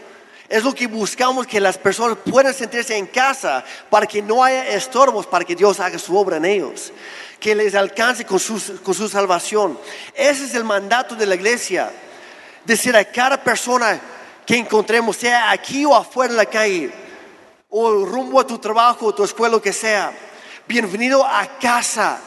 Es 0.50 0.64
lo 0.64 0.74
que 0.74 0.88
buscamos 0.88 1.46
que 1.46 1.60
las 1.60 1.78
personas 1.78 2.18
puedan 2.30 2.54
sentirse 2.54 2.96
en 2.96 3.08
casa 3.08 3.66
para 3.90 4.06
que 4.06 4.22
no 4.22 4.44
haya 4.44 4.70
estorbos, 4.70 5.28
para 5.28 5.44
que 5.44 5.56
Dios 5.56 5.80
haga 5.80 6.00
su 6.00 6.16
obra 6.16 6.38
en 6.38 6.46
ellos, 6.46 6.94
que 7.40 7.54
les 7.54 7.76
alcance 7.76 8.26
con 8.26 8.40
su, 8.40 8.80
con 8.82 8.94
su 8.94 9.10
salvación. 9.10 9.78
Ese 10.14 10.46
es 10.46 10.56
el 10.56 10.64
mandato 10.64 11.16
de 11.16 11.26
la 11.26 11.36
iglesia. 11.36 11.92
Decir 12.64 12.96
a 12.96 13.04
cada 13.04 13.44
persona 13.44 14.00
que 14.46 14.56
encontremos, 14.56 15.18
sea 15.18 15.52
aquí 15.52 15.84
o 15.84 15.94
afuera 15.94 16.32
en 16.32 16.38
la 16.38 16.46
calle, 16.46 16.92
o 17.70 18.06
rumbo 18.06 18.40
a 18.40 18.48
tu 18.48 18.58
trabajo, 18.58 19.08
o 19.08 19.16
tu 19.16 19.26
escuela, 19.26 19.56
lo 19.56 19.62
que 19.62 19.74
sea, 19.74 20.14
bienvenido 20.66 21.26
a 21.26 21.46
casa. 21.60 22.22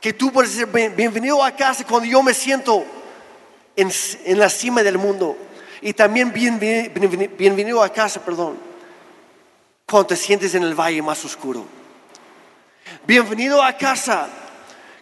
Que 0.00 0.14
tú 0.14 0.32
puedes 0.32 0.56
decir, 0.56 0.94
bienvenido 0.94 1.44
a 1.44 1.50
casa 1.50 1.84
cuando 1.84 2.08
yo 2.08 2.22
me 2.22 2.32
siento 2.32 2.82
en, 3.76 3.92
en 4.24 4.38
la 4.38 4.48
cima 4.48 4.82
del 4.82 4.96
mundo 4.96 5.36
y 5.80 5.92
también 5.92 6.32
bienvenido 6.32 7.82
a 7.82 7.92
casa, 7.92 8.24
perdón, 8.24 8.58
cuando 9.86 10.08
te 10.08 10.16
sientes 10.16 10.54
en 10.54 10.62
el 10.62 10.74
valle 10.74 11.02
más 11.02 11.24
oscuro. 11.24 11.64
Bienvenido 13.06 13.62
a 13.62 13.76
casa 13.76 14.28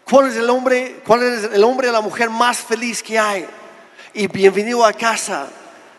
cuando 0.08 0.30
es 0.30 0.36
el 0.36 0.48
hombre, 0.50 1.00
cuál 1.06 1.22
es 1.22 1.44
el 1.52 1.64
hombre 1.64 1.88
o 1.88 1.92
la 1.92 2.00
mujer 2.00 2.30
más 2.30 2.58
feliz 2.58 3.02
que 3.02 3.18
hay. 3.18 3.46
Y 4.14 4.28
bienvenido 4.28 4.84
a 4.84 4.92
casa 4.92 5.48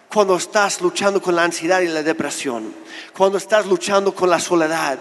cuando 0.09 0.37
estás 0.37 0.79
luchando 0.81 1.21
con 1.21 1.35
la 1.35 1.43
ansiedad 1.43 1.81
y 1.81 1.87
la 1.87 2.03
depresión, 2.03 2.73
cuando 3.15 3.37
estás 3.37 3.65
luchando 3.65 4.13
con 4.13 4.29
la 4.29 4.39
soledad. 4.39 4.97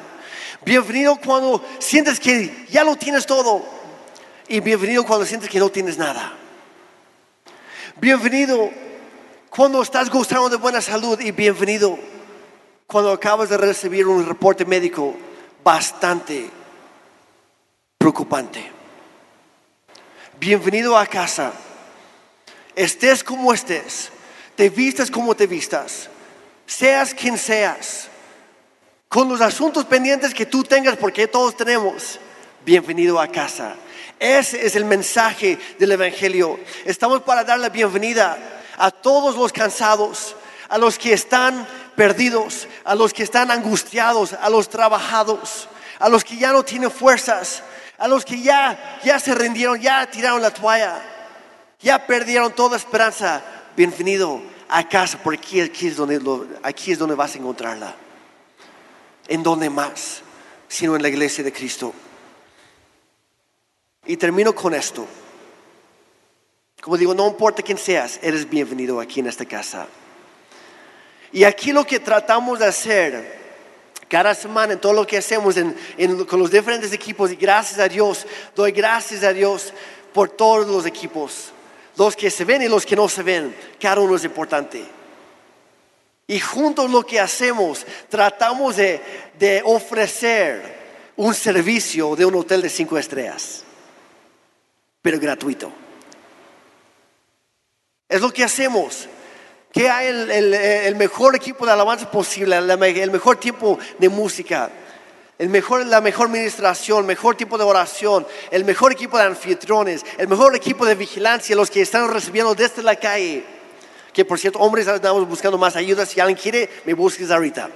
Bienvenido 0.65 1.17
cuando 1.17 1.65
sientes 1.79 2.19
que 2.19 2.67
ya 2.71 2.83
lo 2.83 2.97
tienes 2.97 3.27
todo. 3.27 3.65
Y 4.49 4.61
bienvenido 4.61 5.05
cuando 5.05 5.27
sientes 5.27 5.49
que 5.49 5.59
no 5.59 5.71
tienes 5.71 5.99
nada. 5.99 6.33
Bienvenido 7.97 8.71
cuando 9.51 9.83
estás 9.83 10.11
gozando 10.11 10.49
de 10.49 10.57
buena 10.57 10.81
salud 10.81 11.21
y 11.21 11.31
bienvenido 11.31 11.99
cuando 12.87 13.13
acabas 13.13 13.49
de 13.49 13.57
recibir 13.57 14.07
un 14.07 14.27
reporte 14.27 14.65
médico 14.65 15.15
bastante 15.65 16.51
preocupante. 17.99 18.71
Bienvenido 20.39 20.97
a 20.97 21.07
casa. 21.07 21.53
Estés 22.75 23.25
como 23.25 23.53
estés, 23.53 24.11
te 24.55 24.69
vistas 24.69 25.11
como 25.11 25.35
te 25.35 25.47
vistas, 25.47 26.11
seas 26.67 27.15
quien 27.15 27.39
seas, 27.39 28.09
con 29.09 29.29
los 29.29 29.41
asuntos 29.41 29.87
pendientes 29.87 30.35
que 30.35 30.45
tú 30.45 30.63
tengas, 30.63 30.97
porque 30.99 31.27
todos 31.27 31.57
tenemos, 31.57 32.21
bienvenido 32.67 33.19
a 33.19 33.29
casa. 33.29 33.77
Ese 34.19 34.67
es 34.67 34.77
el 34.77 34.85
mensaje 34.85 35.59
del 35.79 35.93
Evangelio. 35.93 36.61
Estamos 36.85 37.23
para 37.23 37.45
dar 37.45 37.59
la 37.59 37.71
bienvenida 37.71 38.56
a 38.77 38.91
todos 38.91 39.37
los 39.37 39.53
cansados, 39.53 40.37
a 40.69 40.79
los 40.79 40.99
que 40.99 41.13
están 41.13 41.67
perdidos, 41.97 42.69
a 42.85 42.95
los 42.95 43.13
que 43.13 43.23
están 43.23 43.51
angustiados, 43.51 44.33
a 44.35 44.49
los 44.51 44.69
trabajados, 44.69 45.69
a 45.99 46.09
los 46.09 46.25
que 46.25 46.37
ya 46.37 46.53
no 46.53 46.63
tienen 46.63 46.91
fuerzas, 46.91 47.63
a 47.99 48.07
los 48.07 48.25
que 48.25 48.41
ya, 48.41 49.01
ya 49.05 49.19
se 49.19 49.35
rindieron, 49.35 49.81
ya 49.81 50.09
tiraron 50.11 50.43
la 50.43 50.53
toalla, 50.53 51.03
ya 51.81 52.07
perdieron 52.07 52.53
toda 52.53 52.77
esperanza. 52.77 53.43
Bienvenido 53.77 54.41
a 54.69 54.89
casa, 54.89 55.19
porque 55.23 55.63
aquí, 55.63 55.89
es 55.89 55.97
donde, 55.97 56.21
aquí 56.63 56.93
es 56.93 56.99
donde 56.99 57.15
vas 57.15 57.35
a 57.35 57.39
encontrarla. 57.39 57.95
¿En 59.29 59.43
dónde 59.43 59.71
más? 59.71 60.23
Sino 60.69 60.97
en 60.97 61.03
la 61.03 61.09
iglesia 61.09 61.43
de 61.43 61.53
Cristo. 61.53 61.93
Y 64.05 64.17
termino 64.17 64.55
con 64.55 64.75
esto. 64.75 65.07
Como 66.87 66.97
digo, 66.97 67.15
no 67.15 67.27
importa 67.27 67.65
quién 67.65 67.79
seas, 67.79 68.21
eres 68.23 68.49
bienvenido 68.49 69.01
aquí 69.01 69.19
en 69.19 69.27
esta 69.27 69.45
casa. 69.45 69.89
Y 71.33 71.43
aquí 71.43 71.73
lo 71.73 71.85
que 71.85 71.99
tratamos 71.99 72.61
de 72.61 72.67
hacer 72.67 73.41
cada 74.07 74.33
semana 74.37 74.75
en 74.75 74.79
todo 74.79 74.93
lo 74.93 75.05
que 75.05 75.19
hacemos 75.19 75.57
con 76.29 76.39
los 76.39 76.49
diferentes 76.49 76.93
equipos, 76.93 77.33
y 77.33 77.35
gracias 77.35 77.81
a 77.81 77.89
Dios, 77.89 78.25
doy 78.55 78.71
gracias 78.71 79.25
a 79.25 79.33
Dios 79.33 79.73
por 80.15 80.29
todos 80.29 80.69
los 80.69 80.87
equipos, 80.87 81.47
los 81.97 82.15
que 82.15 82.31
se 82.31 82.45
ven 82.45 82.63
y 82.63 82.69
los 82.69 82.87
que 82.87 82.95
no 82.95 83.09
se 83.09 83.25
ven, 83.25 83.53
cada 83.81 84.01
uno 84.01 84.15
es 84.15 84.23
importante. 84.23 84.85
Y 86.29 86.39
juntos 86.39 86.89
lo 86.89 87.03
que 87.03 87.19
hacemos, 87.19 87.85
tratamos 88.09 88.77
de, 88.77 89.01
de 89.37 89.61
ofrecer 89.65 90.63
un 91.17 91.35
servicio 91.35 92.15
de 92.15 92.25
un 92.25 92.37
hotel 92.37 92.63
de 92.63 92.69
cinco 92.69 92.97
estrellas, 92.97 93.65
pero 95.03 95.19
gratuito. 95.19 95.86
Es 98.09 98.21
lo 98.21 98.33
que 98.33 98.45
hacemos. 98.45 99.09
Que 99.73 99.91
hay 99.91 100.07
el, 100.07 100.97
mejor 100.97 101.37
equipo 101.37 101.67
de 101.67 101.73
alabanza 101.73 102.11
posible, 102.11 102.57
el 102.57 103.11
mejor 103.11 103.37
tiempo 103.37 103.79
de 103.99 104.09
música, 104.09 104.71
el 105.39 105.51
mejor, 105.51 105.85
la 105.85 106.01
mejor 106.01 106.29
administración, 106.29 107.01
el 107.01 107.05
mejor 107.05 107.37
tipo 107.37 107.59
de 107.59 107.65
oración, 107.65 108.27
el 108.51 108.65
mejor 108.65 108.93
equipo 108.93 109.19
de 109.19 109.25
anfitriones, 109.25 110.07
el 110.17 110.29
mejor 110.29 110.57
equipo 110.57 110.87
de 110.87 110.95
vigilancia, 110.95 111.55
los 111.55 111.71
que 111.71 111.83
están 111.83 112.11
recibiendo 112.11 112.55
desde 112.55 112.83
la 112.83 112.97
calle. 112.97 113.45
Que 114.15 114.25
por 114.25 114.39
cierto, 114.39 114.61
hombres, 114.61 114.87
estamos 114.87 115.29
buscando 115.29 115.59
más 115.59 115.77
ayuda. 115.77 116.07
Si 116.07 116.21
alguien 116.21 116.39
quiere, 116.39 116.71
me 116.87 116.95
busques 116.95 117.31
ahorita. 117.31 117.69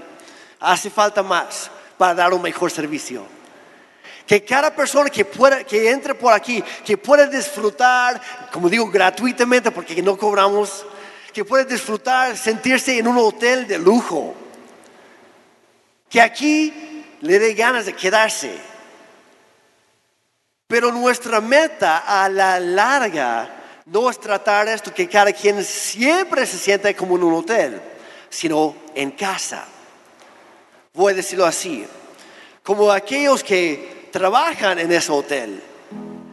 Hace 0.61 0.89
falta 0.89 1.23
más 1.23 1.71
para 1.99 2.15
dar 2.15 2.33
un 2.33 2.41
mejor 2.41 2.71
servicio. 2.71 3.40
Que 4.31 4.45
cada 4.45 4.73
persona 4.73 5.11
que, 5.11 5.25
pueda, 5.25 5.65
que 5.65 5.91
entre 5.91 6.15
por 6.15 6.33
aquí, 6.33 6.63
que 6.85 6.97
pueda 6.97 7.27
disfrutar, 7.27 8.21
como 8.53 8.69
digo, 8.69 8.89
gratuitamente, 8.89 9.73
porque 9.73 10.01
no 10.01 10.17
cobramos, 10.17 10.87
que 11.33 11.45
pueda 11.45 11.65
disfrutar, 11.65 12.37
sentirse 12.37 12.97
en 12.97 13.09
un 13.09 13.19
hotel 13.19 13.67
de 13.67 13.77
lujo. 13.77 14.37
Que 16.09 16.21
aquí 16.21 17.05
le 17.23 17.41
dé 17.41 17.55
ganas 17.55 17.87
de 17.87 17.93
quedarse. 17.93 18.57
Pero 20.69 20.93
nuestra 20.93 21.41
meta 21.41 22.05
a 22.07 22.29
la 22.29 22.61
larga 22.61 23.83
no 23.87 24.09
es 24.11 24.21
tratar 24.21 24.69
esto 24.69 24.95
que 24.95 25.09
cada 25.09 25.33
quien 25.33 25.65
siempre 25.65 26.47
se 26.47 26.57
sienta 26.57 26.95
como 26.95 27.17
en 27.17 27.25
un 27.25 27.35
hotel, 27.35 27.83
sino 28.29 28.77
en 28.95 29.11
casa. 29.11 29.65
Voy 30.95 31.15
a 31.15 31.17
decirlo 31.17 31.47
así, 31.47 31.85
como 32.63 32.93
aquellos 32.93 33.43
que 33.43 33.99
trabajan 34.11 34.79
en 34.79 34.93
ese 34.93 35.13
hotel, 35.13 35.63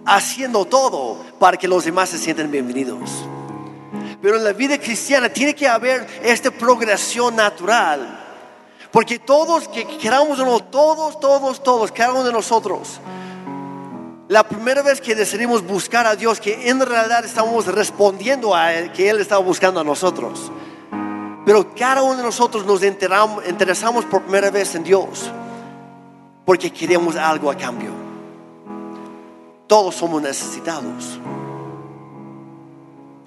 haciendo 0.05 0.65
todo 0.65 1.23
para 1.39 1.57
que 1.57 1.67
los 1.67 1.85
demás 1.85 2.09
se 2.09 2.17
sientan 2.17 2.51
bienvenidos. 2.51 3.25
Pero 4.21 4.37
en 4.37 4.43
la 4.43 4.53
vida 4.53 4.77
cristiana 4.77 5.29
tiene 5.29 5.53
que 5.53 5.67
haber 5.67 6.05
esta 6.23 6.51
progresión 6.51 7.35
natural. 7.35 8.23
Porque 8.91 9.19
todos 9.19 9.67
que 9.67 9.85
queramos 9.85 10.39
o 10.39 10.59
todos, 10.61 11.19
todos, 11.19 11.61
todos, 11.61 11.91
cada 11.91 12.13
uno 12.13 12.23
de 12.23 12.31
nosotros, 12.31 12.99
la 14.27 14.43
primera 14.47 14.81
vez 14.81 14.99
que 14.99 15.13
decidimos 15.13 15.65
buscar 15.65 16.07
a 16.07 16.15
Dios, 16.15 16.39
que 16.39 16.69
en 16.69 16.79
realidad 16.79 17.23
estamos 17.23 17.65
respondiendo 17.67 18.55
a 18.55 18.73
Él, 18.73 18.91
que 18.91 19.09
Él 19.09 19.19
estaba 19.19 19.41
buscando 19.41 19.79
a 19.79 19.83
nosotros. 19.83 20.51
Pero 21.45 21.73
cada 21.75 22.01
uno 22.01 22.17
de 22.17 22.23
nosotros 22.23 22.65
nos 22.65 22.81
interesamos 22.83 24.05
por 24.05 24.23
primera 24.23 24.49
vez 24.49 24.73
en 24.75 24.83
Dios 24.83 25.31
porque 26.47 26.71
queremos 26.71 27.17
algo 27.17 27.51
a 27.51 27.55
cambio. 27.55 27.91
Todos 29.67 29.95
somos 29.95 30.21
necesitados. 30.21 31.19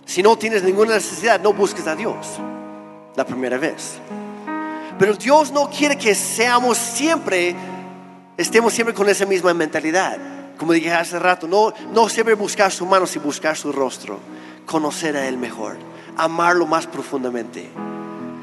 Si 0.07 0.23
no 0.23 0.39
tienes 0.39 0.63
ninguna 0.63 0.95
necesidad, 0.95 1.39
no 1.39 1.53
busques 1.53 1.87
a 1.87 1.95
Dios 1.95 2.17
la 3.15 3.27
primera 3.27 3.59
vez. 3.59 3.99
Pero 4.99 5.17
Dios 5.17 5.53
no 5.53 5.69
quiere 5.69 5.99
que 5.99 6.15
seamos 6.15 6.79
siempre, 6.79 7.55
estemos 8.39 8.73
siempre 8.73 8.95
con 8.95 9.07
esa 9.07 9.27
misma 9.27 9.53
mentalidad. 9.53 10.17
Como 10.57 10.73
dije 10.73 10.91
hace 10.91 11.19
rato, 11.19 11.47
no, 11.47 11.75
no 11.93 12.09
siempre 12.09 12.33
buscar 12.33 12.73
su 12.73 12.87
mano, 12.87 13.07
sino 13.07 13.27
buscar 13.27 13.55
su 13.55 13.71
rostro. 13.71 14.19
Conocer 14.65 15.15
a 15.19 15.29
Él 15.29 15.37
mejor, 15.37 15.77
amarlo 16.17 16.67
más 16.67 16.87
profundamente, 16.87 17.69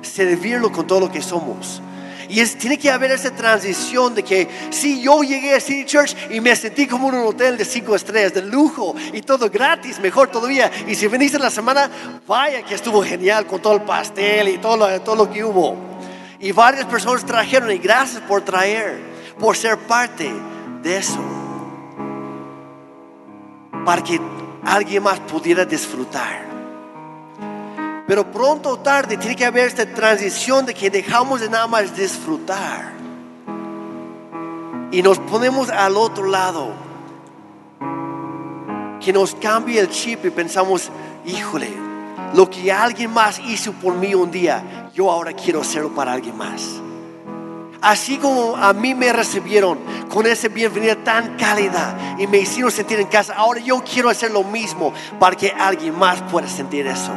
servirlo 0.03 0.71
con 0.71 0.85
todo 0.85 0.99
lo 0.99 1.11
que 1.11 1.23
somos 1.23 1.81
y 2.29 2.45
tiene 2.45 2.77
que 2.77 2.91
haber 2.91 3.11
esa 3.11 3.31
transición 3.31 4.13
de 4.15 4.23
que 4.23 4.47
si 4.69 5.01
yo 5.01 5.23
llegué 5.23 5.55
a 5.55 5.59
City 5.59 5.85
Church 5.85 6.15
y 6.29 6.41
me 6.41 6.55
sentí 6.55 6.87
como 6.87 7.09
en 7.09 7.15
un 7.15 7.27
hotel 7.27 7.57
de 7.57 7.65
cinco 7.65 7.95
estrellas, 7.95 8.33
de 8.33 8.41
lujo 8.41 8.95
y 9.13 9.21
todo 9.21 9.49
gratis, 9.49 9.99
mejor 9.99 10.29
todavía. 10.29 10.71
Y 10.87 10.95
si 10.95 11.07
veniste 11.07 11.39
la 11.39 11.49
semana, 11.49 11.89
vaya 12.27 12.63
que 12.63 12.75
estuvo 12.75 13.03
genial 13.03 13.45
con 13.45 13.61
todo 13.61 13.75
el 13.75 13.81
pastel 13.81 14.49
y 14.49 14.57
todo 14.57 14.77
lo, 14.77 15.01
todo 15.01 15.15
lo 15.15 15.31
que 15.31 15.43
hubo. 15.43 15.75
Y 16.39 16.51
varias 16.51 16.85
personas 16.85 17.25
trajeron 17.25 17.71
y 17.71 17.77
gracias 17.77 18.21
por 18.23 18.41
traer, 18.41 18.99
por 19.39 19.55
ser 19.55 19.77
parte 19.77 20.31
de 20.83 20.97
eso. 20.97 21.19
Para 23.85 24.03
que 24.03 24.19
alguien 24.65 25.03
más 25.03 25.19
pudiera 25.21 25.65
disfrutar. 25.65 26.56
Pero 28.07 28.31
pronto 28.31 28.69
o 28.69 28.79
tarde 28.79 29.17
tiene 29.17 29.35
que 29.35 29.45
haber 29.45 29.67
esta 29.67 29.85
transición 29.85 30.65
de 30.65 30.73
que 30.73 30.89
dejamos 30.89 31.41
de 31.41 31.49
nada 31.49 31.67
más 31.67 31.95
disfrutar 31.95 32.97
y 34.91 35.01
nos 35.01 35.19
ponemos 35.19 35.69
al 35.69 35.97
otro 35.97 36.25
lado. 36.25 36.69
Que 38.99 39.13
nos 39.13 39.35
cambie 39.35 39.79
el 39.79 39.89
chip 39.89 40.25
y 40.25 40.29
pensamos, 40.29 40.89
híjole, 41.25 41.69
lo 42.33 42.49
que 42.49 42.71
alguien 42.71 43.11
más 43.11 43.39
hizo 43.39 43.71
por 43.73 43.93
mí 43.95 44.15
un 44.15 44.31
día, 44.31 44.89
yo 44.93 45.11
ahora 45.11 45.33
quiero 45.33 45.61
hacerlo 45.61 45.93
para 45.93 46.13
alguien 46.13 46.35
más. 46.37 46.81
Así 47.81 48.17
como 48.17 48.55
a 48.57 48.73
mí 48.73 48.95
me 48.95 49.13
recibieron 49.13 49.77
con 50.09 50.25
esa 50.25 50.47
bienvenida 50.47 50.95
tan 50.95 51.37
cálida 51.37 52.15
y 52.17 52.25
me 52.25 52.39
hicieron 52.39 52.71
sentir 52.71 52.99
en 52.99 53.07
casa, 53.07 53.35
ahora 53.35 53.59
yo 53.59 53.83
quiero 53.83 54.09
hacer 54.09 54.31
lo 54.31 54.43
mismo 54.43 54.93
para 55.19 55.35
que 55.35 55.51
alguien 55.51 55.97
más 55.97 56.21
pueda 56.23 56.47
sentir 56.47 56.87
eso. 56.87 57.11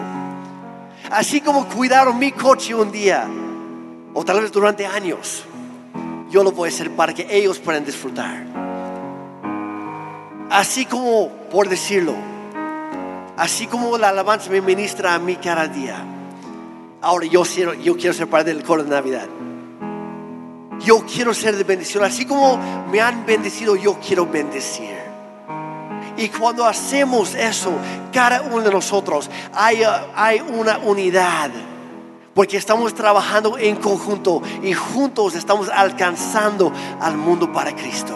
Así 1.11 1.41
como 1.41 1.67
cuidaron 1.67 2.19
mi 2.19 2.31
coche 2.31 2.73
un 2.73 2.93
día, 2.93 3.29
o 4.15 4.25
tal 4.25 4.41
vez 4.41 4.53
durante 4.53 4.87
años, 4.87 5.45
yo 6.31 6.45
lo 6.45 6.53
voy 6.53 6.69
a 6.69 6.73
hacer 6.73 6.91
para 6.93 7.13
que 7.13 7.27
ellos 7.29 7.59
puedan 7.59 7.85
disfrutar. 7.85 8.45
Así 10.51 10.87
como, 10.87 11.29
por 11.51 11.69
decirlo, 11.69 12.15
así 13.37 13.67
como 13.67 13.99
la 13.99 14.11
alabanza 14.11 14.51
me 14.51 14.61
ministra 14.61 15.15
a 15.15 15.19
mí 15.19 15.35
cada 15.37 15.67
día, 15.67 16.05
ahora 17.03 17.27
yo 17.27 17.43
quiero, 17.43 17.75
yo 17.75 17.97
quiero 17.97 18.13
ser 18.13 18.29
parte 18.29 18.55
del 18.55 18.63
coro 18.63 18.85
de 18.85 18.91
Navidad. 18.91 19.29
Yo 20.79 21.05
quiero 21.05 21.35
ser 21.35 21.57
de 21.57 21.65
bendición. 21.65 22.05
Así 22.05 22.25
como 22.25 22.57
me 22.91 23.01
han 23.01 23.27
bendecido, 23.27 23.77
yo 23.77 23.99
quiero 24.01 24.27
bendecir. 24.27 25.00
Y 26.21 26.29
cuando 26.29 26.67
hacemos 26.67 27.35
eso, 27.35 27.73
cada 28.13 28.43
uno 28.43 28.61
de 28.61 28.71
nosotros, 28.71 29.31
hay, 29.55 29.81
hay 30.15 30.41
una 30.41 30.77
unidad. 30.77 31.51
Porque 32.35 32.59
estamos 32.59 32.93
trabajando 32.93 33.57
en 33.57 33.77
conjunto 33.77 34.43
y 34.63 34.75
juntos 34.75 35.35
estamos 35.35 35.71
alcanzando 35.71 36.71
al 37.01 37.17
mundo 37.17 37.51
para 37.51 37.75
Cristo. 37.75 38.15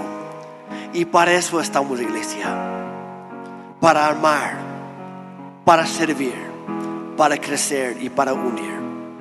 Y 0.92 1.06
para 1.06 1.32
eso 1.32 1.58
estamos 1.60 1.98
iglesia. 1.98 2.46
Para 3.80 4.08
amar, 4.08 4.58
para 5.64 5.86
servir, 5.86 6.34
para 7.16 7.38
crecer 7.38 7.96
y 8.02 8.10
para 8.10 8.34
unir. 8.34 8.74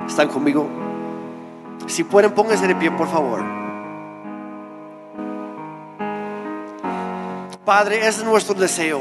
¿Están 0.06 0.28
conmigo? 0.28 0.68
Si 1.88 2.04
pueden, 2.04 2.34
pónganse 2.34 2.68
de 2.68 2.76
pie, 2.76 2.92
por 2.92 3.08
favor. 3.08 3.63
Padre, 7.66 8.06
es 8.06 8.22
nuestro 8.22 8.54
deseo, 8.56 9.00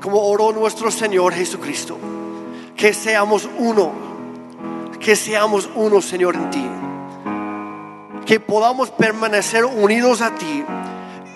como 0.00 0.20
oró 0.20 0.52
nuestro 0.52 0.92
Señor 0.92 1.34
Jesucristo, 1.34 1.98
que 2.76 2.94
seamos 2.94 3.48
uno, 3.58 3.90
que 5.00 5.16
seamos 5.16 5.68
uno, 5.74 6.00
Señor, 6.00 6.36
en 6.36 6.50
ti. 6.50 6.64
Que 8.26 8.38
podamos 8.38 8.90
permanecer 8.90 9.64
unidos 9.64 10.20
a 10.20 10.32
ti 10.36 10.64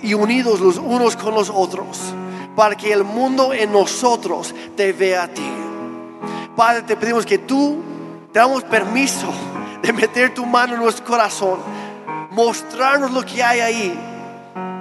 y 0.01 0.15
unidos 0.15 0.61
los 0.61 0.77
unos 0.77 1.17
con 1.17 1.35
los 1.35 1.51
otros, 1.51 1.99
para 2.55 2.77
que 2.77 2.93
el 2.93 3.03
mundo 3.03 3.53
en 3.53 3.73
nosotros 3.73 4.55
te 4.77 4.93
vea 4.93 5.25
a 5.25 5.29
ti. 5.29 5.51
Padre, 6.55 6.83
te 6.83 6.95
pedimos 6.95 7.27
que 7.27 7.39
tú 7.39 7.83
te 8.33 8.39
damos 8.39 8.63
permiso 8.63 9.27
de 9.83 9.93
meter 9.93 10.35
tu 10.35 10.47
mano 10.47 10.75
en 10.75 10.81
nuestro 10.81 11.05
corazón, 11.05 11.59
mostrarnos 12.31 13.11
lo 13.11 13.27
que 13.27 13.43
hay 13.43 13.59
ahí 13.59 14.08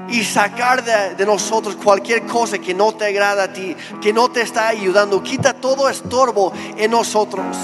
y 0.09 0.23
sacar 0.23 0.83
de, 0.83 1.25
nosotros 1.25 1.75
cualquier 1.75 2.25
cosa 2.25 2.59
que 2.59 2.73
no 2.73 2.93
te 2.93 3.05
agrada 3.05 3.43
a 3.43 3.53
ti, 3.53 3.75
que 4.01 4.13
no 4.13 4.29
te 4.29 4.41
está 4.41 4.69
ayudando. 4.69 5.21
Quita 5.21 5.53
todo 5.53 5.89
estorbo 5.89 6.53
en 6.77 6.91
nosotros. 6.91 7.57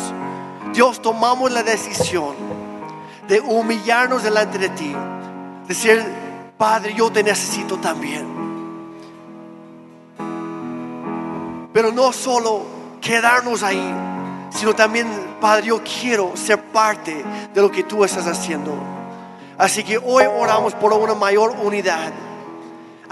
Dios, 0.74 1.02
tomamos 1.02 1.52
la 1.52 1.64
decisión 1.64 2.36
de 3.28 3.40
humillarnos 3.40 4.24
delante 4.24 4.58
de 4.58 4.70
ti, 4.70 4.94
decir, 5.68 6.04
Padre, 6.58 6.94
yo 6.96 7.12
te 7.12 7.24
necesito 7.24 7.78
también. 7.78 8.34
Pero 11.72 11.92
no 11.92 12.12
solo 12.12 12.66
quedarnos 13.02 13.64
ahí, 13.64 13.94
sino 14.50 14.76
también, 14.76 15.08
Padre, 15.40 15.68
yo 15.68 15.82
quiero 15.84 16.36
ser 16.36 16.62
parte 16.72 17.24
de 17.54 17.62
lo 17.62 17.72
que 17.72 17.84
tú 17.84 18.04
estás 18.04 18.28
haciendo. 18.28 18.74
Así 19.58 19.84
que 19.84 19.98
hoy 19.98 20.26
oramos 20.26 20.74
por 20.74 20.94
una 20.94 21.16
mayor 21.16 21.56
unidad 21.64 22.12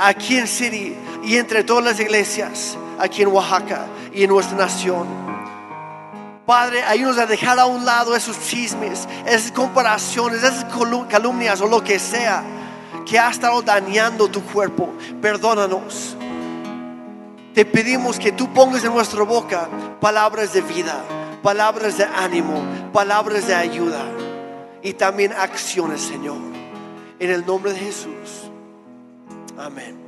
aquí 0.01 0.37
en 0.37 0.47
City 0.47 0.95
y 1.23 1.37
entre 1.37 1.63
todas 1.63 1.83
las 1.83 1.99
iglesias 1.99 2.77
aquí 2.99 3.21
en 3.21 3.29
Oaxaca 3.29 3.85
y 4.13 4.23
en 4.23 4.29
nuestra 4.29 4.57
nación. 4.57 5.07
Padre, 6.45 6.83
ayúdanos 6.83 7.19
a 7.19 7.25
dejar 7.27 7.59
a 7.59 7.67
un 7.67 7.85
lado 7.85 8.15
esos 8.15 8.39
chismes, 8.39 9.07
esas 9.25 9.51
comparaciones, 9.51 10.43
esas 10.43 10.65
calumnias 11.07 11.61
o 11.61 11.67
lo 11.67 11.83
que 11.83 11.99
sea 11.99 12.43
que 13.05 13.19
ha 13.19 13.29
estado 13.29 13.61
dañando 13.61 14.27
tu 14.27 14.41
cuerpo. 14.41 14.89
Perdónanos. 15.21 16.17
Te 17.53 17.63
pedimos 17.65 18.17
que 18.17 18.31
tú 18.31 18.51
pongas 18.53 18.83
en 18.83 18.93
nuestra 18.93 19.23
boca 19.23 19.69
palabras 19.99 20.53
de 20.53 20.61
vida, 20.61 21.03
palabras 21.43 21.97
de 21.97 22.05
ánimo, 22.05 22.63
palabras 22.91 23.47
de 23.47 23.53
ayuda 23.53 24.03
y 24.81 24.93
también 24.93 25.33
acciones, 25.33 26.01
Señor. 26.01 26.37
En 27.19 27.29
el 27.29 27.45
nombre 27.45 27.73
de 27.73 27.79
Jesús. 27.79 28.50
Amen. 29.61 30.00